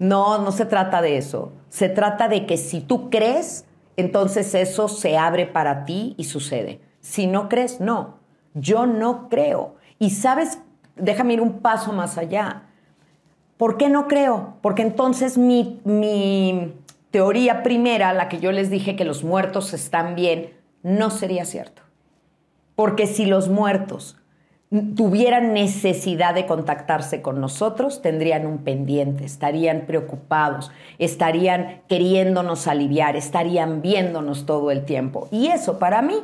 No, 0.00 0.38
no 0.38 0.50
se 0.50 0.66
trata 0.66 1.00
de 1.00 1.16
eso. 1.16 1.52
Se 1.68 1.88
trata 1.88 2.26
de 2.26 2.44
que 2.44 2.56
si 2.56 2.80
tú 2.80 3.08
crees, 3.08 3.66
entonces 3.96 4.52
eso 4.56 4.88
se 4.88 5.16
abre 5.16 5.46
para 5.46 5.84
ti 5.84 6.16
y 6.18 6.24
sucede. 6.24 6.80
Si 6.98 7.28
no 7.28 7.48
crees, 7.48 7.80
no. 7.80 8.18
Yo 8.54 8.84
no 8.84 9.28
creo. 9.28 9.76
Y 10.00 10.10
sabes, 10.10 10.58
déjame 10.96 11.34
ir 11.34 11.40
un 11.40 11.60
paso 11.60 11.92
más 11.92 12.18
allá. 12.18 12.64
¿Por 13.56 13.76
qué 13.76 13.88
no 13.90 14.08
creo? 14.08 14.54
Porque 14.60 14.82
entonces 14.82 15.38
mi, 15.38 15.80
mi 15.84 16.74
teoría 17.14 17.62
primera, 17.62 18.12
la 18.12 18.28
que 18.28 18.40
yo 18.40 18.50
les 18.50 18.70
dije 18.70 18.96
que 18.96 19.04
los 19.04 19.22
muertos 19.22 19.72
están 19.72 20.16
bien, 20.16 20.52
no 20.82 21.10
sería 21.10 21.44
cierto. 21.44 21.82
Porque 22.74 23.06
si 23.06 23.24
los 23.24 23.48
muertos 23.48 24.16
tuvieran 24.96 25.52
necesidad 25.52 26.34
de 26.34 26.46
contactarse 26.46 27.22
con 27.22 27.40
nosotros, 27.40 28.02
tendrían 28.02 28.48
un 28.48 28.64
pendiente, 28.64 29.24
estarían 29.24 29.82
preocupados, 29.86 30.72
estarían 30.98 31.82
queriéndonos 31.88 32.66
aliviar, 32.66 33.14
estarían 33.14 33.80
viéndonos 33.80 34.44
todo 34.44 34.72
el 34.72 34.84
tiempo. 34.84 35.28
Y 35.30 35.46
eso 35.46 35.78
para 35.78 36.02
mí, 36.02 36.16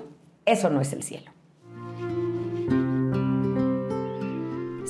eso 0.45 0.71
no 0.71 0.81
es 0.81 0.93
el 0.93 1.05
cielo. 1.05 1.31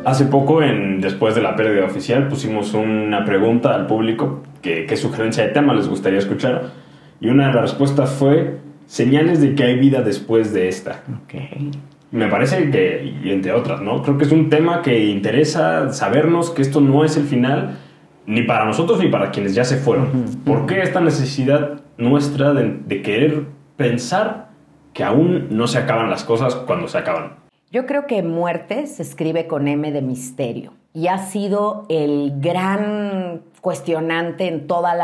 Hace 0.04 0.26
poco, 0.26 0.60
después 0.60 1.34
de 1.34 1.42
la 1.42 1.56
pérdida 1.56 1.86
oficial, 1.86 2.28
pusimos 2.28 2.72
una 2.72 3.24
pregunta 3.24 3.74
al 3.74 3.88
público, 3.88 4.44
qué 4.62 4.96
sugerencia 4.96 5.42
de 5.42 5.48
tema 5.50 5.74
les 5.74 5.88
gustaría 5.88 6.20
escuchar, 6.20 6.88
y 7.20 7.28
una 7.28 7.48
de 7.48 7.54
las 7.54 7.62
respuestas 7.62 8.10
fue 8.10 8.58
señales 8.86 9.40
de 9.40 9.54
que 9.54 9.64
hay 9.64 9.78
vida 9.78 10.02
después 10.02 10.52
de 10.52 10.68
esta. 10.68 11.02
Okay 11.24 11.70
me 12.10 12.28
parece 12.28 12.70
que, 12.70 13.14
y 13.22 13.30
entre 13.30 13.52
otras, 13.52 13.80
¿no? 13.80 14.02
Creo 14.02 14.18
que 14.18 14.24
es 14.24 14.32
un 14.32 14.50
tema 14.50 14.82
que 14.82 15.06
interesa 15.06 15.92
sabernos 15.92 16.50
que 16.50 16.62
esto 16.62 16.80
no 16.80 17.04
es 17.04 17.16
el 17.16 17.24
final, 17.24 17.78
ni 18.26 18.42
para 18.42 18.64
nosotros 18.64 18.98
ni 18.98 19.08
para 19.08 19.30
quienes 19.30 19.54
ya 19.54 19.64
se 19.64 19.76
fueron. 19.76 20.08
¿Por 20.44 20.66
qué 20.66 20.82
esta 20.82 21.00
necesidad 21.00 21.80
nuestra 21.98 22.52
de, 22.52 23.02
querer 23.02 23.44
pensar 23.76 24.48
que 24.92 25.04
aún 25.04 25.48
no 25.50 25.66
se 25.66 25.78
acaban 25.78 26.10
las 26.10 26.24
cosas 26.24 26.54
cuando 26.54 26.88
se 26.88 26.98
acaban? 26.98 27.34
Yo 27.70 27.86
creo 27.86 28.06
que 28.08 28.22
muerte 28.22 28.88
se 28.88 29.02
escribe 29.02 29.46
con 29.46 29.68
M 29.68 29.92
de 29.92 30.02
misterio 30.02 30.72
y 30.92 31.06
ha 31.06 31.18
sido 31.18 31.86
el 31.88 32.32
gran 32.40 33.42
cuestionante 33.60 34.48
en 34.48 34.66
todas 34.66 34.96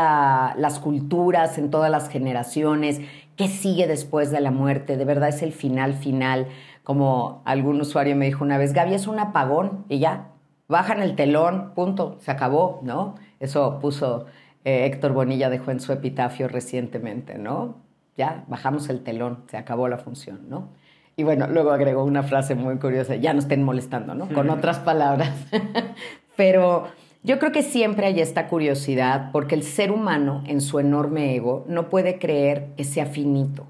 las 0.57 0.79
culturas, 0.79 1.57
en 1.57 1.69
todas 1.69 1.91
las 1.91 2.09
generaciones. 2.09 3.01
¿Qué 3.35 3.47
sigue 3.47 3.87
después 3.87 4.31
de 4.31 4.41
la 4.41 4.51
muerte? 4.51 4.97
¿De 4.97 5.05
verdad 5.05 5.29
es 5.29 5.41
el 5.41 5.53
final 5.53 5.93
final? 5.93 6.47
como 6.87 7.41
algún 7.43 7.81
usuario 7.81 8.15
me 8.15 8.27
dijo 8.27 8.45
una 8.45 8.57
vez, 8.57 8.71
Gaby, 8.71 8.93
es 8.93 9.07
un 9.07 9.19
apagón 9.19 9.83
y 9.89 9.99
ya, 9.99 10.29
bajan 10.69 11.01
el 11.01 11.17
telón, 11.17 11.73
punto, 11.75 12.15
se 12.21 12.31
acabó, 12.31 12.79
¿no? 12.81 13.15
Eso 13.41 13.79
puso 13.81 14.25
eh, 14.63 14.85
Héctor 14.85 15.11
Bonilla, 15.11 15.49
dejó 15.49 15.71
en 15.71 15.81
su 15.81 15.91
epitafio 15.91 16.47
recientemente, 16.47 17.37
¿no? 17.37 17.75
Ya, 18.15 18.45
bajamos 18.47 18.87
el 18.87 19.03
telón, 19.03 19.43
se 19.47 19.57
acabó 19.57 19.89
la 19.89 19.97
función, 19.97 20.47
¿no? 20.47 20.69
Y 21.17 21.23
bueno, 21.23 21.47
luego 21.47 21.71
agregó 21.71 22.05
una 22.05 22.23
frase 22.23 22.55
muy 22.55 22.77
curiosa, 22.77 23.17
ya 23.17 23.33
no 23.33 23.39
estén 23.39 23.63
molestando, 23.63 24.15
¿no? 24.15 24.29
Con 24.29 24.49
otras 24.49 24.79
palabras. 24.79 25.33
Pero 26.37 26.87
yo 27.23 27.39
creo 27.39 27.51
que 27.51 27.63
siempre 27.63 28.07
hay 28.07 28.21
esta 28.21 28.47
curiosidad 28.47 29.31
porque 29.31 29.55
el 29.55 29.63
ser 29.63 29.91
humano 29.91 30.43
en 30.47 30.61
su 30.61 30.79
enorme 30.79 31.35
ego 31.35 31.65
no 31.67 31.89
puede 31.89 32.19
creer 32.19 32.69
que 32.77 32.83
sea 32.83 33.05
finito 33.05 33.65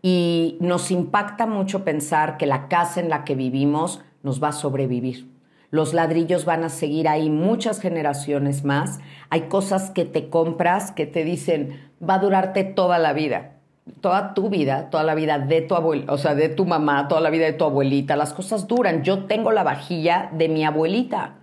y 0.00 0.58
nos 0.60 0.90
impacta 0.90 1.46
mucho 1.46 1.84
pensar 1.84 2.36
que 2.36 2.46
la 2.46 2.68
casa 2.68 3.00
en 3.00 3.08
la 3.08 3.24
que 3.24 3.34
vivimos 3.34 4.02
nos 4.22 4.42
va 4.42 4.48
a 4.48 4.52
sobrevivir. 4.52 5.28
Los 5.70 5.92
ladrillos 5.92 6.44
van 6.44 6.62
a 6.62 6.68
seguir 6.68 7.08
ahí 7.08 7.30
muchas 7.30 7.80
generaciones 7.80 8.64
más. 8.64 9.00
Hay 9.28 9.48
cosas 9.48 9.90
que 9.90 10.04
te 10.04 10.28
compras 10.28 10.92
que 10.92 11.06
te 11.06 11.24
dicen, 11.24 11.90
va 12.06 12.14
a 12.14 12.18
durarte 12.20 12.64
toda 12.64 12.98
la 12.98 13.12
vida. 13.12 13.56
Toda 14.00 14.34
tu 14.34 14.50
vida, 14.50 14.88
toda 14.90 15.04
la 15.04 15.14
vida 15.14 15.38
de 15.38 15.62
tu 15.62 15.74
abuela, 15.74 16.12
o 16.12 16.16
sea, 16.16 16.34
de 16.34 16.48
tu 16.48 16.64
mamá, 16.64 17.08
toda 17.08 17.20
la 17.20 17.30
vida 17.30 17.46
de 17.46 17.54
tu 17.54 17.64
abuelita. 17.64 18.14
Las 18.14 18.32
cosas 18.32 18.68
duran. 18.68 19.02
Yo 19.02 19.24
tengo 19.24 19.52
la 19.52 19.62
vajilla 19.62 20.30
de 20.32 20.48
mi 20.48 20.64
abuelita 20.64 21.34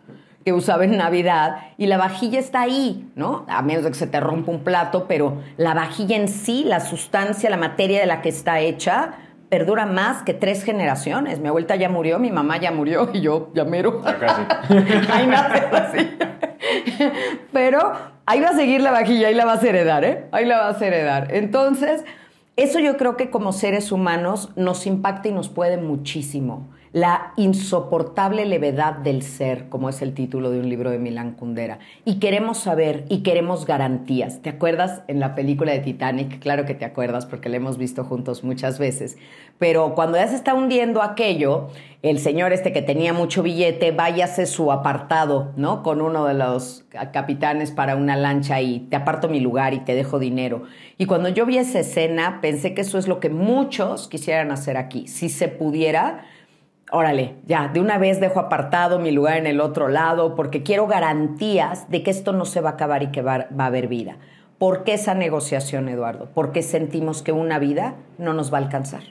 que 0.43 0.53
usaba 0.53 0.85
en 0.85 0.97
Navidad 0.97 1.57
y 1.77 1.87
la 1.87 1.97
vajilla 1.97 2.39
está 2.39 2.61
ahí, 2.61 3.09
¿no? 3.15 3.45
A 3.47 3.61
menos 3.61 3.83
de 3.83 3.91
que 3.91 3.97
se 3.97 4.07
te 4.07 4.19
rompa 4.19 4.51
un 4.51 4.63
plato, 4.63 5.05
pero 5.07 5.41
la 5.57 5.73
vajilla 5.73 6.15
en 6.15 6.27
sí, 6.27 6.63
la 6.65 6.79
sustancia, 6.79 7.49
la 7.49 7.57
materia 7.57 7.99
de 7.99 8.05
la 8.05 8.21
que 8.21 8.29
está 8.29 8.59
hecha, 8.59 9.13
perdura 9.49 9.85
más 9.85 10.23
que 10.23 10.33
tres 10.33 10.63
generaciones. 10.63 11.39
Mi 11.39 11.49
abuelita 11.49 11.75
ya 11.75 11.89
murió, 11.89 12.19
mi 12.19 12.31
mamá 12.31 12.57
ya 12.57 12.71
murió 12.71 13.09
y 13.13 13.21
yo 13.21 13.51
ya 13.53 13.65
mero. 13.65 14.01
casi. 14.01 14.41
Ahí 15.11 15.27
nace 15.27 15.59
así. 15.71 16.09
Pero 17.51 17.91
ahí 18.25 18.39
va 18.39 18.49
a 18.49 18.53
seguir 18.53 18.81
la 18.81 18.91
vajilla, 18.91 19.27
ahí 19.27 19.33
la 19.33 19.45
vas 19.45 19.63
a 19.63 19.67
heredar, 19.67 20.05
¿eh? 20.05 20.27
Ahí 20.31 20.45
la 20.45 20.61
vas 20.61 20.81
a 20.81 20.87
heredar. 20.87 21.33
Entonces, 21.33 22.05
eso 22.55 22.79
yo 22.79 22.97
creo 22.97 23.17
que 23.17 23.29
como 23.29 23.51
seres 23.51 23.91
humanos 23.91 24.51
nos 24.55 24.85
impacta 24.85 25.27
y 25.27 25.31
nos 25.31 25.49
puede 25.49 25.77
muchísimo 25.77 26.69
la 26.93 27.31
insoportable 27.37 28.45
levedad 28.45 28.95
del 28.95 29.21
ser, 29.21 29.69
como 29.69 29.87
es 29.87 30.01
el 30.01 30.13
título 30.13 30.51
de 30.51 30.59
un 30.59 30.67
libro 30.67 30.91
de 30.91 30.99
Milán 30.99 31.33
Kundera. 31.33 31.79
Y 32.03 32.19
queremos 32.19 32.57
saber 32.57 33.05
y 33.07 33.23
queremos 33.23 33.65
garantías. 33.65 34.41
¿Te 34.41 34.49
acuerdas 34.49 35.01
en 35.07 35.21
la 35.21 35.33
película 35.33 35.71
de 35.71 35.79
Titanic? 35.79 36.39
Claro 36.39 36.65
que 36.65 36.73
te 36.73 36.83
acuerdas 36.83 37.25
porque 37.25 37.47
la 37.47 37.57
hemos 37.57 37.77
visto 37.77 38.03
juntos 38.03 38.43
muchas 38.43 38.77
veces. 38.77 39.17
Pero 39.57 39.95
cuando 39.95 40.17
ya 40.17 40.27
se 40.27 40.35
está 40.35 40.53
hundiendo 40.53 41.01
aquello, 41.01 41.69
el 42.01 42.19
señor 42.19 42.51
este 42.51 42.73
que 42.73 42.81
tenía 42.81 43.13
mucho 43.13 43.41
billete 43.41 43.91
váyase 43.91 44.45
su 44.45 44.69
apartado, 44.71 45.53
¿no? 45.55 45.83
Con 45.83 46.01
uno 46.01 46.25
de 46.25 46.33
los 46.33 46.83
capitanes 47.13 47.71
para 47.71 47.95
una 47.95 48.17
lancha 48.17 48.59
y 48.59 48.79
te 48.89 48.97
aparto 48.97 49.29
mi 49.29 49.39
lugar 49.39 49.73
y 49.73 49.79
te 49.79 49.95
dejo 49.95 50.19
dinero. 50.19 50.63
Y 50.97 51.05
cuando 51.05 51.29
yo 51.29 51.45
vi 51.45 51.57
esa 51.57 51.79
escena, 51.79 52.39
pensé 52.41 52.73
que 52.73 52.81
eso 52.81 52.97
es 52.97 53.07
lo 53.07 53.21
que 53.21 53.29
muchos 53.29 54.09
quisieran 54.09 54.51
hacer 54.51 54.75
aquí. 54.75 55.07
Si 55.07 55.29
se 55.29 55.47
pudiera, 55.47 56.25
órale, 56.91 57.37
ya, 57.45 57.69
de 57.69 57.79
una 57.79 57.97
vez 57.97 58.19
dejo 58.19 58.39
apartado 58.39 58.99
mi 58.99 59.11
lugar 59.11 59.37
en 59.37 59.47
el 59.47 59.61
otro 59.61 59.87
lado 59.87 60.35
porque 60.35 60.61
quiero 60.61 60.87
garantías 60.87 61.89
de 61.89 62.03
que 62.03 62.11
esto 62.11 62.33
no 62.33 62.45
se 62.45 62.61
va 62.61 62.71
a 62.71 62.73
acabar 62.73 63.01
y 63.01 63.11
que 63.11 63.21
va, 63.21 63.47
a 63.57 63.65
haber 63.65 63.87
vida. 63.87 64.17
¿Por 64.57 64.83
qué 64.83 64.93
esa 64.93 65.15
negociación, 65.15 65.89
Eduardo? 65.89 66.29
Porque 66.33 66.61
sentimos 66.61 67.23
que 67.23 67.31
una 67.31 67.57
vida 67.57 67.95
no 68.17 68.33
nos 68.33 68.53
va 68.53 68.59
a 68.59 68.61
alcanzar. 68.61 69.01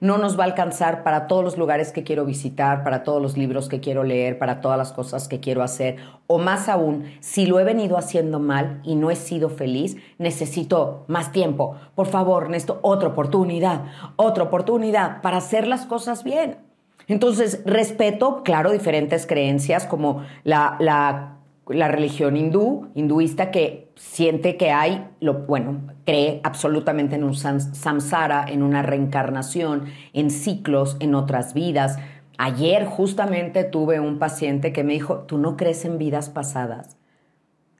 No 0.00 0.16
nos 0.16 0.38
va 0.38 0.44
a 0.44 0.46
alcanzar 0.46 1.02
para 1.02 1.26
todos 1.26 1.44
los 1.44 1.58
lugares 1.58 1.92
que 1.92 2.04
quiero 2.04 2.24
visitar, 2.24 2.82
para 2.84 3.02
todos 3.02 3.20
los 3.20 3.36
libros 3.36 3.68
que 3.68 3.80
quiero 3.80 4.02
leer, 4.02 4.38
para 4.38 4.62
todas 4.62 4.78
las 4.78 4.92
cosas 4.92 5.28
que 5.28 5.40
quiero 5.40 5.62
hacer. 5.62 5.96
O 6.26 6.38
más 6.38 6.70
aún, 6.70 7.04
si 7.20 7.46
lo 7.46 7.60
he 7.60 7.64
venido 7.64 7.98
haciendo 7.98 8.40
mal 8.40 8.80
y 8.82 8.96
no 8.96 9.10
he 9.10 9.16
sido 9.16 9.50
feliz, 9.50 9.96
necesito 10.18 11.04
más 11.06 11.32
tiempo. 11.32 11.76
Por 11.94 12.06
favor, 12.06 12.48
necesito 12.48 12.80
otra 12.82 13.10
oportunidad, 13.10 13.84
otra 14.16 14.44
oportunidad 14.44 15.20
para 15.20 15.36
hacer 15.36 15.66
las 15.66 15.84
cosas 15.84 16.24
bien. 16.24 16.69
Entonces, 17.10 17.62
respeto, 17.66 18.44
claro, 18.44 18.70
diferentes 18.70 19.26
creencias 19.26 19.84
como 19.84 20.22
la, 20.44 20.76
la, 20.78 21.88
religión 21.88 22.36
hindú, 22.36 22.86
hinduista, 22.94 23.50
que 23.50 23.90
siente 23.96 24.56
que 24.56 24.70
hay, 24.70 25.08
lo, 25.18 25.44
bueno, 25.44 25.88
cree 26.06 26.40
absolutamente 26.44 27.16
en 27.16 27.24
un 27.24 27.34
samsara, 27.34 28.44
en 28.48 28.62
una 28.62 28.82
reencarnación, 28.82 29.86
en 30.12 30.30
ciclos, 30.30 30.96
en 31.00 31.16
otras 31.16 31.52
vidas. 31.52 31.98
Ayer 32.38 32.84
justamente 32.84 33.64
tuve 33.64 33.98
un 33.98 34.20
paciente 34.20 34.72
que 34.72 34.84
me 34.84 34.92
dijo, 34.92 35.24
¿tú 35.26 35.36
no 35.36 35.56
crees 35.56 35.84
en 35.84 35.98
vidas 35.98 36.30
pasadas? 36.30 36.96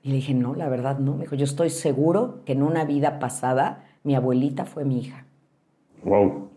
Y 0.03 0.09
le 0.09 0.15
dije, 0.15 0.33
no, 0.33 0.55
la 0.55 0.67
verdad 0.67 0.99
no. 0.99 1.13
Me 1.13 1.21
dijo, 1.21 1.35
yo 1.35 1.45
estoy 1.45 1.69
seguro 1.69 2.43
que 2.43 2.51
en 2.51 2.63
una 2.63 2.83
vida 2.83 3.17
pasada 3.19 3.85
mi 4.03 4.13
abuelita 4.13 4.65
fue 4.65 4.83
mi 4.83 4.99
hija. 4.99 5.25
Wow. 6.03 6.50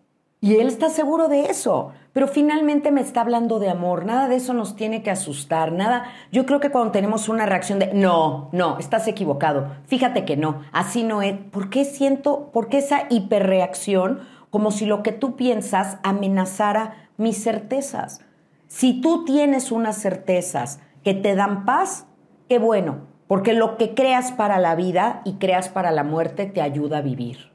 Y 0.45 0.57
él 0.57 0.69
está 0.69 0.91
seguro 0.91 1.29
de 1.29 1.47
eso, 1.47 1.93
pero 2.13 2.29
finalmente 2.29 2.91
me 2.91 3.01
está 3.01 3.23
hablando 3.23 3.59
de 3.61 3.71
amor. 3.71 4.05
Nada 4.05 4.29
de 4.29 4.37
eso 4.37 4.53
nos 4.53 4.77
tiene 4.77 5.03
que 5.03 5.11
asustar, 5.11 5.73
nada. 5.73 6.05
Yo 6.33 6.45
creo 6.45 6.61
que 6.61 6.71
cuando 6.71 6.93
tenemos 6.93 7.31
una 7.31 7.47
reacción 7.47 7.79
de 7.79 7.95
no, 7.95 8.51
no, 8.53 8.77
estás 8.79 9.09
equivocado, 9.09 9.69
fíjate 9.87 10.27
que 10.27 10.37
no, 10.37 10.61
así 10.71 11.03
no 11.03 11.23
es. 11.23 11.35
¿Por 11.51 11.71
qué 11.71 11.87
siento, 11.87 12.51
por 12.53 12.69
qué 12.69 12.77
esa 12.77 13.05
hiperreacción 13.09 14.21
como 14.51 14.71
si 14.71 14.85
lo 14.85 15.03
que 15.03 15.13
tú 15.13 15.35
piensas 15.35 15.97
amenazara 16.03 17.09
mis 17.17 17.43
certezas? 17.43 18.21
Si 18.69 19.01
tú 19.01 19.25
tienes 19.25 19.73
unas 19.73 19.97
certezas 19.97 20.79
que 21.03 21.15
te 21.15 21.35
dan 21.37 21.65
paz, 21.65 22.05
qué 22.51 22.59
bueno, 22.59 23.07
porque 23.29 23.55
lo 23.55 23.79
que 23.79 23.95
creas 23.95 24.31
para 24.31 24.59
la 24.59 24.75
vida 24.75 25.23
y 25.25 25.37
creas 25.37 25.71
para 25.71 25.91
la 25.91 26.05
muerte 26.05 26.45
te 26.45 26.61
ayuda 26.61 26.99
a 26.99 27.01
vivir. 27.01 27.51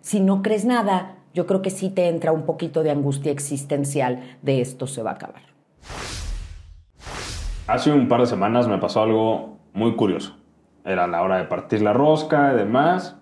Si 0.00 0.20
no 0.20 0.40
crees 0.40 0.64
nada, 0.64 1.18
yo 1.34 1.46
creo 1.46 1.62
que 1.62 1.70
sí 1.70 1.90
te 1.90 2.08
entra 2.08 2.32
un 2.32 2.42
poquito 2.42 2.82
de 2.82 2.90
angustia 2.90 3.32
existencial 3.32 4.38
de 4.42 4.60
esto 4.60 4.86
se 4.86 5.02
va 5.02 5.10
a 5.10 5.14
acabar. 5.14 5.42
Hace 7.66 7.92
un 7.92 8.08
par 8.08 8.20
de 8.20 8.26
semanas 8.26 8.66
me 8.66 8.78
pasó 8.78 9.02
algo 9.02 9.58
muy 9.72 9.94
curioso. 9.94 10.36
Era 10.84 11.06
la 11.06 11.22
hora 11.22 11.38
de 11.38 11.44
partir 11.44 11.82
la 11.82 11.92
rosca 11.92 12.52
y 12.52 12.56
demás. 12.56 13.16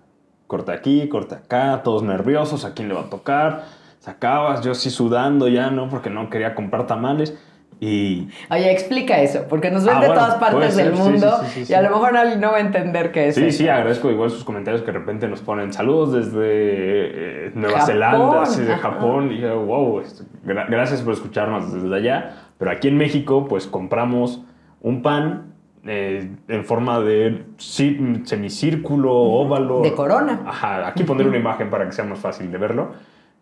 Corta 0.47 0.73
aquí, 0.73 1.07
corta 1.07 1.37
acá, 1.37 1.81
todos 1.83 2.01
nerviosos, 2.01 2.65
a 2.65 2.73
quién 2.73 2.87
le 2.87 2.95
va 2.95 3.01
a 3.01 3.09
tocar. 3.09 3.65
Sacabas, 3.99 4.61
yo 4.61 4.73
sí 4.73 4.89
sudando 4.89 5.47
ya, 5.47 5.69
¿no? 5.69 5.89
Porque 5.89 6.09
no 6.09 6.29
quería 6.29 6.55
comprar 6.55 6.87
tamales. 6.87 7.37
Y... 7.81 8.27
Oye, 8.49 8.71
explica 8.71 9.21
eso, 9.21 9.45
porque 9.47 9.71
nos 9.71 9.85
ven 9.85 9.95
ah, 9.97 10.01
de 10.01 10.07
todas 10.07 10.35
partes 10.35 10.75
del 10.75 10.91
mundo 10.91 11.39
y 11.67 11.73
a 11.73 11.81
lo 11.81 11.91
mejor 11.91 12.17
alguien 12.17 12.41
no 12.41 12.51
va 12.51 12.57
a 12.57 12.61
entender 12.61 13.11
qué 13.13 13.29
es. 13.29 13.35
Sí, 13.35 13.51
sí, 13.51 13.69
agradezco 13.69 14.11
igual 14.11 14.29
sus 14.29 14.43
comentarios 14.43 14.81
que 14.81 14.91
de 14.91 14.99
repente 14.99 15.29
nos 15.29 15.39
ponen 15.41 15.71
saludos 15.71 16.11
desde 16.11 16.41
eh, 16.41 17.51
Nueva 17.55 17.85
Zelanda, 17.85 18.43
de 18.43 18.75
Japón. 18.75 19.31
Y 19.31 19.41
wow, 19.45 20.03
gracias 20.43 21.01
por 21.01 21.13
escucharnos 21.13 21.71
desde 21.73 21.95
allá. 21.95 22.35
Pero 22.57 22.71
aquí 22.71 22.89
en 22.89 22.97
México, 22.97 23.47
pues 23.47 23.65
compramos 23.65 24.43
un 24.81 25.01
pan 25.01 25.53
eh, 25.85 26.29
en 26.49 26.65
forma 26.65 26.99
de 26.99 27.45
semicírculo, 27.57 29.13
óvalo. 29.13 29.81
De 29.81 29.93
corona. 29.93 30.41
Ajá, 30.45 30.85
aquí 30.85 31.03
pondré 31.03 31.29
una 31.29 31.37
imagen 31.37 31.69
para 31.69 31.85
que 31.85 31.93
sea 31.93 32.03
más 32.03 32.19
fácil 32.19 32.51
de 32.51 32.57
verlo. 32.57 32.91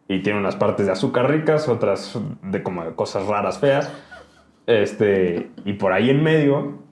Y 0.08 0.20
tiene 0.20 0.40
unas 0.40 0.56
partes 0.56 0.86
de 0.86 0.92
azúcar 0.92 1.30
ricas, 1.30 1.68
otras 1.68 2.18
de 2.44 2.62
como 2.62 2.96
cosas 2.96 3.26
raras, 3.26 3.58
feas. 3.60 3.92
Este, 4.68 5.50
y 5.64 5.74
por 5.74 5.94
ahí 5.94 6.10
en 6.10 6.22
medio 6.22 6.84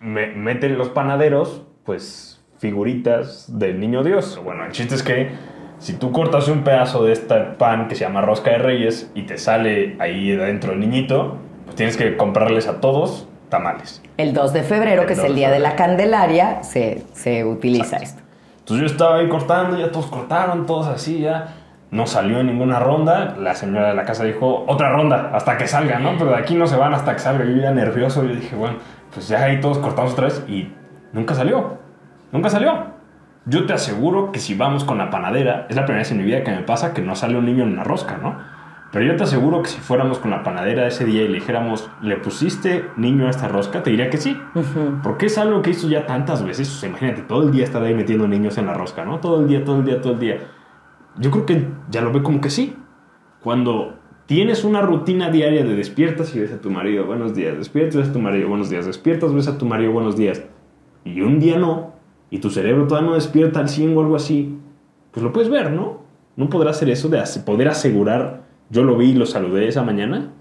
me, 0.00 0.26
meten 0.26 0.76
los 0.76 0.88
panaderos, 0.88 1.62
pues, 1.84 2.42
figuritas 2.58 3.58
del 3.58 3.80
niño 3.80 4.02
Dios. 4.02 4.38
Bueno, 4.44 4.64
el 4.64 4.72
chiste 4.72 4.96
es 4.96 5.02
que 5.02 5.30
si 5.78 5.94
tú 5.94 6.12
cortas 6.12 6.48
un 6.48 6.64
pedazo 6.64 7.04
de 7.04 7.12
este 7.12 7.36
pan 7.56 7.88
que 7.88 7.94
se 7.94 8.04
llama 8.04 8.20
rosca 8.20 8.50
de 8.50 8.58
reyes 8.58 9.10
y 9.14 9.22
te 9.22 9.38
sale 9.38 9.96
ahí 10.00 10.30
dentro 10.32 10.72
el 10.72 10.80
niñito, 10.80 11.38
pues 11.64 11.76
tienes 11.76 11.96
que 11.96 12.16
comprarles 12.16 12.66
a 12.66 12.80
todos 12.80 13.28
tamales. 13.48 14.02
El 14.16 14.34
2 14.34 14.52
de 14.52 14.62
febrero, 14.62 15.06
que 15.06 15.12
es 15.12 15.20
el 15.20 15.36
día 15.36 15.50
de 15.50 15.60
la 15.60 15.76
Candelaria, 15.76 16.64
se, 16.64 17.04
se 17.12 17.44
utiliza 17.44 17.96
esto. 17.98 18.22
Entonces 18.58 18.88
yo 18.88 18.92
estaba 18.92 19.16
ahí 19.18 19.28
cortando, 19.28 19.78
ya 19.78 19.90
todos 19.90 20.06
cortaron, 20.06 20.66
todos 20.66 20.86
así, 20.86 21.20
ya 21.20 21.61
no 21.92 22.06
salió 22.06 22.40
en 22.40 22.46
ninguna 22.46 22.80
ronda. 22.80 23.36
La 23.38 23.54
señora 23.54 23.88
de 23.88 23.94
la 23.94 24.04
casa 24.04 24.24
dijo, 24.24 24.64
otra 24.66 24.90
ronda, 24.90 25.30
hasta 25.34 25.58
que 25.58 25.68
salga, 25.68 25.98
¿no? 25.98 26.16
Pero 26.18 26.30
de 26.30 26.36
aquí 26.36 26.54
no 26.54 26.66
se 26.66 26.76
van 26.76 26.94
hasta 26.94 27.12
que 27.12 27.18
salga. 27.20 27.44
Yo 27.44 27.54
ya 27.54 27.70
nervioso, 27.70 28.24
yo 28.24 28.34
dije, 28.34 28.56
bueno, 28.56 28.78
pues 29.14 29.28
ya 29.28 29.44
ahí 29.44 29.60
todos 29.60 29.78
cortamos 29.78 30.14
otra 30.14 30.24
vez 30.24 30.42
y 30.48 30.72
nunca 31.12 31.34
salió. 31.34 31.78
Nunca 32.32 32.48
salió. 32.48 32.86
Yo 33.44 33.66
te 33.66 33.74
aseguro 33.74 34.32
que 34.32 34.40
si 34.40 34.54
vamos 34.54 34.84
con 34.84 34.98
la 34.98 35.10
panadera, 35.10 35.66
es 35.68 35.76
la 35.76 35.84
primera 35.84 36.00
vez 36.00 36.10
en 36.10 36.18
mi 36.18 36.24
vida 36.24 36.42
que 36.42 36.50
me 36.50 36.62
pasa 36.62 36.94
que 36.94 37.02
no 37.02 37.14
sale 37.14 37.36
un 37.36 37.44
niño 37.44 37.64
en 37.64 37.74
una 37.74 37.84
rosca, 37.84 38.16
¿no? 38.16 38.38
Pero 38.90 39.04
yo 39.04 39.16
te 39.16 39.24
aseguro 39.24 39.62
que 39.62 39.68
si 39.68 39.80
fuéramos 39.80 40.18
con 40.18 40.30
la 40.30 40.42
panadera 40.42 40.86
ese 40.86 41.04
día 41.04 41.22
y 41.22 41.28
le 41.28 41.34
dijéramos, 41.34 41.90
¿le 42.00 42.16
pusiste 42.16 42.86
niño 42.96 43.26
a 43.26 43.30
esta 43.30 43.48
rosca? 43.48 43.82
Te 43.82 43.90
diría 43.90 44.08
que 44.08 44.18
sí. 44.18 44.40
Porque 45.02 45.26
es 45.26 45.36
algo 45.38 45.60
que 45.60 45.70
hizo 45.70 45.88
ya 45.88 46.06
tantas 46.06 46.42
veces. 46.42 46.68
O 46.70 46.78
sea, 46.78 46.88
imagínate, 46.88 47.22
todo 47.22 47.42
el 47.42 47.50
día 47.50 47.64
estar 47.64 47.82
ahí 47.82 47.94
metiendo 47.94 48.28
niños 48.28 48.56
en 48.58 48.66
la 48.66 48.74
rosca, 48.74 49.04
¿no? 49.04 49.18
Todo 49.18 49.40
el 49.40 49.48
día, 49.48 49.64
todo 49.64 49.78
el 49.78 49.84
día, 49.84 50.00
todo 50.00 50.12
el 50.12 50.18
día 50.18 50.38
yo 51.18 51.30
creo 51.30 51.46
que 51.46 51.66
ya 51.90 52.00
lo 52.00 52.12
ve 52.12 52.22
como 52.22 52.40
que 52.40 52.50
sí. 52.50 52.74
Cuando 53.42 53.94
tienes 54.26 54.64
una 54.64 54.82
rutina 54.82 55.30
diaria 55.30 55.64
de 55.64 55.74
despiertas 55.74 56.34
y 56.34 56.40
ves 56.40 56.52
a 56.52 56.60
tu 56.60 56.70
marido, 56.70 57.06
buenos 57.06 57.34
días, 57.34 57.58
despiertas 57.58 57.96
ves 57.96 58.08
a 58.08 58.12
tu 58.12 58.18
marido, 58.18 58.48
buenos 58.48 58.70
días, 58.70 58.86
despiertas, 58.86 59.34
ves 59.34 59.48
a 59.48 59.58
tu 59.58 59.66
marido, 59.66 59.92
buenos 59.92 60.16
días, 60.16 60.42
y 61.04 61.20
un 61.20 61.40
día 61.40 61.58
no, 61.58 61.94
y 62.30 62.38
tu 62.38 62.50
cerebro 62.50 62.86
todavía 62.86 63.10
no 63.10 63.14
despierta 63.14 63.60
al 63.60 63.68
100 63.68 63.96
o 63.96 64.00
algo 64.00 64.16
así, 64.16 64.56
pues 65.10 65.22
lo 65.22 65.32
puedes 65.32 65.50
ver, 65.50 65.72
¿no? 65.72 66.02
¿No 66.36 66.48
podrás 66.48 66.76
hacer 66.76 66.88
eso 66.90 67.08
de 67.08 67.22
poder 67.44 67.68
asegurar, 67.68 68.44
yo 68.70 68.84
lo 68.84 68.96
vi 68.96 69.10
y 69.10 69.14
lo 69.14 69.26
saludé 69.26 69.68
esa 69.68 69.82
mañana? 69.82 70.32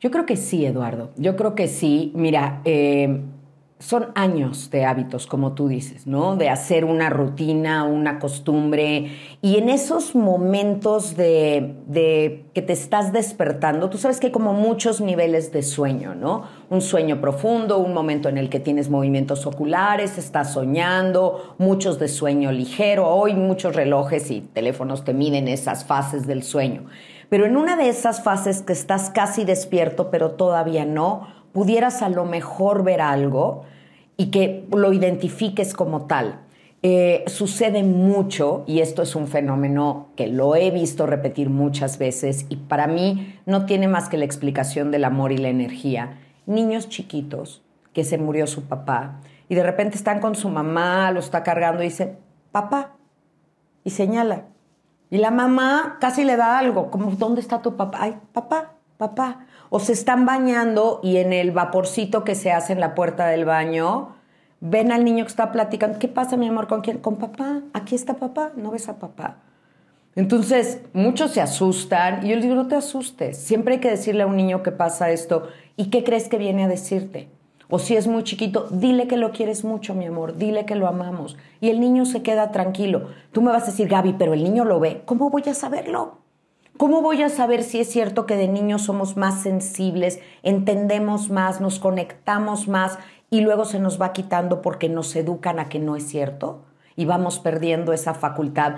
Yo 0.00 0.10
creo 0.10 0.26
que 0.26 0.34
sí, 0.34 0.66
Eduardo. 0.66 1.12
Yo 1.16 1.36
creo 1.36 1.54
que 1.54 1.68
sí. 1.68 2.10
Mira, 2.16 2.60
eh, 2.64 3.22
son 3.82 4.12
años 4.14 4.70
de 4.70 4.84
hábitos, 4.84 5.26
como 5.26 5.54
tú 5.54 5.66
dices, 5.66 6.06
¿no? 6.06 6.36
De 6.36 6.48
hacer 6.48 6.84
una 6.84 7.10
rutina, 7.10 7.82
una 7.82 8.20
costumbre. 8.20 9.10
Y 9.42 9.56
en 9.56 9.68
esos 9.68 10.14
momentos 10.14 11.16
de, 11.16 12.44
que 12.54 12.62
te 12.62 12.72
estás 12.72 13.12
despertando, 13.12 13.90
tú 13.90 13.98
sabes 13.98 14.20
que 14.20 14.28
hay 14.28 14.32
como 14.32 14.52
muchos 14.52 15.00
niveles 15.00 15.50
de 15.50 15.64
sueño, 15.64 16.14
¿no? 16.14 16.44
Un 16.70 16.80
sueño 16.80 17.20
profundo, 17.20 17.78
un 17.78 17.92
momento 17.92 18.28
en 18.28 18.38
el 18.38 18.50
que 18.50 18.60
tienes 18.60 18.88
movimientos 18.88 19.46
oculares, 19.46 20.16
estás 20.16 20.52
soñando, 20.52 21.56
muchos 21.58 21.98
de 21.98 22.06
sueño 22.06 22.52
ligero. 22.52 23.08
Hoy 23.08 23.34
muchos 23.34 23.74
relojes 23.74 24.30
y 24.30 24.42
teléfonos 24.42 25.04
te 25.04 25.12
miden 25.12 25.48
esas 25.48 25.84
fases 25.84 26.28
del 26.28 26.44
sueño. 26.44 26.84
Pero 27.28 27.46
en 27.46 27.56
una 27.56 27.76
de 27.76 27.88
esas 27.88 28.22
fases 28.22 28.62
que 28.62 28.74
estás 28.74 29.10
casi 29.10 29.44
despierto, 29.44 30.10
pero 30.10 30.32
todavía 30.32 30.84
no, 30.84 31.41
pudieras 31.52 32.02
a 32.02 32.08
lo 32.08 32.24
mejor 32.24 32.82
ver 32.82 33.00
algo 33.00 33.64
y 34.16 34.30
que 34.30 34.66
lo 34.70 34.92
identifiques 34.92 35.74
como 35.74 36.06
tal. 36.06 36.40
Eh, 36.84 37.22
sucede 37.28 37.84
mucho, 37.84 38.64
y 38.66 38.80
esto 38.80 39.02
es 39.02 39.14
un 39.14 39.28
fenómeno 39.28 40.08
que 40.16 40.26
lo 40.26 40.56
he 40.56 40.72
visto 40.72 41.06
repetir 41.06 41.48
muchas 41.48 41.96
veces, 41.96 42.44
y 42.48 42.56
para 42.56 42.88
mí 42.88 43.38
no 43.46 43.66
tiene 43.66 43.86
más 43.86 44.08
que 44.08 44.16
la 44.16 44.24
explicación 44.24 44.90
del 44.90 45.04
amor 45.04 45.30
y 45.30 45.38
la 45.38 45.48
energía. 45.48 46.18
Niños 46.46 46.88
chiquitos 46.88 47.62
que 47.92 48.02
se 48.02 48.18
murió 48.18 48.48
su 48.48 48.64
papá 48.64 49.20
y 49.48 49.54
de 49.54 49.62
repente 49.62 49.96
están 49.96 50.18
con 50.18 50.34
su 50.34 50.48
mamá, 50.48 51.10
lo 51.12 51.20
está 51.20 51.44
cargando 51.44 51.82
y 51.82 51.86
dice, 51.86 52.16
papá, 52.50 52.96
y 53.84 53.90
señala. 53.90 54.46
Y 55.08 55.18
la 55.18 55.30
mamá 55.30 55.98
casi 56.00 56.24
le 56.24 56.36
da 56.36 56.58
algo, 56.58 56.90
como, 56.90 57.10
¿dónde 57.12 57.40
está 57.40 57.62
tu 57.62 57.76
papá? 57.76 57.98
Ay, 58.00 58.16
papá, 58.32 58.72
papá. 58.96 59.46
O 59.74 59.80
se 59.80 59.94
están 59.94 60.26
bañando 60.26 61.00
y 61.02 61.16
en 61.16 61.32
el 61.32 61.50
vaporcito 61.50 62.24
que 62.24 62.34
se 62.34 62.52
hace 62.52 62.74
en 62.74 62.80
la 62.80 62.94
puerta 62.94 63.28
del 63.28 63.46
baño, 63.46 64.16
ven 64.60 64.92
al 64.92 65.02
niño 65.02 65.24
que 65.24 65.30
está 65.30 65.50
platicando, 65.50 65.98
¿qué 65.98 66.08
pasa 66.08 66.36
mi 66.36 66.46
amor? 66.46 66.68
¿Con 66.68 66.82
quién? 66.82 66.98
Con 66.98 67.16
papá. 67.16 67.62
Aquí 67.72 67.94
está 67.94 68.16
papá, 68.16 68.52
no 68.54 68.70
ves 68.70 68.90
a 68.90 68.98
papá. 68.98 69.38
Entonces, 70.14 70.82
muchos 70.92 71.30
se 71.30 71.40
asustan 71.40 72.22
y 72.22 72.28
yo 72.28 72.34
les 72.34 72.42
digo, 72.42 72.54
no 72.54 72.68
te 72.68 72.76
asustes. 72.76 73.38
Siempre 73.38 73.76
hay 73.76 73.80
que 73.80 73.88
decirle 73.88 74.24
a 74.24 74.26
un 74.26 74.36
niño 74.36 74.62
que 74.62 74.72
pasa 74.72 75.10
esto 75.10 75.48
y 75.78 75.86
qué 75.86 76.04
crees 76.04 76.28
que 76.28 76.36
viene 76.36 76.64
a 76.64 76.68
decirte. 76.68 77.30
O 77.70 77.78
si 77.78 77.96
es 77.96 78.06
muy 78.06 78.24
chiquito, 78.24 78.68
dile 78.70 79.08
que 79.08 79.16
lo 79.16 79.32
quieres 79.32 79.64
mucho, 79.64 79.94
mi 79.94 80.04
amor, 80.04 80.36
dile 80.36 80.66
que 80.66 80.74
lo 80.74 80.86
amamos. 80.86 81.38
Y 81.62 81.70
el 81.70 81.80
niño 81.80 82.04
se 82.04 82.20
queda 82.20 82.50
tranquilo. 82.50 83.08
Tú 83.32 83.40
me 83.40 83.50
vas 83.50 83.62
a 83.62 83.66
decir, 83.68 83.88
Gaby, 83.88 84.16
pero 84.18 84.34
el 84.34 84.44
niño 84.44 84.66
lo 84.66 84.80
ve. 84.80 85.00
¿Cómo 85.06 85.30
voy 85.30 85.44
a 85.46 85.54
saberlo? 85.54 86.21
¿Cómo 86.78 87.02
voy 87.02 87.22
a 87.22 87.28
saber 87.28 87.62
si 87.62 87.80
es 87.80 87.88
cierto 87.88 88.26
que 88.26 88.36
de 88.36 88.48
niños 88.48 88.82
somos 88.82 89.16
más 89.16 89.42
sensibles, 89.42 90.20
entendemos 90.42 91.30
más, 91.30 91.60
nos 91.60 91.78
conectamos 91.78 92.66
más 92.66 92.98
y 93.30 93.40
luego 93.40 93.64
se 93.64 93.78
nos 93.78 94.00
va 94.00 94.12
quitando 94.12 94.62
porque 94.62 94.88
nos 94.88 95.14
educan 95.14 95.58
a 95.58 95.68
que 95.68 95.78
no 95.78 95.96
es 95.96 96.08
cierto? 96.08 96.64
Y 96.96 97.04
vamos 97.04 97.38
perdiendo 97.38 97.92
esa 97.92 98.14
facultad, 98.14 98.76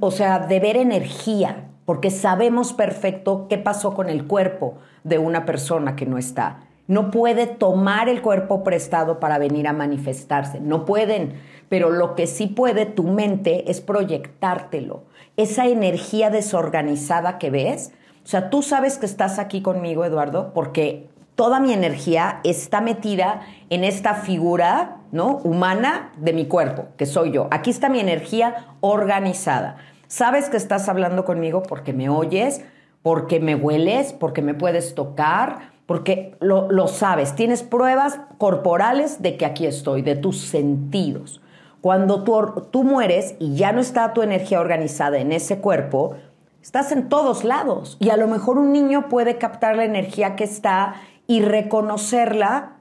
o 0.00 0.10
sea, 0.10 0.40
de 0.40 0.60
ver 0.60 0.76
energía, 0.76 1.68
porque 1.84 2.10
sabemos 2.10 2.72
perfecto 2.72 3.46
qué 3.48 3.58
pasó 3.58 3.94
con 3.94 4.08
el 4.08 4.26
cuerpo 4.26 4.78
de 5.04 5.18
una 5.18 5.46
persona 5.46 5.96
que 5.96 6.06
no 6.06 6.18
está 6.18 6.60
no 6.90 7.12
puede 7.12 7.46
tomar 7.46 8.08
el 8.08 8.20
cuerpo 8.20 8.64
prestado 8.64 9.20
para 9.20 9.38
venir 9.38 9.68
a 9.68 9.72
manifestarse. 9.72 10.58
No 10.58 10.84
pueden. 10.84 11.34
Pero 11.68 11.90
lo 11.90 12.16
que 12.16 12.26
sí 12.26 12.48
puede 12.48 12.84
tu 12.84 13.04
mente 13.04 13.70
es 13.70 13.80
proyectártelo. 13.80 15.04
Esa 15.40 15.66
energía 15.66 16.28
desorganizada 16.28 17.38
que 17.38 17.48
ves. 17.48 17.92
O 18.22 18.28
sea, 18.28 18.50
tú 18.50 18.60
sabes 18.60 18.98
que 18.98 19.06
estás 19.06 19.38
aquí 19.38 19.62
conmigo, 19.62 20.04
Eduardo, 20.04 20.52
porque 20.52 21.08
toda 21.34 21.60
mi 21.60 21.72
energía 21.72 22.40
está 22.44 22.82
metida 22.82 23.40
en 23.70 23.82
esta 23.82 24.12
figura, 24.16 24.98
¿no? 25.12 25.38
Humana 25.38 26.12
de 26.18 26.34
mi 26.34 26.44
cuerpo, 26.44 26.88
que 26.98 27.06
soy 27.06 27.32
yo. 27.32 27.48
Aquí 27.50 27.70
está 27.70 27.88
mi 27.88 28.00
energía 28.00 28.76
organizada. 28.80 29.76
Sabes 30.08 30.50
que 30.50 30.58
estás 30.58 30.90
hablando 30.90 31.24
conmigo 31.24 31.62
porque 31.62 31.94
me 31.94 32.10
oyes, 32.10 32.62
porque 33.00 33.40
me 33.40 33.54
hueles, 33.54 34.12
porque 34.12 34.42
me 34.42 34.52
puedes 34.52 34.94
tocar, 34.94 35.70
porque 35.86 36.36
lo, 36.40 36.86
sabes, 36.88 37.34
tienes 37.34 37.62
pruebas 37.62 38.20
corporales 38.36 39.22
de 39.22 39.38
que 39.38 39.46
aquí 39.46 39.64
estoy, 39.64 40.02
de 40.02 40.16
tus 40.16 40.38
sentidos. 40.38 41.40
Cuando 41.80 42.24
tú, 42.24 42.66
tú 42.70 42.84
mueres 42.84 43.34
y 43.38 43.54
ya 43.54 43.72
no 43.72 43.80
está 43.80 44.12
tu 44.12 44.22
energía 44.22 44.60
organizada 44.60 45.18
en 45.18 45.32
ese 45.32 45.60
cuerpo, 45.60 46.16
estás 46.62 46.92
en 46.92 47.08
todos 47.08 47.44
lados. 47.44 47.96
Y 48.00 48.10
a 48.10 48.16
lo 48.16 48.28
mejor 48.28 48.58
un 48.58 48.72
niño 48.72 49.08
puede 49.08 49.38
captar 49.38 49.76
la 49.76 49.84
energía 49.84 50.36
que 50.36 50.44
está 50.44 50.94
y 51.26 51.42
reconocerla 51.42 52.76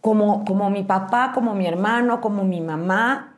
como, 0.00 0.44
como 0.44 0.70
mi 0.70 0.84
papá, 0.84 1.32
como 1.34 1.54
mi 1.54 1.66
hermano, 1.66 2.20
como 2.20 2.44
mi 2.44 2.60
mamá. 2.60 3.36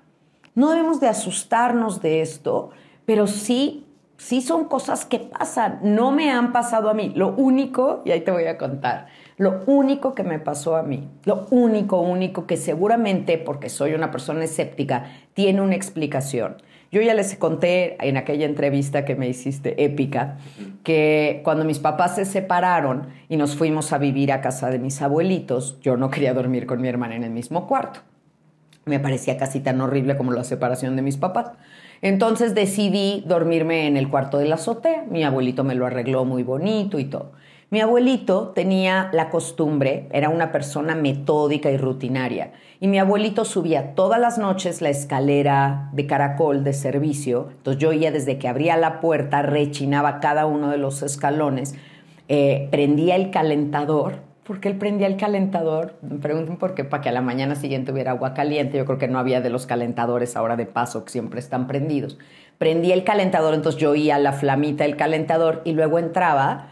No 0.55 0.71
debemos 0.71 1.01
de 1.01 1.09
asustarnos 1.09 2.03
de 2.03 2.21
esto, 2.21 2.71
pero 3.07 3.27
sí 3.27 3.89
sí 4.19 4.43
son 4.43 4.65
cosas 4.65 5.07
que 5.07 5.21
pasan, 5.21 5.79
no 5.83 6.11
me 6.11 6.31
han 6.31 6.53
pasado 6.53 6.91
a 6.91 6.95
mí. 6.95 7.13
Lo 7.15 7.29
único, 7.29 8.03
y 8.05 8.11
ahí 8.11 8.21
te 8.21 8.31
voy 8.31 8.45
a 8.47 8.59
contar, 8.59 9.07
lo 9.39 9.63
único 9.67 10.15
que 10.15 10.25
me 10.25 10.41
pasó 10.41 10.77
a 10.77 10.83
mí, 10.83 11.09
lo 11.25 11.47
único, 11.51 12.01
único 12.01 12.47
que 12.47 12.57
seguramente, 12.57 13.39
porque 13.39 13.69
soy 13.69 13.95
una 13.95 14.11
persona 14.11 14.45
escéptica, 14.45 15.07
tiene 15.33 15.63
una 15.63 15.77
explicación. 15.77 16.57
Yo 16.91 17.03
ya 17.03 17.15
les 17.15 17.37
conté 17.37 17.97
en 18.07 18.17
aquella 18.17 18.47
entrevista 18.47 19.05
que 19.05 19.15
me 19.15 19.29
hiciste 19.29 19.85
épica, 19.85 20.39
que 20.83 21.41
cuando 21.45 21.65
mis 21.65 21.79
papás 21.79 22.17
se 22.17 22.25
separaron 22.25 23.09
y 23.29 23.37
nos 23.37 23.57
fuimos 23.57 23.93
a 23.93 23.99
vivir 23.99 24.33
a 24.33 24.41
casa 24.41 24.71
de 24.71 24.79
mis 24.81 25.01
abuelitos, 25.03 25.79
yo 25.83 25.97
no 25.97 26.11
quería 26.11 26.35
dormir 26.35 26.67
con 26.67 26.81
mi 26.81 26.89
hermana 26.89 27.15
en 27.15 27.25
el 27.25 27.31
mismo 27.31 27.69
cuarto. 27.69 28.01
Me 28.87 28.99
parecía 28.99 29.37
casi 29.37 29.61
tan 29.61 29.81
horrible 29.81 30.17
como 30.17 30.33
la 30.33 30.45
separación 30.45 30.97
de 30.97 31.03
mis 31.03 31.19
papás. 31.19 31.53
Entonces 32.01 32.55
decidí 32.55 33.23
dormirme 33.27 33.87
en 33.87 33.97
el 33.97 34.09
cuarto 34.09 34.39
de 34.39 34.47
la 34.47 34.55
azotea. 34.55 35.05
Mi 35.11 35.25
abuelito 35.25 35.63
me 35.63 35.75
lo 35.75 35.87
arregló 35.87 36.25
muy 36.25 36.43
bonito 36.43 36.99
y 36.99 37.05
todo. 37.05 37.33
Mi 37.71 37.81
abuelito 37.81 38.53
tenía 38.55 39.11
la 39.13 39.29
costumbre, 39.29 40.09
era 40.11 40.31
una 40.31 40.53
persona 40.53 40.95
metódica 40.95 41.71
y 41.71 41.77
rutinaria, 41.77 42.53
y 42.81 42.89
mi 42.89 42.99
abuelito 42.99 43.45
subía 43.45 43.95
todas 43.95 44.19
las 44.19 44.39
noches 44.39 44.81
la 44.81 44.89
escalera 44.89 45.91
de 45.93 46.07
caracol 46.07 46.65
de 46.65 46.73
servicio, 46.73 47.49
entonces 47.59 47.79
yo 47.79 47.93
iba 47.93 48.11
desde 48.11 48.39
que 48.39 48.49
abría 48.49 48.79
la 48.79 49.01
puerta, 49.01 49.43
rechinaba 49.43 50.19
cada 50.21 50.47
uno 50.47 50.71
de 50.71 50.79
los 50.79 51.03
escalones, 51.03 51.75
eh, 52.29 52.69
prendía 52.71 53.17
el 53.17 53.31
calentador 53.31 54.27
porque 54.45 54.69
él 54.69 54.79
prendía 54.79 55.07
el 55.09 55.19
calentador. 55.19 55.97
Me 56.01 56.17
pregunten 56.17 56.57
por 56.57 56.75
qué, 56.75 56.83
para 56.83 57.03
que 57.03 57.11
a 57.11 57.13
la 57.13 57.21
mañana 57.21 57.55
siguiente 57.55 57.93
hubiera 57.93 58.13
agua 58.13 58.33
caliente. 58.33 58.79
Yo 58.79 58.87
creo 58.87 58.97
que 58.97 59.07
no 59.07 59.19
había 59.19 59.43
de 59.43 59.51
los 59.51 59.67
calentadores 59.67 60.37
ahora 60.37 60.57
de 60.57 60.65
paso 60.65 61.05
que 61.05 61.13
siempre 61.13 61.39
están 61.39 61.67
prendidos. 61.67 62.19
Prendía 62.57 62.95
el 62.95 63.05
calentador, 63.05 63.53
entonces 63.53 63.79
yo 63.79 63.91
oía 63.91 64.19
la 64.19 64.33
flamita 64.33 64.85
del 64.85 64.97
calentador 64.97 65.61
y 65.67 65.73
luego 65.73 65.99
entraba 65.99 66.69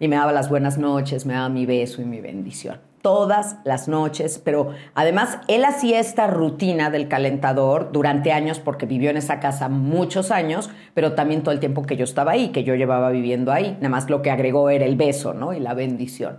y 0.00 0.08
me 0.08 0.16
daba 0.16 0.32
las 0.32 0.48
buenas 0.48 0.78
noches, 0.78 1.26
me 1.26 1.34
daba 1.34 1.48
mi 1.48 1.66
beso 1.66 2.02
y 2.02 2.04
mi 2.04 2.20
bendición. 2.20 2.78
Todas 3.02 3.58
las 3.64 3.88
noches, 3.88 4.40
pero 4.44 4.72
además 4.94 5.38
él 5.46 5.64
hacía 5.64 6.00
esta 6.00 6.26
rutina 6.26 6.90
del 6.90 7.08
calentador 7.08 7.92
durante 7.92 8.32
años 8.32 8.58
porque 8.58 8.86
vivió 8.86 9.10
en 9.10 9.16
esa 9.16 9.40
casa 9.40 9.68
muchos 9.68 10.30
años, 10.30 10.70
pero 10.94 11.12
también 11.12 11.42
todo 11.42 11.52
el 11.52 11.60
tiempo 11.60 11.82
que 11.82 11.96
yo 11.96 12.04
estaba 12.04 12.32
ahí, 12.32 12.48
que 12.48 12.64
yo 12.64 12.74
llevaba 12.74 13.10
viviendo 13.10 13.52
ahí. 13.52 13.76
Nada 13.80 13.88
más 13.88 14.10
lo 14.10 14.20
que 14.20 14.30
agregó 14.30 14.68
era 14.70 14.84
el 14.84 14.96
beso, 14.96 15.32
¿no? 15.32 15.52
Y 15.52 15.60
la 15.60 15.74
bendición. 15.74 16.38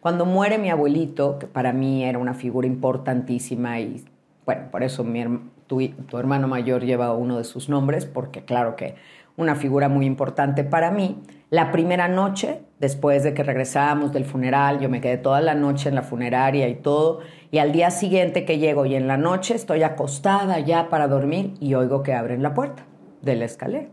Cuando 0.00 0.24
muere 0.24 0.58
mi 0.58 0.70
abuelito, 0.70 1.38
que 1.38 1.46
para 1.46 1.72
mí 1.72 2.04
era 2.04 2.18
una 2.18 2.34
figura 2.34 2.66
importantísima 2.66 3.80
y 3.80 4.04
bueno, 4.46 4.70
por 4.70 4.82
eso 4.82 5.04
mi, 5.04 5.22
tu, 5.66 5.86
tu, 6.08 6.18
hermano 6.18 6.48
mayor 6.48 6.82
lleva 6.82 7.12
uno 7.12 7.36
de 7.36 7.44
sus 7.44 7.68
nombres, 7.68 8.06
porque 8.06 8.46
claro 8.46 8.76
que 8.76 8.94
una 9.36 9.56
figura 9.56 9.90
muy 9.90 10.06
importante 10.06 10.64
para 10.64 10.90
mí. 10.90 11.18
La 11.50 11.72
primera 11.72 12.08
noche, 12.08 12.60
después 12.78 13.24
de 13.24 13.32
que 13.32 13.42
regresábamos 13.42 14.12
del 14.12 14.26
funeral, 14.26 14.80
yo 14.80 14.90
me 14.90 15.00
quedé 15.00 15.16
toda 15.16 15.40
la 15.40 15.54
noche 15.54 15.88
en 15.88 15.94
la 15.94 16.02
funeraria 16.02 16.68
y 16.68 16.74
todo, 16.74 17.20
y 17.50 17.58
al 17.58 17.72
día 17.72 17.90
siguiente 17.90 18.44
que 18.44 18.58
llego 18.58 18.84
y 18.84 18.94
en 18.94 19.08
la 19.08 19.16
noche 19.16 19.54
estoy 19.54 19.82
acostada 19.82 20.60
ya 20.60 20.90
para 20.90 21.08
dormir 21.08 21.54
y 21.58 21.72
oigo 21.72 22.02
que 22.02 22.12
abren 22.12 22.42
la 22.42 22.52
puerta 22.52 22.84
de 23.22 23.34
la 23.34 23.46
escalera 23.46 23.88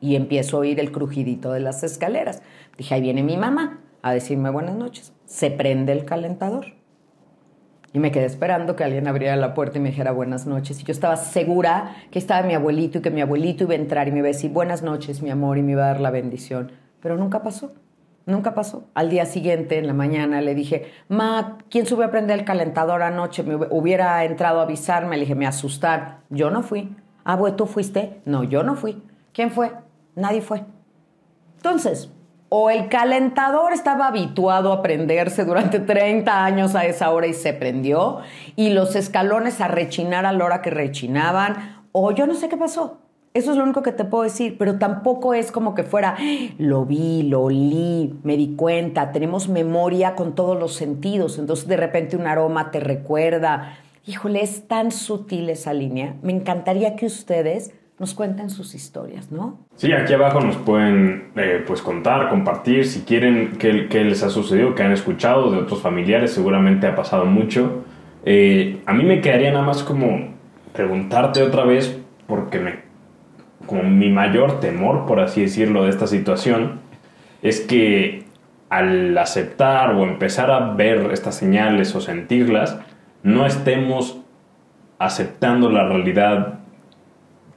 y 0.00 0.16
empiezo 0.16 0.56
a 0.56 0.60
oír 0.60 0.80
el 0.80 0.92
crujidito 0.92 1.52
de 1.52 1.60
las 1.60 1.82
escaleras. 1.82 2.42
Dije, 2.76 2.94
ahí 2.94 3.00
viene 3.00 3.22
mi 3.22 3.36
mamá 3.36 3.80
a 4.02 4.12
decirme 4.12 4.50
buenas 4.50 4.76
noches. 4.76 5.12
Se 5.26 5.50
prende 5.50 5.92
el 5.92 6.04
calentador. 6.04 6.66
Y 7.92 7.98
me 7.98 8.12
quedé 8.12 8.24
esperando 8.24 8.76
que 8.76 8.84
alguien 8.84 9.08
abriera 9.08 9.34
la 9.34 9.52
puerta 9.52 9.78
y 9.78 9.80
me 9.80 9.88
dijera 9.90 10.12
buenas 10.12 10.46
noches. 10.46 10.80
Y 10.80 10.84
yo 10.84 10.92
estaba 10.92 11.16
segura 11.16 11.96
que 12.12 12.20
estaba 12.20 12.46
mi 12.46 12.54
abuelito 12.54 12.98
y 12.98 13.00
que 13.02 13.10
mi 13.10 13.20
abuelito 13.20 13.64
iba 13.64 13.72
a 13.72 13.76
entrar 13.76 14.06
y 14.06 14.12
me 14.12 14.18
iba 14.18 14.26
a 14.26 14.32
decir 14.32 14.52
buenas 14.52 14.82
noches, 14.82 15.22
mi 15.22 15.30
amor, 15.30 15.58
y 15.58 15.62
me 15.62 15.72
iba 15.72 15.84
a 15.84 15.88
dar 15.88 16.00
la 16.00 16.10
bendición. 16.10 16.70
Pero 17.00 17.16
nunca 17.16 17.42
pasó. 17.42 17.72
Nunca 18.26 18.54
pasó. 18.54 18.84
Al 18.94 19.10
día 19.10 19.26
siguiente, 19.26 19.78
en 19.78 19.86
la 19.86 19.94
mañana, 19.94 20.40
le 20.40 20.54
dije, 20.54 20.92
Ma, 21.08 21.58
¿quién 21.70 21.86
subió 21.86 22.06
a 22.06 22.10
prender 22.10 22.38
el 22.38 22.44
calentador 22.44 23.02
anoche? 23.02 23.42
Me 23.42 23.56
hubiera 23.70 24.24
entrado 24.24 24.60
a 24.60 24.64
avisarme. 24.64 25.16
Le 25.16 25.22
dije, 25.22 25.34
me 25.34 25.46
asustar. 25.46 26.20
Yo 26.28 26.50
no 26.50 26.62
fui. 26.62 26.94
Ah, 27.24 27.36
bueno, 27.36 27.56
¿tú 27.56 27.66
fuiste? 27.66 28.20
No, 28.24 28.44
yo 28.44 28.62
no 28.62 28.76
fui. 28.76 29.02
¿Quién 29.32 29.50
fue? 29.50 29.72
Nadie 30.14 30.42
fue. 30.42 30.64
Entonces, 31.56 32.10
o 32.48 32.68
el 32.68 32.88
calentador 32.88 33.72
estaba 33.72 34.08
habituado 34.08 34.72
a 34.72 34.82
prenderse 34.82 35.44
durante 35.44 35.78
30 35.78 36.44
años 36.44 36.74
a 36.74 36.84
esa 36.84 37.10
hora 37.10 37.26
y 37.26 37.32
se 37.32 37.52
prendió, 37.52 38.20
y 38.56 38.70
los 38.70 38.96
escalones 38.96 39.60
a 39.60 39.68
rechinar 39.68 40.26
a 40.26 40.32
la 40.32 40.44
hora 40.44 40.60
que 40.60 40.70
rechinaban, 40.70 41.84
o 41.92 42.10
yo 42.10 42.26
no 42.26 42.34
sé 42.34 42.48
qué 42.48 42.56
pasó. 42.56 42.98
Eso 43.32 43.52
es 43.52 43.56
lo 43.56 43.62
único 43.62 43.82
que 43.82 43.92
te 43.92 44.04
puedo 44.04 44.24
decir, 44.24 44.56
pero 44.58 44.78
tampoco 44.78 45.34
es 45.34 45.52
como 45.52 45.76
que 45.76 45.84
fuera, 45.84 46.16
lo 46.58 46.84
vi, 46.84 47.22
lo 47.22 47.42
olí, 47.42 48.12
me 48.24 48.36
di 48.36 48.56
cuenta, 48.56 49.12
tenemos 49.12 49.48
memoria 49.48 50.16
con 50.16 50.34
todos 50.34 50.58
los 50.58 50.74
sentidos, 50.74 51.38
entonces 51.38 51.68
de 51.68 51.76
repente 51.76 52.16
un 52.16 52.26
aroma 52.26 52.72
te 52.72 52.80
recuerda. 52.80 53.78
Híjole, 54.04 54.42
es 54.42 54.66
tan 54.66 54.90
sutil 54.90 55.48
esa 55.48 55.72
línea. 55.72 56.16
Me 56.22 56.32
encantaría 56.32 56.96
que 56.96 57.06
ustedes 57.06 57.72
nos 58.00 58.14
cuenten 58.14 58.50
sus 58.50 58.74
historias, 58.74 59.30
¿no? 59.30 59.60
Sí, 59.76 59.92
aquí 59.92 60.12
abajo 60.14 60.40
nos 60.40 60.56
pueden 60.56 61.30
eh, 61.36 61.62
pues 61.64 61.82
contar, 61.82 62.30
compartir, 62.30 62.84
si 62.86 63.02
quieren 63.02 63.58
qué, 63.58 64.04
les 64.04 64.24
ha 64.24 64.30
sucedido, 64.30 64.74
qué 64.74 64.82
han 64.82 64.92
escuchado 64.92 65.52
de 65.52 65.58
otros 65.58 65.82
familiares, 65.82 66.32
seguramente 66.32 66.88
ha 66.88 66.96
pasado 66.96 67.26
mucho. 67.26 67.84
Eh, 68.24 68.80
a 68.86 68.92
mí 68.92 69.04
me 69.04 69.20
quedaría 69.20 69.52
nada 69.52 69.64
más 69.64 69.84
como 69.84 70.30
preguntarte 70.72 71.42
otra 71.42 71.64
vez, 71.64 72.00
porque 72.26 72.58
me, 72.58 72.89
como 73.70 73.84
mi 73.84 74.10
mayor 74.10 74.60
temor, 74.60 75.06
por 75.06 75.20
así 75.20 75.42
decirlo, 75.42 75.84
de 75.84 75.90
esta 75.90 76.08
situación, 76.08 76.80
es 77.40 77.60
que 77.60 78.24
al 78.68 79.16
aceptar 79.16 79.94
o 79.94 80.02
empezar 80.02 80.50
a 80.50 80.74
ver 80.74 81.10
estas 81.12 81.36
señales 81.36 81.94
o 81.94 82.00
sentirlas, 82.00 82.78
no 83.22 83.46
estemos 83.46 84.20
aceptando 84.98 85.70
la 85.70 85.88
realidad 85.88 86.58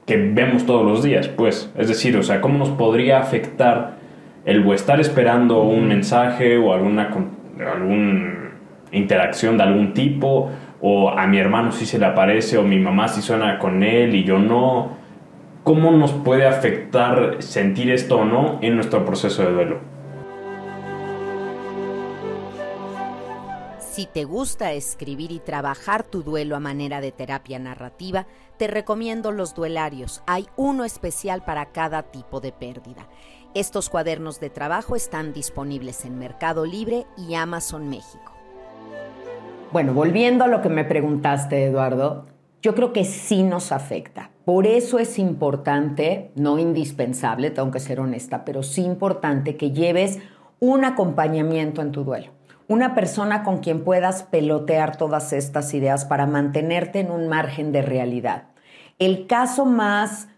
que 0.06 0.16
vemos 0.16 0.66
todos 0.66 0.86
los 0.86 1.02
días, 1.02 1.28
pues. 1.28 1.72
Es 1.76 1.88
decir, 1.88 2.16
o 2.16 2.22
sea, 2.22 2.40
¿cómo 2.40 2.58
nos 2.58 2.70
podría 2.70 3.18
afectar 3.18 3.94
el 4.44 4.70
estar 4.72 5.00
esperando 5.00 5.62
un 5.62 5.88
mensaje 5.88 6.56
o 6.58 6.72
alguna, 6.72 7.10
alguna 7.72 8.52
interacción 8.92 9.56
de 9.56 9.64
algún 9.64 9.94
tipo? 9.94 10.50
O 10.80 11.10
a 11.10 11.26
mi 11.26 11.38
hermano 11.38 11.72
sí 11.72 11.86
se 11.86 11.98
le 11.98 12.06
aparece, 12.06 12.56
o 12.56 12.62
mi 12.62 12.78
mamá 12.78 13.08
sí 13.08 13.20
suena 13.20 13.58
con 13.58 13.82
él 13.82 14.14
y 14.14 14.22
yo 14.22 14.38
no. 14.38 15.03
¿Cómo 15.64 15.90
nos 15.92 16.12
puede 16.12 16.46
afectar 16.46 17.42
sentir 17.42 17.90
esto 17.90 18.18
o 18.18 18.24
no 18.26 18.58
en 18.60 18.74
nuestro 18.74 19.06
proceso 19.06 19.42
de 19.44 19.52
duelo? 19.52 19.80
Si 23.78 24.04
te 24.04 24.24
gusta 24.24 24.72
escribir 24.72 25.32
y 25.32 25.38
trabajar 25.38 26.02
tu 26.02 26.22
duelo 26.22 26.54
a 26.54 26.60
manera 26.60 27.00
de 27.00 27.12
terapia 27.12 27.58
narrativa, 27.58 28.26
te 28.58 28.66
recomiendo 28.66 29.32
los 29.32 29.54
duelarios. 29.54 30.22
Hay 30.26 30.48
uno 30.56 30.84
especial 30.84 31.42
para 31.46 31.72
cada 31.72 32.02
tipo 32.02 32.40
de 32.40 32.52
pérdida. 32.52 33.08
Estos 33.54 33.88
cuadernos 33.88 34.40
de 34.40 34.50
trabajo 34.50 34.96
están 34.96 35.32
disponibles 35.32 36.04
en 36.04 36.18
Mercado 36.18 36.66
Libre 36.66 37.06
y 37.16 37.36
Amazon 37.36 37.88
México. 37.88 38.34
Bueno, 39.72 39.94
volviendo 39.94 40.44
a 40.44 40.48
lo 40.48 40.60
que 40.60 40.68
me 40.68 40.84
preguntaste, 40.84 41.64
Eduardo, 41.64 42.26
yo 42.64 42.74
creo 42.74 42.94
que 42.94 43.04
sí 43.04 43.42
nos 43.42 43.72
afecta. 43.72 44.30
Por 44.46 44.66
eso 44.66 44.98
es 44.98 45.18
importante, 45.18 46.30
no 46.34 46.58
indispensable, 46.58 47.50
tengo 47.50 47.70
que 47.70 47.78
ser 47.78 48.00
honesta, 48.00 48.46
pero 48.46 48.62
sí 48.62 48.82
importante 48.82 49.58
que 49.58 49.72
lleves 49.72 50.18
un 50.60 50.86
acompañamiento 50.86 51.82
en 51.82 51.92
tu 51.92 52.04
duelo 52.04 52.32
una 52.66 52.94
persona 52.94 53.42
con 53.42 53.58
quien 53.58 53.84
puedas 53.84 54.22
pelotear 54.22 54.96
todas 54.96 55.34
estas 55.34 55.74
ideas 55.74 56.06
para 56.06 56.26
mantenerte 56.26 57.00
en 57.00 57.10
un 57.10 57.28
margen 57.28 57.72
de 57.72 57.82
realidad. 57.82 58.44
El 58.98 59.26
caso 59.26 59.66
más, 59.66 60.28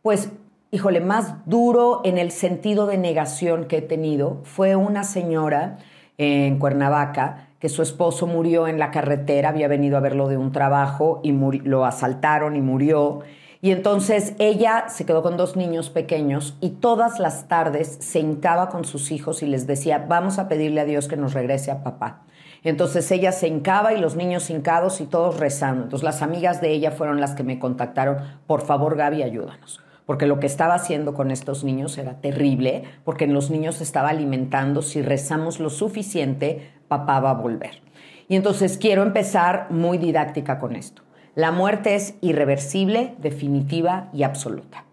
pues, 0.00 0.30
híjole, 0.70 1.00
más 1.00 1.46
duro 1.46 2.00
en 2.04 2.16
el 2.16 2.30
sentido 2.30 2.86
de 2.86 2.96
negación 2.96 3.66
que 3.66 3.78
he 3.78 3.82
tenido 3.82 4.40
fue 4.44 4.76
una 4.76 5.04
señora 5.04 5.76
en 6.16 6.58
Cuernavaca 6.58 7.48
que 7.64 7.70
su 7.70 7.80
esposo 7.80 8.26
murió 8.26 8.68
en 8.68 8.78
la 8.78 8.90
carretera, 8.90 9.48
había 9.48 9.68
venido 9.68 9.96
a 9.96 10.00
verlo 10.00 10.28
de 10.28 10.36
un 10.36 10.52
trabajo 10.52 11.20
y 11.22 11.32
lo 11.32 11.86
asaltaron 11.86 12.56
y 12.56 12.60
murió. 12.60 13.20
Y 13.62 13.70
entonces 13.70 14.34
ella 14.38 14.84
se 14.88 15.06
quedó 15.06 15.22
con 15.22 15.38
dos 15.38 15.56
niños 15.56 15.88
pequeños 15.88 16.58
y 16.60 16.72
todas 16.72 17.18
las 17.20 17.48
tardes 17.48 17.96
se 18.00 18.20
hincaba 18.20 18.68
con 18.68 18.84
sus 18.84 19.10
hijos 19.10 19.42
y 19.42 19.46
les 19.46 19.66
decía, 19.66 20.04
vamos 20.06 20.38
a 20.38 20.46
pedirle 20.46 20.82
a 20.82 20.84
Dios 20.84 21.08
que 21.08 21.16
nos 21.16 21.32
regrese 21.32 21.70
a 21.70 21.82
papá. 21.82 22.24
Entonces 22.64 23.10
ella 23.10 23.32
se 23.32 23.48
hincaba 23.48 23.94
y 23.94 23.98
los 23.98 24.14
niños 24.14 24.50
hincados 24.50 25.00
y 25.00 25.06
todos 25.06 25.40
rezando. 25.40 25.84
Entonces 25.84 26.04
las 26.04 26.20
amigas 26.20 26.60
de 26.60 26.70
ella 26.70 26.90
fueron 26.90 27.18
las 27.18 27.34
que 27.34 27.44
me 27.44 27.58
contactaron, 27.58 28.18
por 28.46 28.60
favor 28.60 28.94
Gaby, 28.94 29.22
ayúdanos. 29.22 29.80
Porque 30.04 30.26
lo 30.26 30.38
que 30.38 30.46
estaba 30.46 30.74
haciendo 30.74 31.14
con 31.14 31.30
estos 31.30 31.64
niños 31.64 31.96
era 31.96 32.20
terrible, 32.20 32.84
porque 33.04 33.24
en 33.24 33.32
los 33.32 33.50
niños 33.50 33.80
estaba 33.80 34.10
alimentando, 34.10 34.82
si 34.82 35.00
rezamos 35.00 35.60
lo 35.60 35.70
suficiente, 35.70 36.73
papá 36.98 37.20
va 37.20 37.30
a 37.30 37.34
volver. 37.34 37.82
Y 38.28 38.36
entonces 38.36 38.78
quiero 38.78 39.02
empezar 39.02 39.66
muy 39.70 39.98
didáctica 39.98 40.58
con 40.58 40.76
esto. 40.76 41.02
La 41.34 41.50
muerte 41.50 41.94
es 41.94 42.14
irreversible, 42.20 43.14
definitiva 43.18 44.08
y 44.12 44.22
absoluta. 44.22 44.84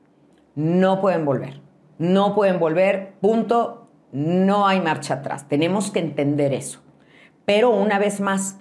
No 0.56 1.00
pueden 1.00 1.26
volver. 1.26 1.62
No 1.98 2.34
pueden 2.34 2.60
volver, 2.60 3.14
punto. 3.22 3.88
No 4.12 4.68
hay 4.68 4.82
marcha 4.82 5.16
atrás. 5.16 5.48
Tenemos 5.48 5.92
que 5.92 6.00
entender 6.00 6.54
eso. 6.54 6.82
Pero 7.46 7.70
una 7.70 8.00
vez 8.00 8.20
más, 8.20 8.58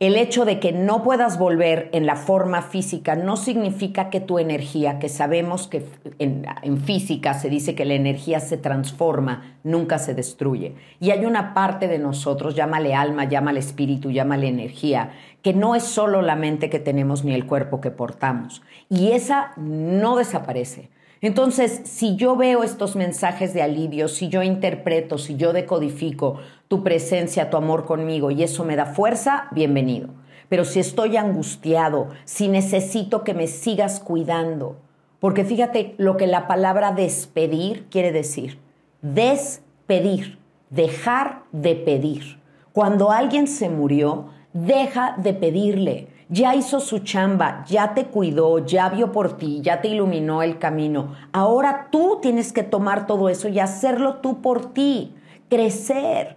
el 0.00 0.14
hecho 0.16 0.44
de 0.44 0.60
que 0.60 0.70
no 0.70 1.02
puedas 1.02 1.38
volver 1.38 1.88
en 1.92 2.06
la 2.06 2.14
forma 2.14 2.62
física 2.62 3.16
no 3.16 3.36
significa 3.36 4.10
que 4.10 4.20
tu 4.20 4.38
energía, 4.38 5.00
que 5.00 5.08
sabemos 5.08 5.66
que 5.66 5.86
en, 6.20 6.46
física 6.82 7.34
se 7.34 7.50
dice 7.50 7.74
que 7.74 7.84
la 7.84 7.94
energía 7.94 8.38
se 8.38 8.56
transforma, 8.56 9.58
nunca 9.64 9.98
se 9.98 10.14
destruye. 10.14 10.74
Y 11.00 11.10
hay 11.10 11.26
una 11.26 11.52
parte 11.52 11.88
de 11.88 11.98
nosotros, 11.98 12.54
llámale 12.54 12.94
alma, 12.94 13.24
llámale 13.24 13.58
espíritu, 13.58 14.12
llámale 14.12 14.46
energía, 14.46 15.10
que 15.42 15.52
no 15.52 15.74
es 15.74 15.82
solo 15.82 16.22
la 16.22 16.36
mente 16.36 16.70
que 16.70 16.78
tenemos 16.78 17.24
ni 17.24 17.34
el 17.34 17.46
cuerpo 17.46 17.80
que 17.80 17.90
portamos. 17.90 18.62
Y 18.88 19.12
esa 19.12 19.52
no 19.56 20.14
desaparece. 20.14 20.90
Entonces, 21.20 21.80
si 21.84 22.14
yo 22.14 22.36
veo 22.36 22.62
estos 22.62 22.94
mensajes 22.94 23.52
de 23.52 23.62
alivio, 23.62 24.06
si 24.06 24.28
yo 24.28 24.44
interpreto, 24.44 25.18
si 25.18 25.34
yo 25.34 25.52
decodifico 25.52 26.38
tu 26.68 26.84
presencia, 26.84 27.50
tu 27.50 27.56
amor 27.56 27.84
conmigo 27.84 28.30
y 28.30 28.42
eso 28.42 28.64
me 28.64 28.76
da 28.76 28.86
fuerza, 28.86 29.48
bienvenido. 29.50 30.10
Pero 30.48 30.64
si 30.64 30.80
estoy 30.80 31.16
angustiado, 31.16 32.08
si 32.24 32.48
necesito 32.48 33.24
que 33.24 33.34
me 33.34 33.46
sigas 33.46 34.00
cuidando, 34.00 34.76
porque 35.20 35.44
fíjate 35.44 35.94
lo 35.98 36.16
que 36.16 36.26
la 36.26 36.46
palabra 36.46 36.92
despedir 36.92 37.86
quiere 37.90 38.12
decir. 38.12 38.58
Despedir, 39.02 40.38
dejar 40.70 41.42
de 41.52 41.74
pedir. 41.74 42.38
Cuando 42.72 43.10
alguien 43.10 43.48
se 43.48 43.68
murió, 43.68 44.30
deja 44.52 45.16
de 45.18 45.34
pedirle 45.34 46.08
ya 46.28 46.54
hizo 46.54 46.80
su 46.80 47.00
chamba, 47.00 47.64
ya 47.66 47.94
te 47.94 48.06
cuidó, 48.06 48.64
ya 48.64 48.90
vio 48.90 49.12
por 49.12 49.36
ti, 49.36 49.60
ya 49.62 49.80
te 49.80 49.88
iluminó 49.88 50.42
el 50.42 50.58
camino. 50.58 51.14
Ahora 51.32 51.88
tú 51.90 52.18
tienes 52.20 52.52
que 52.52 52.62
tomar 52.62 53.06
todo 53.06 53.28
eso 53.28 53.48
y 53.48 53.58
hacerlo 53.58 54.16
tú 54.16 54.42
por 54.42 54.72
ti, 54.72 55.14
crecer. 55.48 56.36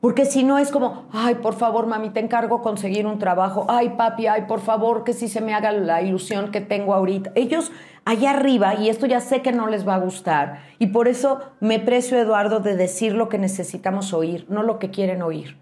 Porque 0.00 0.24
si 0.24 0.44
no 0.44 0.58
es 0.58 0.70
como, 0.70 1.06
ay, 1.12 1.36
por 1.36 1.54
favor, 1.54 1.86
mami, 1.86 2.10
te 2.10 2.20
encargo 2.20 2.62
conseguir 2.62 3.06
un 3.06 3.18
trabajo. 3.18 3.66
Ay, 3.68 3.90
papi, 3.96 4.28
ay, 4.28 4.42
por 4.42 4.60
favor, 4.60 5.02
que 5.02 5.12
si 5.12 5.28
se 5.28 5.40
me 5.40 5.54
haga 5.54 5.72
la 5.72 6.02
ilusión 6.02 6.52
que 6.52 6.60
tengo 6.60 6.94
ahorita. 6.94 7.32
Ellos 7.34 7.72
allá 8.04 8.30
arriba, 8.30 8.74
y 8.76 8.88
esto 8.88 9.06
ya 9.06 9.20
sé 9.20 9.42
que 9.42 9.52
no 9.52 9.66
les 9.66 9.86
va 9.86 9.96
a 9.96 9.98
gustar, 9.98 10.60
y 10.78 10.86
por 10.86 11.08
eso 11.08 11.40
me 11.60 11.78
precio, 11.78 12.16
Eduardo, 12.16 12.60
de 12.60 12.74
decir 12.74 13.12
lo 13.12 13.28
que 13.28 13.38
necesitamos 13.38 14.14
oír, 14.14 14.46
no 14.48 14.62
lo 14.62 14.78
que 14.78 14.90
quieren 14.90 15.20
oír 15.20 15.56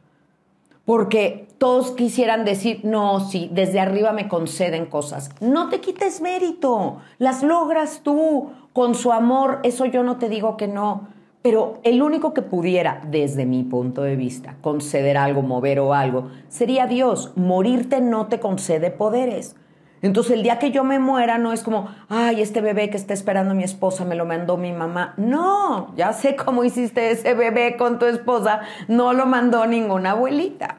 porque 0.87 1.49
todos 1.59 1.91
quisieran 1.91 2.45
decir, 2.45 2.81
no, 2.85 3.19
sí, 3.19 3.51
desde 3.53 3.81
arriba 3.81 4.13
me 4.13 4.29
conceden 4.29 4.87
cosas. 4.87 5.31
No 5.41 5.69
te 5.69 5.81
quites 5.81 6.21
mérito, 6.21 6.99
las 7.19 7.43
logras 7.43 8.03
tú 8.05 8.53
con 8.73 8.95
su 8.95 9.13
amor, 9.13 9.59
eso 9.65 9.85
yo 9.85 10.05
no 10.05 10.17
te 10.17 10.29
digo 10.29 10.57
que 10.57 10.69
no, 10.69 11.09
pero 11.47 11.79
el 11.85 12.03
único 12.03 12.35
que 12.35 12.43
pudiera, 12.43 13.01
desde 13.07 13.47
mi 13.47 13.63
punto 13.63 14.03
de 14.03 14.17
vista, 14.17 14.57
conceder 14.63 15.17
algo, 15.17 15.43
mover 15.43 15.79
o 15.79 15.95
algo, 15.95 16.29
sería 16.49 16.89
Dios. 16.89 17.35
Morirte 17.37 18.01
no 18.01 18.27
te 18.27 18.41
concede 18.41 18.91
poderes. 18.91 19.55
Entonces 20.03 20.33
el 20.33 20.43
día 20.43 20.59
que 20.59 20.73
yo 20.73 20.83
me 20.83 20.99
muera 20.99 21.39
no 21.39 21.53
es 21.53 21.63
como, 21.63 21.89
ay, 22.09 22.43
este 22.43 22.61
bebé 22.61 22.91
que 22.91 22.97
está 22.97 23.15
esperando 23.15 23.55
mi 23.55 23.63
esposa 23.63 24.05
me 24.05 24.17
lo 24.17 24.25
mandó 24.25 24.57
mi 24.57 24.73
mamá. 24.73 25.15
No, 25.19 25.95
ya 25.95 26.13
sé 26.13 26.35
cómo 26.35 26.65
hiciste 26.65 27.13
ese 27.13 27.35
bebé 27.35 27.77
con 27.77 28.01
tu 28.01 28.07
esposa, 28.07 28.63
no 28.89 29.13
lo 29.13 29.27
mandó 29.27 29.67
ninguna 29.67 30.11
abuelita. 30.11 30.79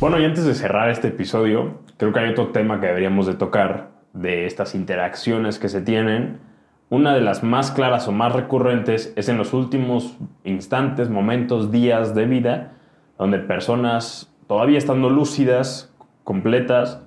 Bueno, 0.00 0.18
y 0.18 0.24
antes 0.24 0.44
de 0.44 0.56
cerrar 0.56 0.90
este 0.90 1.06
episodio, 1.06 1.82
creo 1.98 2.12
que 2.12 2.18
hay 2.18 2.30
otro 2.30 2.48
tema 2.48 2.80
que 2.80 2.88
deberíamos 2.88 3.28
de 3.28 3.34
tocar 3.34 3.90
de 4.12 4.44
estas 4.44 4.74
interacciones 4.74 5.60
que 5.60 5.68
se 5.68 5.82
tienen. 5.82 6.40
Una 6.88 7.14
de 7.14 7.20
las 7.20 7.42
más 7.42 7.72
claras 7.72 8.06
o 8.06 8.12
más 8.12 8.32
recurrentes 8.32 9.12
es 9.16 9.28
en 9.28 9.38
los 9.38 9.52
últimos 9.52 10.16
instantes, 10.44 11.10
momentos, 11.10 11.72
días 11.72 12.14
de 12.14 12.26
vida, 12.26 12.74
donde 13.18 13.40
personas 13.40 14.32
todavía 14.46 14.78
estando 14.78 15.10
lúcidas, 15.10 15.92
completas, 16.22 17.02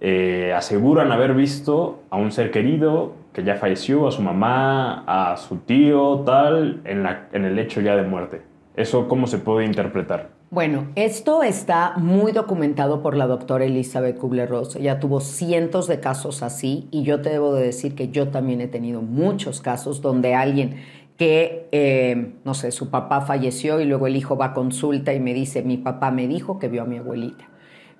eh, 0.00 0.52
aseguran 0.56 1.12
haber 1.12 1.34
visto 1.34 2.02
a 2.10 2.16
un 2.16 2.32
ser 2.32 2.50
querido 2.50 3.14
que 3.32 3.44
ya 3.44 3.54
falleció, 3.54 4.08
a 4.08 4.10
su 4.10 4.22
mamá, 4.22 5.04
a 5.06 5.36
su 5.36 5.58
tío, 5.58 6.22
tal, 6.26 6.80
en, 6.84 7.06
en 7.32 7.44
el 7.44 7.60
hecho 7.60 7.80
ya 7.80 7.94
de 7.94 8.02
muerte. 8.02 8.42
¿Eso 8.74 9.06
cómo 9.06 9.28
se 9.28 9.38
puede 9.38 9.66
interpretar? 9.66 10.30
Bueno, 10.56 10.86
esto 10.94 11.42
está 11.42 11.98
muy 11.98 12.32
documentado 12.32 13.02
por 13.02 13.14
la 13.14 13.26
doctora 13.26 13.66
Elizabeth 13.66 14.16
Kubler-Ross. 14.16 14.76
Ella 14.76 14.98
tuvo 15.00 15.20
cientos 15.20 15.86
de 15.86 16.00
casos 16.00 16.42
así 16.42 16.88
y 16.90 17.02
yo 17.02 17.20
te 17.20 17.28
debo 17.28 17.52
de 17.52 17.62
decir 17.62 17.94
que 17.94 18.08
yo 18.08 18.28
también 18.28 18.62
he 18.62 18.66
tenido 18.66 19.02
muchos 19.02 19.60
casos 19.60 20.00
donde 20.00 20.34
alguien 20.34 20.76
que, 21.18 21.68
eh, 21.72 22.36
no 22.46 22.54
sé, 22.54 22.72
su 22.72 22.88
papá 22.88 23.20
falleció 23.20 23.80
y 23.80 23.84
luego 23.84 24.06
el 24.06 24.16
hijo 24.16 24.38
va 24.38 24.46
a 24.46 24.54
consulta 24.54 25.12
y 25.12 25.20
me 25.20 25.34
dice, 25.34 25.62
mi 25.62 25.76
papá 25.76 26.10
me 26.10 26.26
dijo 26.26 26.58
que 26.58 26.68
vio 26.68 26.84
a 26.84 26.86
mi 26.86 26.96
abuelita 26.96 27.50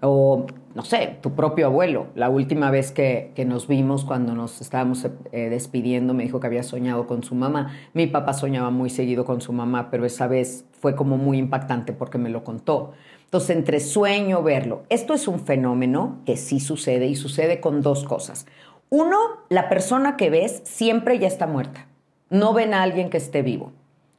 o 0.00 0.46
no 0.76 0.84
sé, 0.84 1.16
tu 1.22 1.34
propio 1.34 1.66
abuelo. 1.66 2.08
La 2.14 2.28
última 2.28 2.70
vez 2.70 2.92
que, 2.92 3.32
nos 3.46 3.66
vimos 3.66 4.04
cuando 4.04 4.34
nos 4.34 4.60
estábamos 4.60 5.06
eh, 5.32 5.48
despidiendo 5.48 6.12
me 6.12 6.24
dijo 6.24 6.38
que 6.38 6.46
había 6.46 6.62
soñado 6.62 7.06
con 7.06 7.24
su 7.24 7.34
mamá. 7.34 7.72
Mi 7.94 8.06
papá 8.06 8.34
soñaba 8.34 8.68
muy 8.68 8.90
seguido 8.90 9.24
con 9.24 9.40
su 9.40 9.54
mamá, 9.54 9.90
pero 9.90 10.04
esa 10.04 10.26
vez 10.26 10.66
fue 10.72 10.94
como 10.94 11.16
muy 11.16 11.38
impactante 11.38 11.94
porque 11.94 12.18
me 12.18 12.28
lo 12.28 12.44
contó. 12.44 12.92
Entonces, 13.24 13.56
entre 13.56 13.80
sueño, 13.80 14.42
verlo. 14.42 14.82
Esto 14.90 15.14
es 15.14 15.26
un 15.28 15.40
fenómeno 15.40 16.18
que 16.26 16.36
sí 16.36 16.60
sucede 16.60 17.06
y 17.06 17.16
sucede 17.16 17.60
con 17.60 17.80
dos 17.80 18.04
cosas. 18.04 18.46
Uno, 18.90 19.16
la 19.48 19.70
persona 19.70 20.18
que 20.18 20.28
ves 20.28 20.60
siempre 20.64 21.18
ya 21.18 21.26
está 21.26 21.46
muerta. 21.46 21.86
No 22.28 22.52
ven 22.52 22.74
a 22.74 22.82
alguien 22.82 23.08
que 23.08 23.16
esté 23.16 23.40
vivo. 23.40 23.72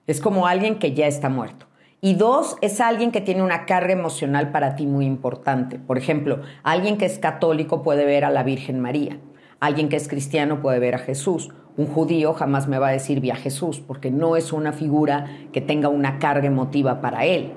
Es 0.07 0.21
como 0.21 0.47
alguien 0.47 0.79
que 0.79 0.93
ya 0.93 1.05
está 1.05 1.29
muerto. 1.29 1.66
Y 1.99 2.13
dos, 2.13 2.57
es 2.61 2.79
alguien 2.79 3.11
que 3.11 3.21
tiene 3.21 3.41
una 3.41 3.65
carga 3.65 3.91
emocional 3.91 4.51
para 4.51 4.75
ti 4.75 4.85
muy 4.85 5.07
importante. 5.07 5.79
Por 5.79 5.97
ejemplo, 5.97 6.41
alguien 6.61 6.99
que 6.99 7.05
es 7.05 7.17
católico 7.17 7.81
puede 7.81 8.05
ver 8.05 8.23
a 8.23 8.29
la 8.29 8.43
Virgen 8.43 8.79
María. 8.79 9.17
Alguien 9.59 9.89
que 9.89 9.95
es 9.95 10.07
cristiano 10.07 10.61
puede 10.61 10.77
ver 10.77 10.93
a 10.93 10.99
Jesús. 10.99 11.49
Un 11.75 11.87
judío 11.87 12.33
jamás 12.33 12.67
me 12.67 12.77
va 12.77 12.89
a 12.89 12.91
decir 12.91 13.19
vi 13.19 13.31
a 13.31 13.35
Jesús 13.35 13.79
porque 13.79 14.11
no 14.11 14.35
es 14.35 14.53
una 14.53 14.73
figura 14.73 15.25
que 15.51 15.59
tenga 15.59 15.89
una 15.89 16.19
carga 16.19 16.45
emotiva 16.45 17.01
para 17.01 17.25
él. 17.25 17.53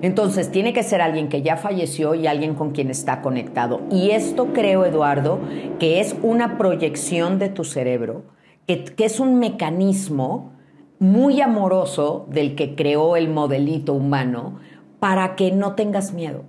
Entonces 0.00 0.50
tiene 0.50 0.72
que 0.72 0.82
ser 0.82 1.02
alguien 1.02 1.28
que 1.28 1.42
ya 1.42 1.58
falleció 1.58 2.14
y 2.14 2.26
alguien 2.26 2.54
con 2.54 2.72
quien 2.72 2.88
está 2.88 3.20
conectado. 3.20 3.82
Y 3.90 4.12
esto 4.12 4.54
creo, 4.54 4.86
Eduardo, 4.86 5.38
que 5.78 6.00
es 6.00 6.16
una 6.22 6.56
proyección 6.56 7.38
de 7.38 7.50
tu 7.50 7.62
cerebro, 7.64 8.24
que, 8.66 8.84
que 8.84 9.04
es 9.04 9.20
un 9.20 9.38
mecanismo 9.38 10.52
muy 11.02 11.40
amoroso 11.40 12.26
del 12.30 12.54
que 12.54 12.76
creó 12.76 13.16
el 13.16 13.28
modelito 13.28 13.92
humano 13.92 14.60
para 15.00 15.34
que 15.34 15.50
no 15.50 15.74
tengas 15.74 16.12
miedo. 16.12 16.44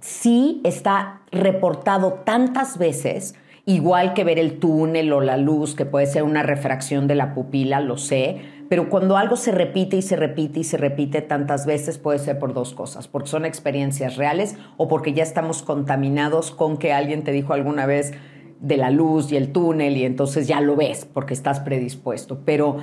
Sí 0.00 0.60
está 0.64 1.20
reportado 1.30 2.14
tantas 2.24 2.78
veces, 2.78 3.36
igual 3.64 4.12
que 4.12 4.24
ver 4.24 4.40
el 4.40 4.58
túnel 4.58 5.12
o 5.12 5.20
la 5.20 5.36
luz, 5.36 5.76
que 5.76 5.84
puede 5.84 6.06
ser 6.06 6.24
una 6.24 6.42
refracción 6.42 7.06
de 7.06 7.14
la 7.14 7.32
pupila, 7.32 7.80
lo 7.80 7.96
sé, 7.96 8.40
pero 8.68 8.88
cuando 8.90 9.16
algo 9.16 9.36
se 9.36 9.52
repite 9.52 9.98
y 9.98 10.02
se 10.02 10.16
repite 10.16 10.58
y 10.58 10.64
se 10.64 10.78
repite 10.78 11.22
tantas 11.22 11.64
veces 11.64 11.98
puede 11.98 12.18
ser 12.18 12.40
por 12.40 12.54
dos 12.54 12.74
cosas, 12.74 13.06
porque 13.06 13.28
son 13.28 13.44
experiencias 13.44 14.16
reales 14.16 14.56
o 14.78 14.88
porque 14.88 15.12
ya 15.12 15.22
estamos 15.22 15.62
contaminados 15.62 16.50
con 16.50 16.76
que 16.76 16.92
alguien 16.92 17.22
te 17.22 17.30
dijo 17.30 17.52
alguna 17.52 17.86
vez 17.86 18.14
de 18.58 18.76
la 18.76 18.90
luz 18.90 19.30
y 19.30 19.36
el 19.36 19.52
túnel 19.52 19.96
y 19.96 20.04
entonces 20.04 20.48
ya 20.48 20.60
lo 20.60 20.74
ves 20.74 21.04
porque 21.04 21.34
estás 21.34 21.60
predispuesto. 21.60 22.40
Pero 22.44 22.78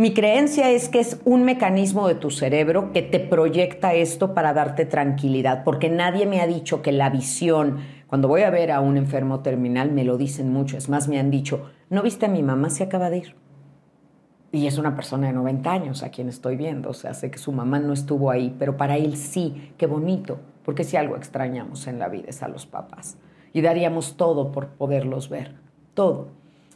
mi 0.00 0.14
creencia 0.14 0.70
es 0.70 0.88
que 0.88 0.98
es 0.98 1.20
un 1.26 1.42
mecanismo 1.42 2.08
de 2.08 2.14
tu 2.14 2.30
cerebro 2.30 2.90
que 2.90 3.02
te 3.02 3.20
proyecta 3.20 3.92
esto 3.92 4.32
para 4.32 4.54
darte 4.54 4.86
tranquilidad, 4.86 5.62
porque 5.62 5.90
nadie 5.90 6.24
me 6.24 6.40
ha 6.40 6.46
dicho 6.46 6.80
que 6.80 6.90
la 6.90 7.10
visión, 7.10 7.80
cuando 8.06 8.26
voy 8.26 8.40
a 8.40 8.50
ver 8.50 8.72
a 8.72 8.80
un 8.80 8.96
enfermo 8.96 9.40
terminal, 9.40 9.92
me 9.92 10.04
lo 10.04 10.16
dicen 10.16 10.50
mucho, 10.54 10.78
es 10.78 10.88
más, 10.88 11.06
me 11.06 11.20
han 11.20 11.30
dicho, 11.30 11.70
¿no 11.90 12.02
viste 12.02 12.24
a 12.24 12.30
mi 12.30 12.42
mamá? 12.42 12.70
Se 12.70 12.84
acaba 12.84 13.10
de 13.10 13.18
ir. 13.18 13.36
Y 14.52 14.66
es 14.66 14.78
una 14.78 14.96
persona 14.96 15.26
de 15.26 15.34
90 15.34 15.70
años 15.70 16.02
a 16.02 16.08
quien 16.08 16.30
estoy 16.30 16.56
viendo, 16.56 16.88
o 16.88 16.94
sea, 16.94 17.12
sé 17.12 17.30
que 17.30 17.36
su 17.36 17.52
mamá 17.52 17.78
no 17.78 17.92
estuvo 17.92 18.30
ahí, 18.30 18.56
pero 18.58 18.78
para 18.78 18.96
él 18.96 19.18
sí, 19.18 19.74
qué 19.76 19.86
bonito, 19.86 20.40
porque 20.64 20.84
si 20.84 20.96
algo 20.96 21.14
extrañamos 21.14 21.86
en 21.86 21.98
la 21.98 22.08
vida 22.08 22.28
es 22.28 22.42
a 22.42 22.48
los 22.48 22.64
papás. 22.64 23.18
Y 23.52 23.60
daríamos 23.60 24.16
todo 24.16 24.50
por 24.50 24.68
poderlos 24.68 25.28
ver, 25.28 25.56
todo. 25.92 26.28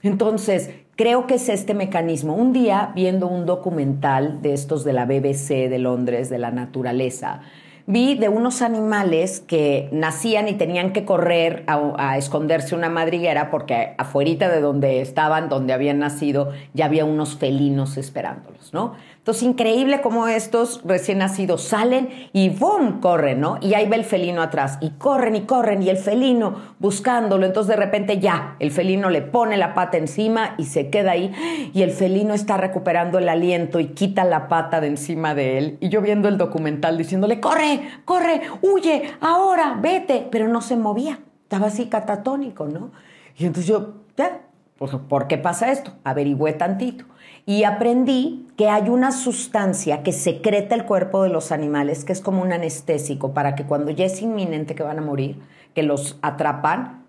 Entonces, 0.03 0.84
creo 0.97 1.27
que 1.27 1.35
es 1.35 1.49
este 1.49 1.75
mecanismo. 1.75 2.35
Un 2.35 2.53
día, 2.53 2.93
viendo 2.95 3.27
un 3.27 3.47
documental 3.47 4.43
de 4.43 4.53
estos 4.53 4.85
de 4.85 4.93
la 4.93 5.05
BBC 5.05 5.69
de 5.69 5.79
Londres, 5.79 6.31
de 6.31 6.39
la 6.39 6.51
naturaleza, 6.51 7.41
vi 7.87 8.15
de 8.15 8.29
unos 8.29 8.63
animales 8.63 9.41
que 9.41 9.89
nacían 9.93 10.49
y 10.49 10.55
tenían 10.55 10.93
que 10.93 11.05
correr 11.05 11.65
a, 11.67 12.17
esconderse 12.17 12.75
una 12.75 12.89
madriguera 12.89 13.51
porque 13.51 13.95
afuerita 13.99 14.49
de 14.49 14.61
donde 14.61 15.01
estaban, 15.01 15.49
donde 15.49 15.73
habían 15.73 15.99
nacido, 15.99 16.53
ya 16.73 16.87
había 16.87 17.05
unos 17.05 17.37
felinos 17.37 17.97
esperándolos, 17.97 18.73
¿no? 18.73 18.95
Entonces, 19.25 19.45
increíble 19.45 20.03
cómo 20.03 20.29
estos 20.29 20.83
recién 20.85 21.17
nacidos 21.17 21.63
salen 21.63 22.11
y 22.35 22.51
¡bum! 22.51 23.01
corren, 23.01 23.41
¿no? 23.41 23.57
Y 23.63 23.73
ahí 23.73 23.89
va 23.89 23.97
el 23.97 24.05
felino 24.05 24.43
atrás. 24.43 24.77
Y 24.83 24.91
corren 24.91 25.35
y 25.35 25.47
corren 25.47 25.83
y 25.83 25.89
el 25.89 25.97
felino 25.97 26.57
buscándolo. 26.79 27.47
Entonces, 27.47 27.75
de 27.75 27.83
repente 27.83 28.19
ya, 28.19 28.57
el 28.59 28.71
felino 28.71 29.09
le 29.09 29.23
pone 29.23 29.57
la 29.57 29.73
pata 29.73 29.97
encima 29.97 30.55
y 30.59 30.65
se 30.65 30.91
queda 30.91 31.13
ahí. 31.13 31.33
Y 31.73 31.81
el 31.81 31.93
felino 31.93 32.35
está 32.35 32.59
recuperando 32.59 33.17
el 33.17 33.31
aliento 33.31 33.81
y 33.81 33.95
quita 33.95 34.25
la 34.25 34.47
pata 34.47 34.83
de 34.83 34.89
encima 34.89 35.35
de 35.35 35.57
él. 35.57 35.79
Y 35.81 35.89
yo 35.89 36.03
viendo 36.03 36.29
el 36.29 36.37
documental 36.37 36.99
diciéndole, 36.99 37.41
corre, 37.41 37.81
corre, 38.05 38.43
huye, 38.61 39.05
ahora, 39.23 39.79
vete. 39.81 40.29
Pero 40.31 40.49
no 40.49 40.61
se 40.61 40.77
movía. 40.77 41.19
Estaba 41.45 41.69
así 41.69 41.87
catatónico, 41.87 42.67
¿no? 42.67 42.91
Y 43.39 43.47
entonces 43.47 43.69
yo, 43.69 43.95
ya, 44.19 44.43
pues, 44.77 44.93
¿por 45.09 45.29
qué 45.29 45.39
pasa 45.39 45.73
esto? 45.73 45.93
Averigüé 46.05 46.53
tantito 46.53 47.07
y 47.47 47.65
aprendí 47.65 48.47
que 48.57 48.69
hay 48.69 48.89
una 48.89 49.13
sustancia 49.13 50.03
que 50.03 50.13
secreta 50.13 50.75
el 50.75 50.85
cuerpo 50.85 51.23
de 51.23 51.29
los 51.29 51.53
animales, 51.53 52.05
que 52.05 52.13
es 52.13 52.21
como 52.21 52.41
un 52.41 52.53
anestésico, 52.53 53.35
para 53.35 53.55
que 53.55 53.65
cuando 53.65 53.91
ya 53.91 54.07
es 54.07 54.23
inminente 54.23 54.75
que 54.75 54.83
van 54.83 54.99
a 54.99 55.03
morir, 55.03 55.41
que 55.75 55.83
los 55.83 56.19
atrapan, 56.23 57.05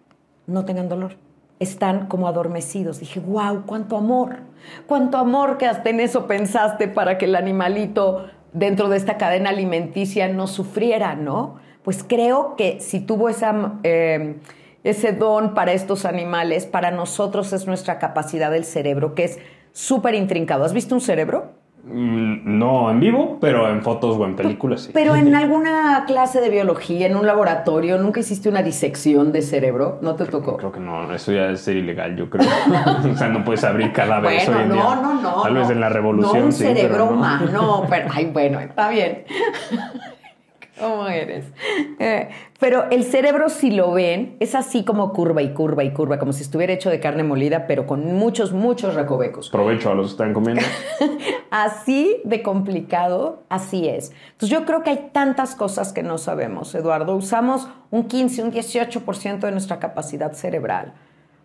no 0.47 0.65
tengan 0.65 0.89
dolor. 0.89 1.17
Están 1.59 2.07
como 2.07 2.27
adormecidos. 2.27 2.99
Dije, 2.99 3.21
wow, 3.21 3.63
cuánto 3.65 3.95
amor, 3.95 4.39
cuánto 4.87 5.17
amor 5.17 5.57
que 5.57 5.67
hasta 5.67 5.89
en 5.89 6.01
eso 6.01 6.27
pensaste 6.27 6.89
para 6.89 7.17
que 7.17 7.25
el 7.25 7.35
animalito 7.35 8.25
dentro 8.51 8.89
de 8.89 8.97
esta 8.97 9.17
cadena 9.17 9.51
alimenticia 9.51 10.27
no 10.27 10.47
sufriera, 10.47 11.15
¿no? 11.15 11.55
Pues 11.83 12.03
creo 12.03 12.55
que 12.55 12.79
si 12.81 12.99
tuvo. 12.99 13.29
Eh, 13.83 14.35
ese 14.85 15.13
don 15.13 15.55
para 15.55 15.73
estos 15.73 16.05
animales, 16.05 16.67
para 16.67 16.91
nosotros 16.91 17.51
es 17.53 17.65
nuestra 17.65 17.97
capacidad 17.97 18.51
del 18.51 18.65
cerebro, 18.65 19.15
que 19.15 19.23
es 19.23 19.39
súper 19.75 20.15
intrincado. 20.15 20.63
¿Has 20.63 20.73
visto 20.73 20.95
un 20.95 21.01
cerebro? 21.01 21.51
Mm, 21.83 22.57
no 22.57 22.89
en 22.89 22.99
vivo, 22.99 23.37
pero 23.39 23.69
en 23.69 23.83
fotos 23.83 24.17
o 24.17 24.25
en 24.25 24.35
películas 24.35 24.81
sí. 24.81 24.91
Pero 24.93 25.15
en 25.15 25.35
alguna 25.35 26.05
clase 26.07 26.39
de 26.41 26.49
biología, 26.49 27.05
en 27.05 27.15
un 27.15 27.27
laboratorio, 27.27 27.99
¿nunca 27.99 28.21
hiciste 28.21 28.49
una 28.49 28.63
disección 28.63 29.31
de 29.31 29.41
cerebro? 29.41 29.99
¿No 30.01 30.15
te 30.15 30.25
tocó? 30.25 30.57
Creo 30.57 30.71
que 30.71 30.79
no, 30.79 31.13
eso 31.13 31.31
ya 31.31 31.49
es 31.51 31.61
ser 31.61 31.75
ilegal, 31.75 32.15
yo 32.15 32.29
creo. 32.29 32.47
o 33.13 33.15
sea, 33.17 33.27
no 33.27 33.43
puedes 33.43 33.63
abrir 33.65 33.91
cadáveres 33.91 34.47
bueno, 34.47 34.57
hoy 34.57 34.63
en 34.63 34.69
no, 34.69 34.75
día. 34.75 34.95
no, 34.95 35.21
no. 35.21 35.43
Tal 35.43 35.53
vez 35.53 35.69
en 35.69 35.81
la 35.81 35.89
revolución 35.89 36.39
no 36.39 36.45
un 36.45 36.53
sí, 36.53 36.63
cerebro 36.63 36.91
pero 36.91 37.05
no. 37.05 37.11
humano, 37.11 37.85
pero 37.89 38.07
ay, 38.11 38.25
bueno, 38.33 38.59
está 38.61 38.89
bien. 38.89 39.25
¿Cómo 40.79 41.07
eres? 41.07 41.45
Eh, 41.99 42.29
pero 42.59 42.89
el 42.91 43.03
cerebro, 43.05 43.47
si 43.47 43.71
lo 43.71 43.93
ven, 43.93 44.35
es 44.41 44.55
así 44.55 44.83
como 44.83 45.13
curva 45.13 45.41
y 45.41 45.53
curva 45.53 45.83
y 45.83 45.93
curva, 45.93 46.19
como 46.19 46.33
si 46.33 46.43
estuviera 46.43 46.73
hecho 46.73 46.89
de 46.89 46.99
carne 46.99 47.23
molida, 47.23 47.67
pero 47.67 47.85
con 47.85 48.13
muchos, 48.13 48.51
muchos 48.51 48.95
recovecos. 48.95 49.49
Provecho 49.49 49.91
a 49.91 49.95
los 49.95 50.07
que 50.07 50.11
están 50.11 50.33
comiendo. 50.33 50.63
así 51.49 52.17
de 52.25 52.43
complicado, 52.43 53.43
así 53.47 53.87
es. 53.87 54.11
Entonces 54.33 54.49
yo 54.49 54.65
creo 54.65 54.83
que 54.83 54.89
hay 54.89 55.09
tantas 55.13 55.55
cosas 55.55 55.93
que 55.93 56.03
no 56.03 56.17
sabemos, 56.17 56.75
Eduardo. 56.75 57.15
Usamos 57.15 57.69
un 57.91 58.07
15, 58.07 58.43
un 58.43 58.51
18% 58.51 59.39
de 59.39 59.51
nuestra 59.51 59.79
capacidad 59.79 60.33
cerebral. 60.33 60.93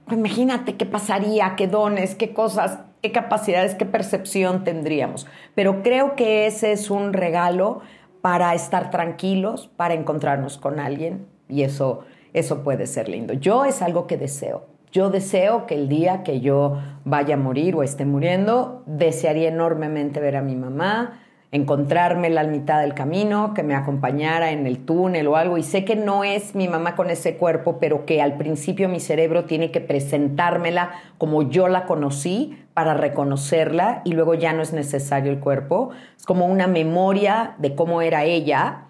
Pues 0.07 0.19
imagínate 0.19 0.75
qué 0.75 0.87
pasaría, 0.87 1.55
qué 1.57 1.69
dones, 1.69 2.17
qué 2.17 2.33
cosas, 2.33 2.81
qué 3.01 3.13
capacidades, 3.13 3.77
qué 3.77 3.87
percepción 3.87 4.65
tendríamos. 4.65 5.29
Pero 5.55 5.83
creo 5.85 6.17
que 6.17 6.47
ese 6.47 6.73
es 6.73 6.91
un 6.91 7.13
regalo 7.13 7.81
para 8.21 8.55
estar 8.55 8.91
tranquilos, 8.91 9.71
para 9.77 9.95
encontrarnos 9.95 10.59
con 10.59 10.79
alguien 10.79 11.27
y 11.49 11.63
eso, 11.63 12.01
eso 12.33 12.63
puede 12.63 12.87
ser 12.87 13.09
lindo. 13.09 13.35
Yo 13.35 13.65
es 13.65 13.83
algo 13.83 14.07
que 14.07 14.17
deseo. 14.17 14.67
Yo 14.93 15.11
deseo 15.11 15.67
que 15.67 15.77
el 15.77 15.89
día 15.89 16.25
que 16.25 16.41
yo 16.41 16.79
vaya 17.05 17.35
a 17.35 17.39
morir 17.39 17.77
o 17.77 17.83
esté 17.83 18.05
muriendo, 18.05 18.83
desearía 18.87 19.49
enormemente 19.49 20.19
ver 20.19 20.37
a 20.37 20.43
mi 20.43 20.57
mamá, 20.57 21.21
encontrármela 21.53 22.43
la 22.43 22.51
mitad 22.51 22.81
del 22.81 22.95
camino, 22.95 23.55
que 23.55 23.63
me 23.63 23.75
acompañara 23.75 24.51
en 24.51 24.67
el 24.67 24.85
túnel 24.85 25.29
o 25.29 25.37
algo. 25.37 25.59
Y 25.59 25.63
sé 25.63 25.85
que 25.85 25.95
no 25.95 26.25
es 26.25 26.57
mi 26.57 26.67
mamá 26.67 26.97
con 26.97 27.09
ese 27.09 27.37
cuerpo, 27.37 27.79
pero 27.81 28.05
que 28.05 28.21
al 28.21 28.37
principio 28.37 28.89
mi 28.89 28.99
cerebro 28.99 29.45
tiene 29.45 29.71
que 29.71 29.81
presentármela 29.81 30.91
como 31.19 31.43
yo 31.43 31.69
la 31.69 31.87
conocí 31.87 32.59
para 32.81 32.95
reconocerla 32.95 34.01
y 34.07 34.13
luego 34.13 34.33
ya 34.33 34.55
no 34.55 34.63
es 34.63 34.73
necesario 34.73 35.31
el 35.31 35.39
cuerpo. 35.39 35.91
Es 36.17 36.25
como 36.25 36.47
una 36.47 36.67
memoria 36.67 37.55
de 37.59 37.75
cómo 37.75 38.01
era 38.01 38.25
ella 38.25 38.87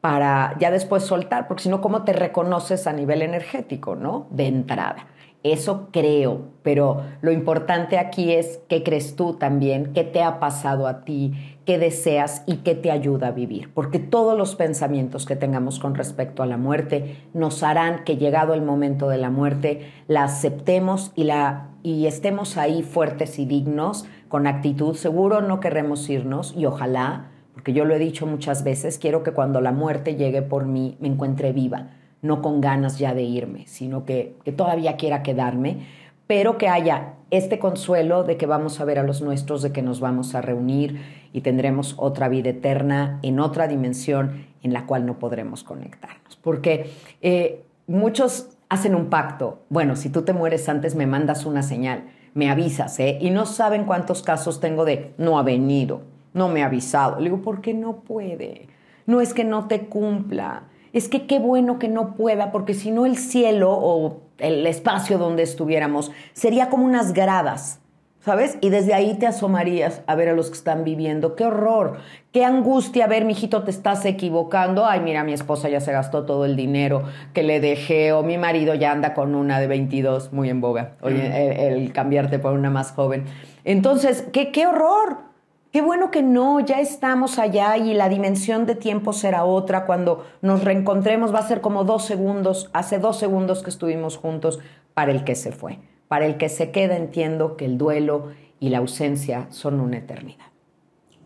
para 0.00 0.56
ya 0.58 0.72
después 0.72 1.04
soltar, 1.04 1.46
porque 1.46 1.62
si 1.62 1.68
no, 1.68 1.80
¿cómo 1.80 2.02
te 2.02 2.12
reconoces 2.12 2.88
a 2.88 2.92
nivel 2.92 3.22
energético, 3.22 3.94
no? 3.94 4.26
De 4.30 4.48
entrada. 4.48 5.06
Eso 5.44 5.90
creo, 5.92 6.48
pero 6.64 7.04
lo 7.20 7.30
importante 7.30 7.96
aquí 7.96 8.32
es 8.32 8.58
qué 8.68 8.82
crees 8.82 9.14
tú 9.14 9.34
también, 9.34 9.92
qué 9.92 10.02
te 10.02 10.20
ha 10.20 10.40
pasado 10.40 10.88
a 10.88 11.04
ti, 11.04 11.57
qué 11.68 11.78
deseas 11.78 12.44
y 12.46 12.60
qué 12.64 12.74
te 12.74 12.90
ayuda 12.90 13.26
a 13.26 13.32
vivir. 13.32 13.70
Porque 13.74 13.98
todos 13.98 14.38
los 14.38 14.56
pensamientos 14.56 15.26
que 15.26 15.36
tengamos 15.36 15.78
con 15.78 15.94
respecto 15.94 16.42
a 16.42 16.46
la 16.46 16.56
muerte 16.56 17.18
nos 17.34 17.62
harán 17.62 18.04
que 18.04 18.16
llegado 18.16 18.54
el 18.54 18.62
momento 18.62 19.10
de 19.10 19.18
la 19.18 19.28
muerte 19.28 19.82
la 20.06 20.24
aceptemos 20.24 21.12
y, 21.14 21.24
la, 21.24 21.68
y 21.82 22.06
estemos 22.06 22.56
ahí 22.56 22.82
fuertes 22.82 23.38
y 23.38 23.44
dignos, 23.44 24.06
con 24.28 24.46
actitud. 24.46 24.94
Seguro 24.94 25.42
no 25.42 25.60
queremos 25.60 26.08
irnos 26.08 26.54
y 26.56 26.64
ojalá, 26.64 27.32
porque 27.52 27.74
yo 27.74 27.84
lo 27.84 27.94
he 27.94 27.98
dicho 27.98 28.24
muchas 28.24 28.64
veces, 28.64 28.96
quiero 28.96 29.22
que 29.22 29.32
cuando 29.32 29.60
la 29.60 29.72
muerte 29.72 30.16
llegue 30.16 30.40
por 30.40 30.64
mí 30.64 30.96
me 31.00 31.08
encuentre 31.08 31.52
viva 31.52 31.90
no 32.20 32.42
con 32.42 32.60
ganas 32.60 32.98
ya 32.98 33.14
de 33.14 33.22
irme, 33.22 33.68
sino 33.68 34.04
que, 34.04 34.34
que, 34.44 34.50
todavía 34.50 34.96
quiera 34.96 35.22
quedarme, 35.22 35.86
pero 36.28 36.58
que 36.58 36.68
haya 36.68 37.14
este 37.30 37.58
consuelo 37.58 38.22
de 38.22 38.36
que 38.36 38.46
vamos 38.46 38.80
a 38.80 38.84
ver 38.84 38.98
a 38.98 39.02
los 39.02 39.20
nuestros, 39.20 39.62
de 39.62 39.72
que 39.72 39.82
nos 39.82 39.98
vamos 39.98 40.34
a 40.34 40.42
reunir 40.42 41.00
y 41.32 41.40
tendremos 41.40 41.94
otra 41.98 42.28
vida 42.28 42.50
eterna 42.50 43.18
en 43.22 43.40
otra 43.40 43.66
dimensión 43.66 44.46
en 44.62 44.72
la 44.72 44.86
cual 44.86 45.06
no 45.06 45.18
podremos 45.18 45.64
conectarnos. 45.64 46.36
Porque 46.36 46.90
eh, 47.22 47.64
muchos 47.86 48.50
hacen 48.68 48.94
un 48.94 49.06
pacto, 49.06 49.62
bueno, 49.70 49.96
si 49.96 50.10
tú 50.10 50.22
te 50.22 50.34
mueres 50.34 50.68
antes 50.68 50.94
me 50.94 51.06
mandas 51.06 51.46
una 51.46 51.62
señal, 51.62 52.04
me 52.34 52.50
avisas, 52.50 53.00
¿eh? 53.00 53.18
Y 53.20 53.30
no 53.30 53.46
saben 53.46 53.84
cuántos 53.84 54.22
casos 54.22 54.60
tengo 54.60 54.84
de 54.84 55.14
no 55.16 55.38
ha 55.38 55.42
venido, 55.42 56.02
no 56.34 56.48
me 56.48 56.62
ha 56.62 56.66
avisado. 56.66 57.18
Le 57.18 57.30
digo, 57.30 57.42
¿por 57.42 57.62
qué 57.62 57.72
no 57.72 58.00
puede? 58.00 58.68
No 59.06 59.22
es 59.22 59.32
que 59.32 59.44
no 59.44 59.66
te 59.66 59.86
cumpla. 59.86 60.64
Es 60.92 61.08
que 61.08 61.26
qué 61.26 61.38
bueno 61.38 61.78
que 61.78 61.88
no 61.88 62.14
pueda, 62.14 62.52
porque 62.52 62.74
si 62.74 62.90
no 62.90 63.06
el 63.06 63.16
cielo 63.16 63.72
o 63.72 64.27
el 64.38 64.66
espacio 64.66 65.18
donde 65.18 65.42
estuviéramos 65.42 66.10
sería 66.32 66.68
como 66.70 66.84
unas 66.84 67.12
gradas 67.12 67.80
¿sabes? 68.28 68.58
Y 68.60 68.68
desde 68.68 68.92
ahí 68.92 69.14
te 69.14 69.26
asomarías 69.26 70.02
a 70.06 70.14
ver 70.14 70.28
a 70.28 70.34
los 70.34 70.48
que 70.48 70.56
están 70.58 70.84
viviendo. 70.84 71.34
¡Qué 71.34 71.44
horror! 71.44 71.98
¡Qué 72.30 72.44
angustia! 72.44 73.06
A 73.06 73.08
ver, 73.08 73.24
mijito, 73.24 73.62
te 73.62 73.70
estás 73.70 74.04
equivocando. 74.04 74.84
Ay, 74.84 75.00
mira, 75.00 75.24
mi 75.24 75.32
esposa 75.32 75.70
ya 75.70 75.80
se 75.80 75.92
gastó 75.92 76.26
todo 76.26 76.44
el 76.44 76.54
dinero 76.54 77.04
que 77.32 77.42
le 77.42 77.58
dejé, 77.60 78.12
o 78.12 78.22
mi 78.22 78.36
marido 78.36 78.74
ya 78.74 78.92
anda 78.92 79.14
con 79.14 79.34
una 79.34 79.58
de 79.60 79.66
22, 79.66 80.32
muy 80.34 80.50
en 80.50 80.60
boga. 80.60 80.96
Oye, 81.00 81.68
el, 81.68 81.92
cambiarte 81.92 82.38
por 82.38 82.52
una 82.52 82.68
más 82.68 82.92
joven. 82.92 83.24
Entonces, 83.64 84.26
¿qué, 84.30 84.52
qué 84.52 84.66
horror! 84.66 85.27
Qué 85.72 85.82
bueno 85.82 86.10
que 86.10 86.22
no, 86.22 86.60
ya 86.60 86.80
estamos 86.80 87.38
allá 87.38 87.76
y 87.76 87.92
la 87.92 88.08
dimensión 88.08 88.64
de 88.64 88.74
tiempo 88.74 89.12
será 89.12 89.44
otra. 89.44 89.84
Cuando 89.84 90.24
nos 90.40 90.64
reencontremos 90.64 91.34
va 91.34 91.40
a 91.40 91.48
ser 91.48 91.60
como 91.60 91.84
dos 91.84 92.06
segundos, 92.06 92.70
hace 92.72 92.98
dos 92.98 93.18
segundos 93.18 93.62
que 93.62 93.68
estuvimos 93.68 94.16
juntos 94.16 94.60
para 94.94 95.12
el 95.12 95.24
que 95.24 95.34
se 95.34 95.52
fue. 95.52 95.78
Para 96.08 96.24
el 96.24 96.38
que 96.38 96.48
se 96.48 96.70
queda 96.70 96.96
entiendo 96.96 97.56
que 97.58 97.66
el 97.66 97.76
duelo 97.76 98.28
y 98.60 98.70
la 98.70 98.78
ausencia 98.78 99.46
son 99.50 99.80
una 99.80 99.98
eternidad. 99.98 100.46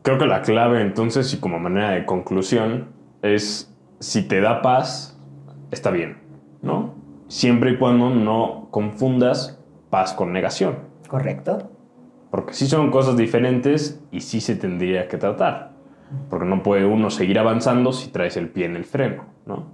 Creo 0.03 0.19
que 0.19 0.27
la 0.27 0.43
clave 0.43 0.83
entonces 0.83 1.33
y 1.33 1.39
como 1.39 1.61
manera 1.61 1.91
de 1.91 2.05
conclusión 2.05 2.89
es 3.23 3.73
si 4.01 4.27
te 4.27 4.41
da 4.41 4.61
paz, 4.61 5.17
está 5.71 5.93
bien, 5.93 6.19
¿no? 6.61 6.97
Siempre 7.29 7.71
y 7.71 7.79
cuando 7.79 8.11
no 8.11 8.67
confundas 8.73 9.61
paz 9.89 10.13
con 10.13 10.33
negación. 10.33 10.81
Correcto. 11.07 11.72
Porque 12.33 12.55
sí 12.55 12.67
son 12.67 12.91
cosas 12.91 13.17
diferentes 13.17 14.03
y 14.11 14.23
sí 14.23 14.41
se 14.41 14.57
tendría 14.57 15.07
que 15.07 15.19
tratar. 15.19 15.71
Porque 16.29 16.47
no 16.47 16.65
puede 16.65 16.85
uno 16.85 17.11
seguir 17.11 17.39
avanzando 17.39 17.93
si 17.93 18.11
traes 18.11 18.37
el 18.37 18.49
pie 18.49 18.65
en 18.65 18.75
el 18.75 18.85
freno, 18.85 19.27
¿no? 19.47 19.67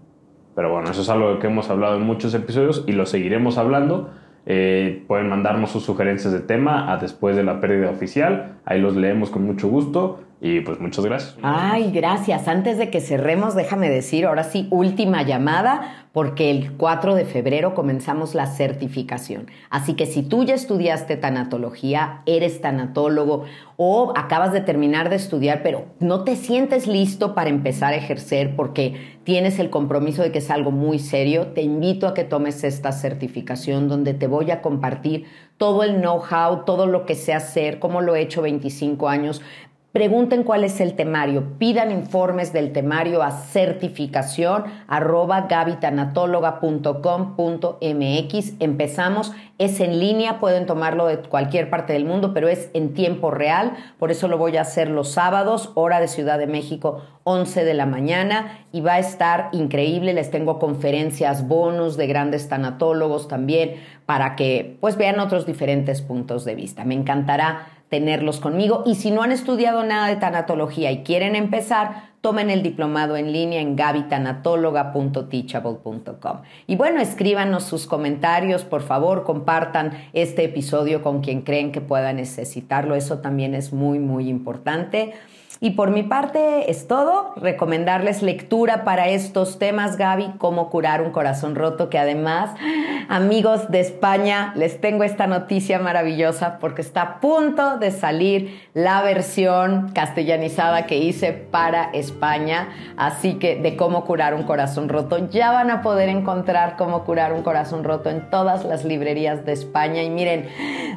Pero 0.55 0.71
bueno, 0.71 0.91
eso 0.91 1.01
es 1.01 1.09
algo 1.09 1.39
que 1.39 1.47
hemos 1.47 1.71
hablado 1.71 1.97
en 1.97 2.03
muchos 2.03 2.35
episodios 2.35 2.85
y 2.87 2.93
lo 2.93 3.07
seguiremos 3.07 3.57
hablando 3.57 4.11
eh, 4.51 5.05
pueden 5.07 5.29
mandarnos 5.29 5.71
sus 5.71 5.85
sugerencias 5.85 6.33
de 6.33 6.41
tema 6.41 6.91
a 6.91 6.97
después 6.97 7.37
de 7.37 7.45
la 7.45 7.61
pérdida 7.61 7.91
oficial. 7.91 8.57
Ahí 8.65 8.81
los 8.81 8.97
leemos 8.97 9.29
con 9.29 9.45
mucho 9.45 9.69
gusto. 9.69 10.21
Y 10.41 10.61
pues 10.61 10.78
muchas 10.78 11.05
gracias. 11.05 11.36
Ay, 11.43 11.91
gracias. 11.91 12.47
Antes 12.47 12.78
de 12.78 12.91
que 12.91 13.01
cerremos, 13.01 13.57
déjame 13.57 13.91
decir, 13.91 14.24
ahora 14.24 14.45
sí, 14.45 14.68
última 14.70 15.22
llamada, 15.22 16.07
porque 16.12 16.51
el 16.51 16.72
4 16.76 17.14
de 17.16 17.24
febrero 17.24 17.74
comenzamos 17.74 18.34
la 18.34 18.47
certificación. 18.47 19.47
Así 19.68 19.95
que 19.95 20.07
si 20.07 20.22
tú 20.22 20.45
ya 20.45 20.55
estudiaste 20.55 21.16
tanatología, 21.16 22.22
eres 22.26 22.61
tanatólogo 22.61 23.45
o 23.76 24.12
acabas 24.16 24.53
de 24.53 24.61
terminar 24.61 25.11
de 25.11 25.16
estudiar, 25.16 25.62
pero 25.62 25.86
no 26.01 26.24
te 26.24 26.36
sientes 26.36 26.86
listo 26.86 27.34
para 27.34 27.51
empezar 27.51 27.93
a 27.93 27.97
ejercer 27.97 28.57
porque 28.57 29.18
tienes 29.24 29.59
el 29.59 29.70
compromiso 29.70 30.22
de 30.22 30.32
que 30.32 30.39
es 30.39 30.51
algo 30.51 30.70
muy 30.70 30.99
serio, 30.99 31.49
te 31.49 31.62
invito 31.62 32.07
a 32.07 32.14
que 32.14 32.24
tomes 32.24 32.64
esta 32.64 32.93
certificación 32.93 33.89
donde 33.89 34.14
te 34.14 34.26
voy 34.26 34.51
a 34.51 34.62
compartir 34.62 35.26
todo 35.59 35.82
el 35.82 36.01
know-how, 36.01 36.64
todo 36.64 36.86
lo 36.86 37.05
que 37.05 37.14
sé 37.14 37.34
hacer, 37.34 37.78
cómo 37.78 38.01
lo 38.01 38.16
he 38.16 38.22
hecho 38.22 38.43
25 38.43 39.09
años, 39.09 39.43
Pregunten 39.93 40.43
cuál 40.43 40.64
es 40.64 40.82
el 40.82 40.97
temario, 40.97 41.59
pidan 41.59 41.91
informes 41.91 42.53
del 42.53 42.72
temario 42.74 43.22
a 43.22 43.30
certificación 43.30 44.64
arroba. 44.86 45.49
Empezamos, 48.61 49.32
es 49.57 49.80
en 49.80 49.99
línea, 49.99 50.41
pueden 50.41 50.66
tomarlo 50.66 51.07
de 51.07 51.16
cualquier 51.20 51.70
parte 51.70 51.95
del 51.95 52.05
mundo, 52.05 52.34
pero 52.34 52.49
es 52.49 52.68
en 52.74 52.93
tiempo 52.93 53.30
real, 53.30 53.72
por 53.99 54.11
eso 54.11 54.28
lo 54.28 54.36
voy 54.36 54.59
a 54.59 54.61
hacer 54.61 54.91
los 54.91 55.12
sábados, 55.12 55.72
hora 55.74 56.01
de 56.01 56.09
Ciudad 56.09 56.39
de 56.39 56.47
México, 56.47 57.03
11 57.24 57.64
de 57.64 57.74
la 57.74 57.86
mañana, 57.86 58.66
y 58.72 58.82
va 58.82 58.95
a 58.95 58.99
estar 58.99 59.49
increíble. 59.53 60.12
Les 60.12 60.30
tengo 60.30 60.59
conferencias 60.59 61.49
bonus 61.49 61.97
de 61.97 62.07
grandes 62.07 62.47
tanatólogos 62.51 63.26
también 63.26 63.76
para 64.05 64.36
que 64.36 64.76
pues 64.80 64.99
vean 64.99 65.18
otros 65.18 65.47
diferentes 65.47 66.03
puntos 66.03 66.45
de 66.45 66.55
vista. 66.55 66.84
Me 66.84 66.95
encantará 66.95 67.78
tenerlos 67.89 68.41
conmigo. 68.41 68.82
Y 68.86 68.97
si 68.97 69.11
no 69.11 69.22
han 69.22 69.32
estudiado 69.32 69.82
nada 69.84 70.09
de 70.09 70.16
tanatología 70.16 70.93
y 70.93 71.03
quieren 71.03 71.34
empezar, 71.36 72.09
tomen 72.20 72.51
el 72.51 72.62
diplomado 72.62 73.16
en 73.16 73.32
línea 73.32 73.61
en 73.61 73.74
gabitanatóloga.teachable.com. 73.76 76.39
Y 76.66 76.76
bueno, 76.76 77.01
escríbanos 77.01 77.64
sus 77.64 77.86
comentarios, 77.86 78.64
por 78.64 78.82
favor, 78.82 79.24
compartan 79.24 79.93
este 80.12 80.45
episodio 80.45 81.03
con 81.03 81.20
quien 81.20 81.41
creen 81.43 81.72
que 81.72 81.80
pueda 81.80 82.12
necesitarlo. 82.12 82.95
Eso 82.95 83.18
también 83.18 83.55
es 83.55 83.72
muy, 83.72 83.99
muy 83.99 84.28
importante. 84.28 85.14
Y 85.61 85.71
por 85.71 85.91
mi 85.91 86.05
parte 86.05 86.71
es 86.71 86.87
todo. 86.87 87.33
Recomendarles 87.37 88.23
lectura 88.23 88.85
para 88.85 89.09
estos 89.09 89.59
temas, 89.59 89.97
Gaby, 89.97 90.35
cómo 90.39 90.71
curar 90.71 91.03
un 91.03 91.11
corazón 91.11 91.57
roto, 91.57 91.91
que 91.91 91.99
además, 91.99 92.51
amigos 93.09 93.69
de 93.71 93.81
España, 93.81 94.53
les 94.55 94.81
tengo 94.81 95.03
esta 95.03 95.27
noticia 95.27 95.81
maravillosa 95.81 96.59
porque 96.61 96.83
está 96.83 97.03
a 97.03 97.21
punto 97.21 97.79
de 97.79 97.91
salir 97.91 98.61
la 98.75 99.03
versión 99.03 99.91
castellanizada 99.93 100.87
que 100.87 100.99
hice 100.99 101.33
para 101.33 101.91
España. 101.93 102.69
Así 102.97 103.35
que 103.35 103.57
de 103.57 103.77
cómo 103.77 104.05
curar 104.05 104.35
un 104.35 104.45
corazón 104.45 104.89
roto, 104.89 105.29
ya 105.29 105.51
van 105.51 105.71
a 105.71 105.83
poder 105.83 106.09
encontrar 106.09 106.77
cómo 106.77 107.05
curar 107.05 107.33
un 107.33 107.43
corazón 107.43 107.83
roto 107.83 108.11
en 108.11 108.31
todas 108.31 108.65
las 108.65 108.85
librerías 108.85 109.45
de 109.45 109.53
España. 109.53 110.03
Y 110.03 110.11
miren, 110.11 110.49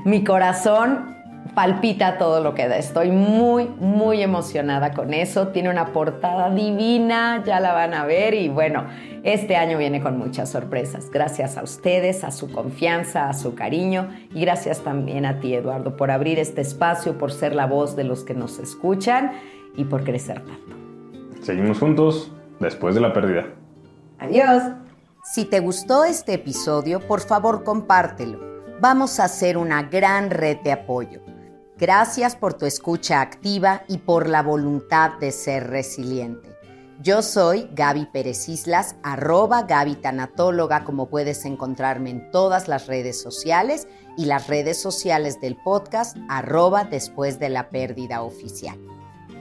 mi 0.06 0.24
corazón 0.24 1.21
palpita 1.54 2.18
todo 2.18 2.42
lo 2.42 2.54
que 2.54 2.68
da. 2.68 2.78
Estoy 2.78 3.12
muy, 3.12 3.68
muy 3.80 4.22
emocionada 4.22 4.94
con 4.94 5.14
eso. 5.14 5.50
Tiene 5.50 5.70
una 5.70 5.94
portada 5.94 6.50
divina, 6.50 7.44
ya 7.46 7.60
la 7.60 7.74
van 7.74 7.94
a 7.94 8.06
ver 8.06 8.34
y 8.34 8.50
bueno, 8.50 8.86
este 9.24 9.56
año 9.56 9.78
viene 9.78 10.02
con 10.02 10.18
muchas 10.18 10.50
sorpresas. 10.50 11.10
Gracias 11.12 11.58
a 11.58 11.64
ustedes, 11.64 12.24
a 12.24 12.32
su 12.32 12.52
confianza, 12.52 13.30
a 13.30 13.34
su 13.34 13.56
cariño 13.56 14.10
y 14.34 14.42
gracias 14.42 14.82
también 14.82 15.26
a 15.26 15.40
ti, 15.40 15.54
Eduardo, 15.54 15.98
por 15.98 16.12
abrir 16.12 16.40
este 16.40 16.62
espacio, 16.62 17.18
por 17.18 17.32
ser 17.32 17.56
la 17.56 17.66
voz 17.66 17.96
de 17.96 18.04
los 18.04 18.24
que 18.24 18.34
nos 18.34 18.60
escuchan 18.60 19.32
y 19.76 19.86
por 19.86 20.04
crecer 20.04 20.40
tanto. 20.40 20.76
Seguimos 21.42 21.80
juntos 21.80 22.32
después 22.60 22.96
de 22.96 23.02
la 23.02 23.14
pérdida. 23.14 23.46
Adiós. 24.20 24.64
Si 25.24 25.46
te 25.46 25.60
gustó 25.60 26.04
este 26.04 26.34
episodio, 26.34 27.00
por 27.00 27.22
favor 27.22 27.64
compártelo. 27.64 28.40
Vamos 28.80 29.20
a 29.20 29.26
hacer 29.26 29.56
una 29.56 29.84
gran 29.84 30.32
red 30.32 30.58
de 30.64 30.72
apoyo. 30.72 31.22
Gracias 31.82 32.36
por 32.36 32.54
tu 32.54 32.68
escucha 32.68 33.22
activa 33.22 33.82
y 33.88 33.98
por 33.98 34.30
la 34.30 34.44
voluntad 34.44 35.18
de 35.20 35.32
ser 35.32 35.68
resiliente. 35.68 36.56
Yo 37.02 37.24
soy 37.24 37.68
Gaby 37.74 38.06
Pérez 38.14 38.48
Islas, 38.50 38.96
arroba 39.02 39.64
Gaby 39.64 39.96
Tanatóloga, 39.96 40.84
como 40.84 41.10
puedes 41.10 41.44
encontrarme 41.44 42.12
en 42.12 42.30
todas 42.30 42.68
las 42.68 42.86
redes 42.86 43.20
sociales 43.20 43.88
y 44.16 44.26
las 44.26 44.46
redes 44.46 44.80
sociales 44.80 45.42
del 45.42 45.58
podcast, 45.58 46.16
arroba 46.30 46.84
después 46.84 47.40
de 47.40 47.50
la 47.50 47.70
pérdida 47.72 48.22
oficial. 48.22 48.78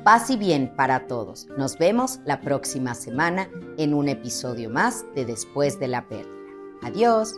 Paz 0.02 0.30
y 0.30 0.38
bien 0.38 0.74
para 0.74 1.06
todos. 1.08 1.46
Nos 1.58 1.76
vemos 1.76 2.20
la 2.24 2.40
próxima 2.40 2.94
semana 2.94 3.50
en 3.76 3.92
un 3.92 4.08
episodio 4.08 4.70
más 4.70 5.04
de 5.14 5.26
Después 5.26 5.78
de 5.78 5.88
la 5.88 6.08
pérdida. 6.08 6.30
Adiós. 6.84 7.34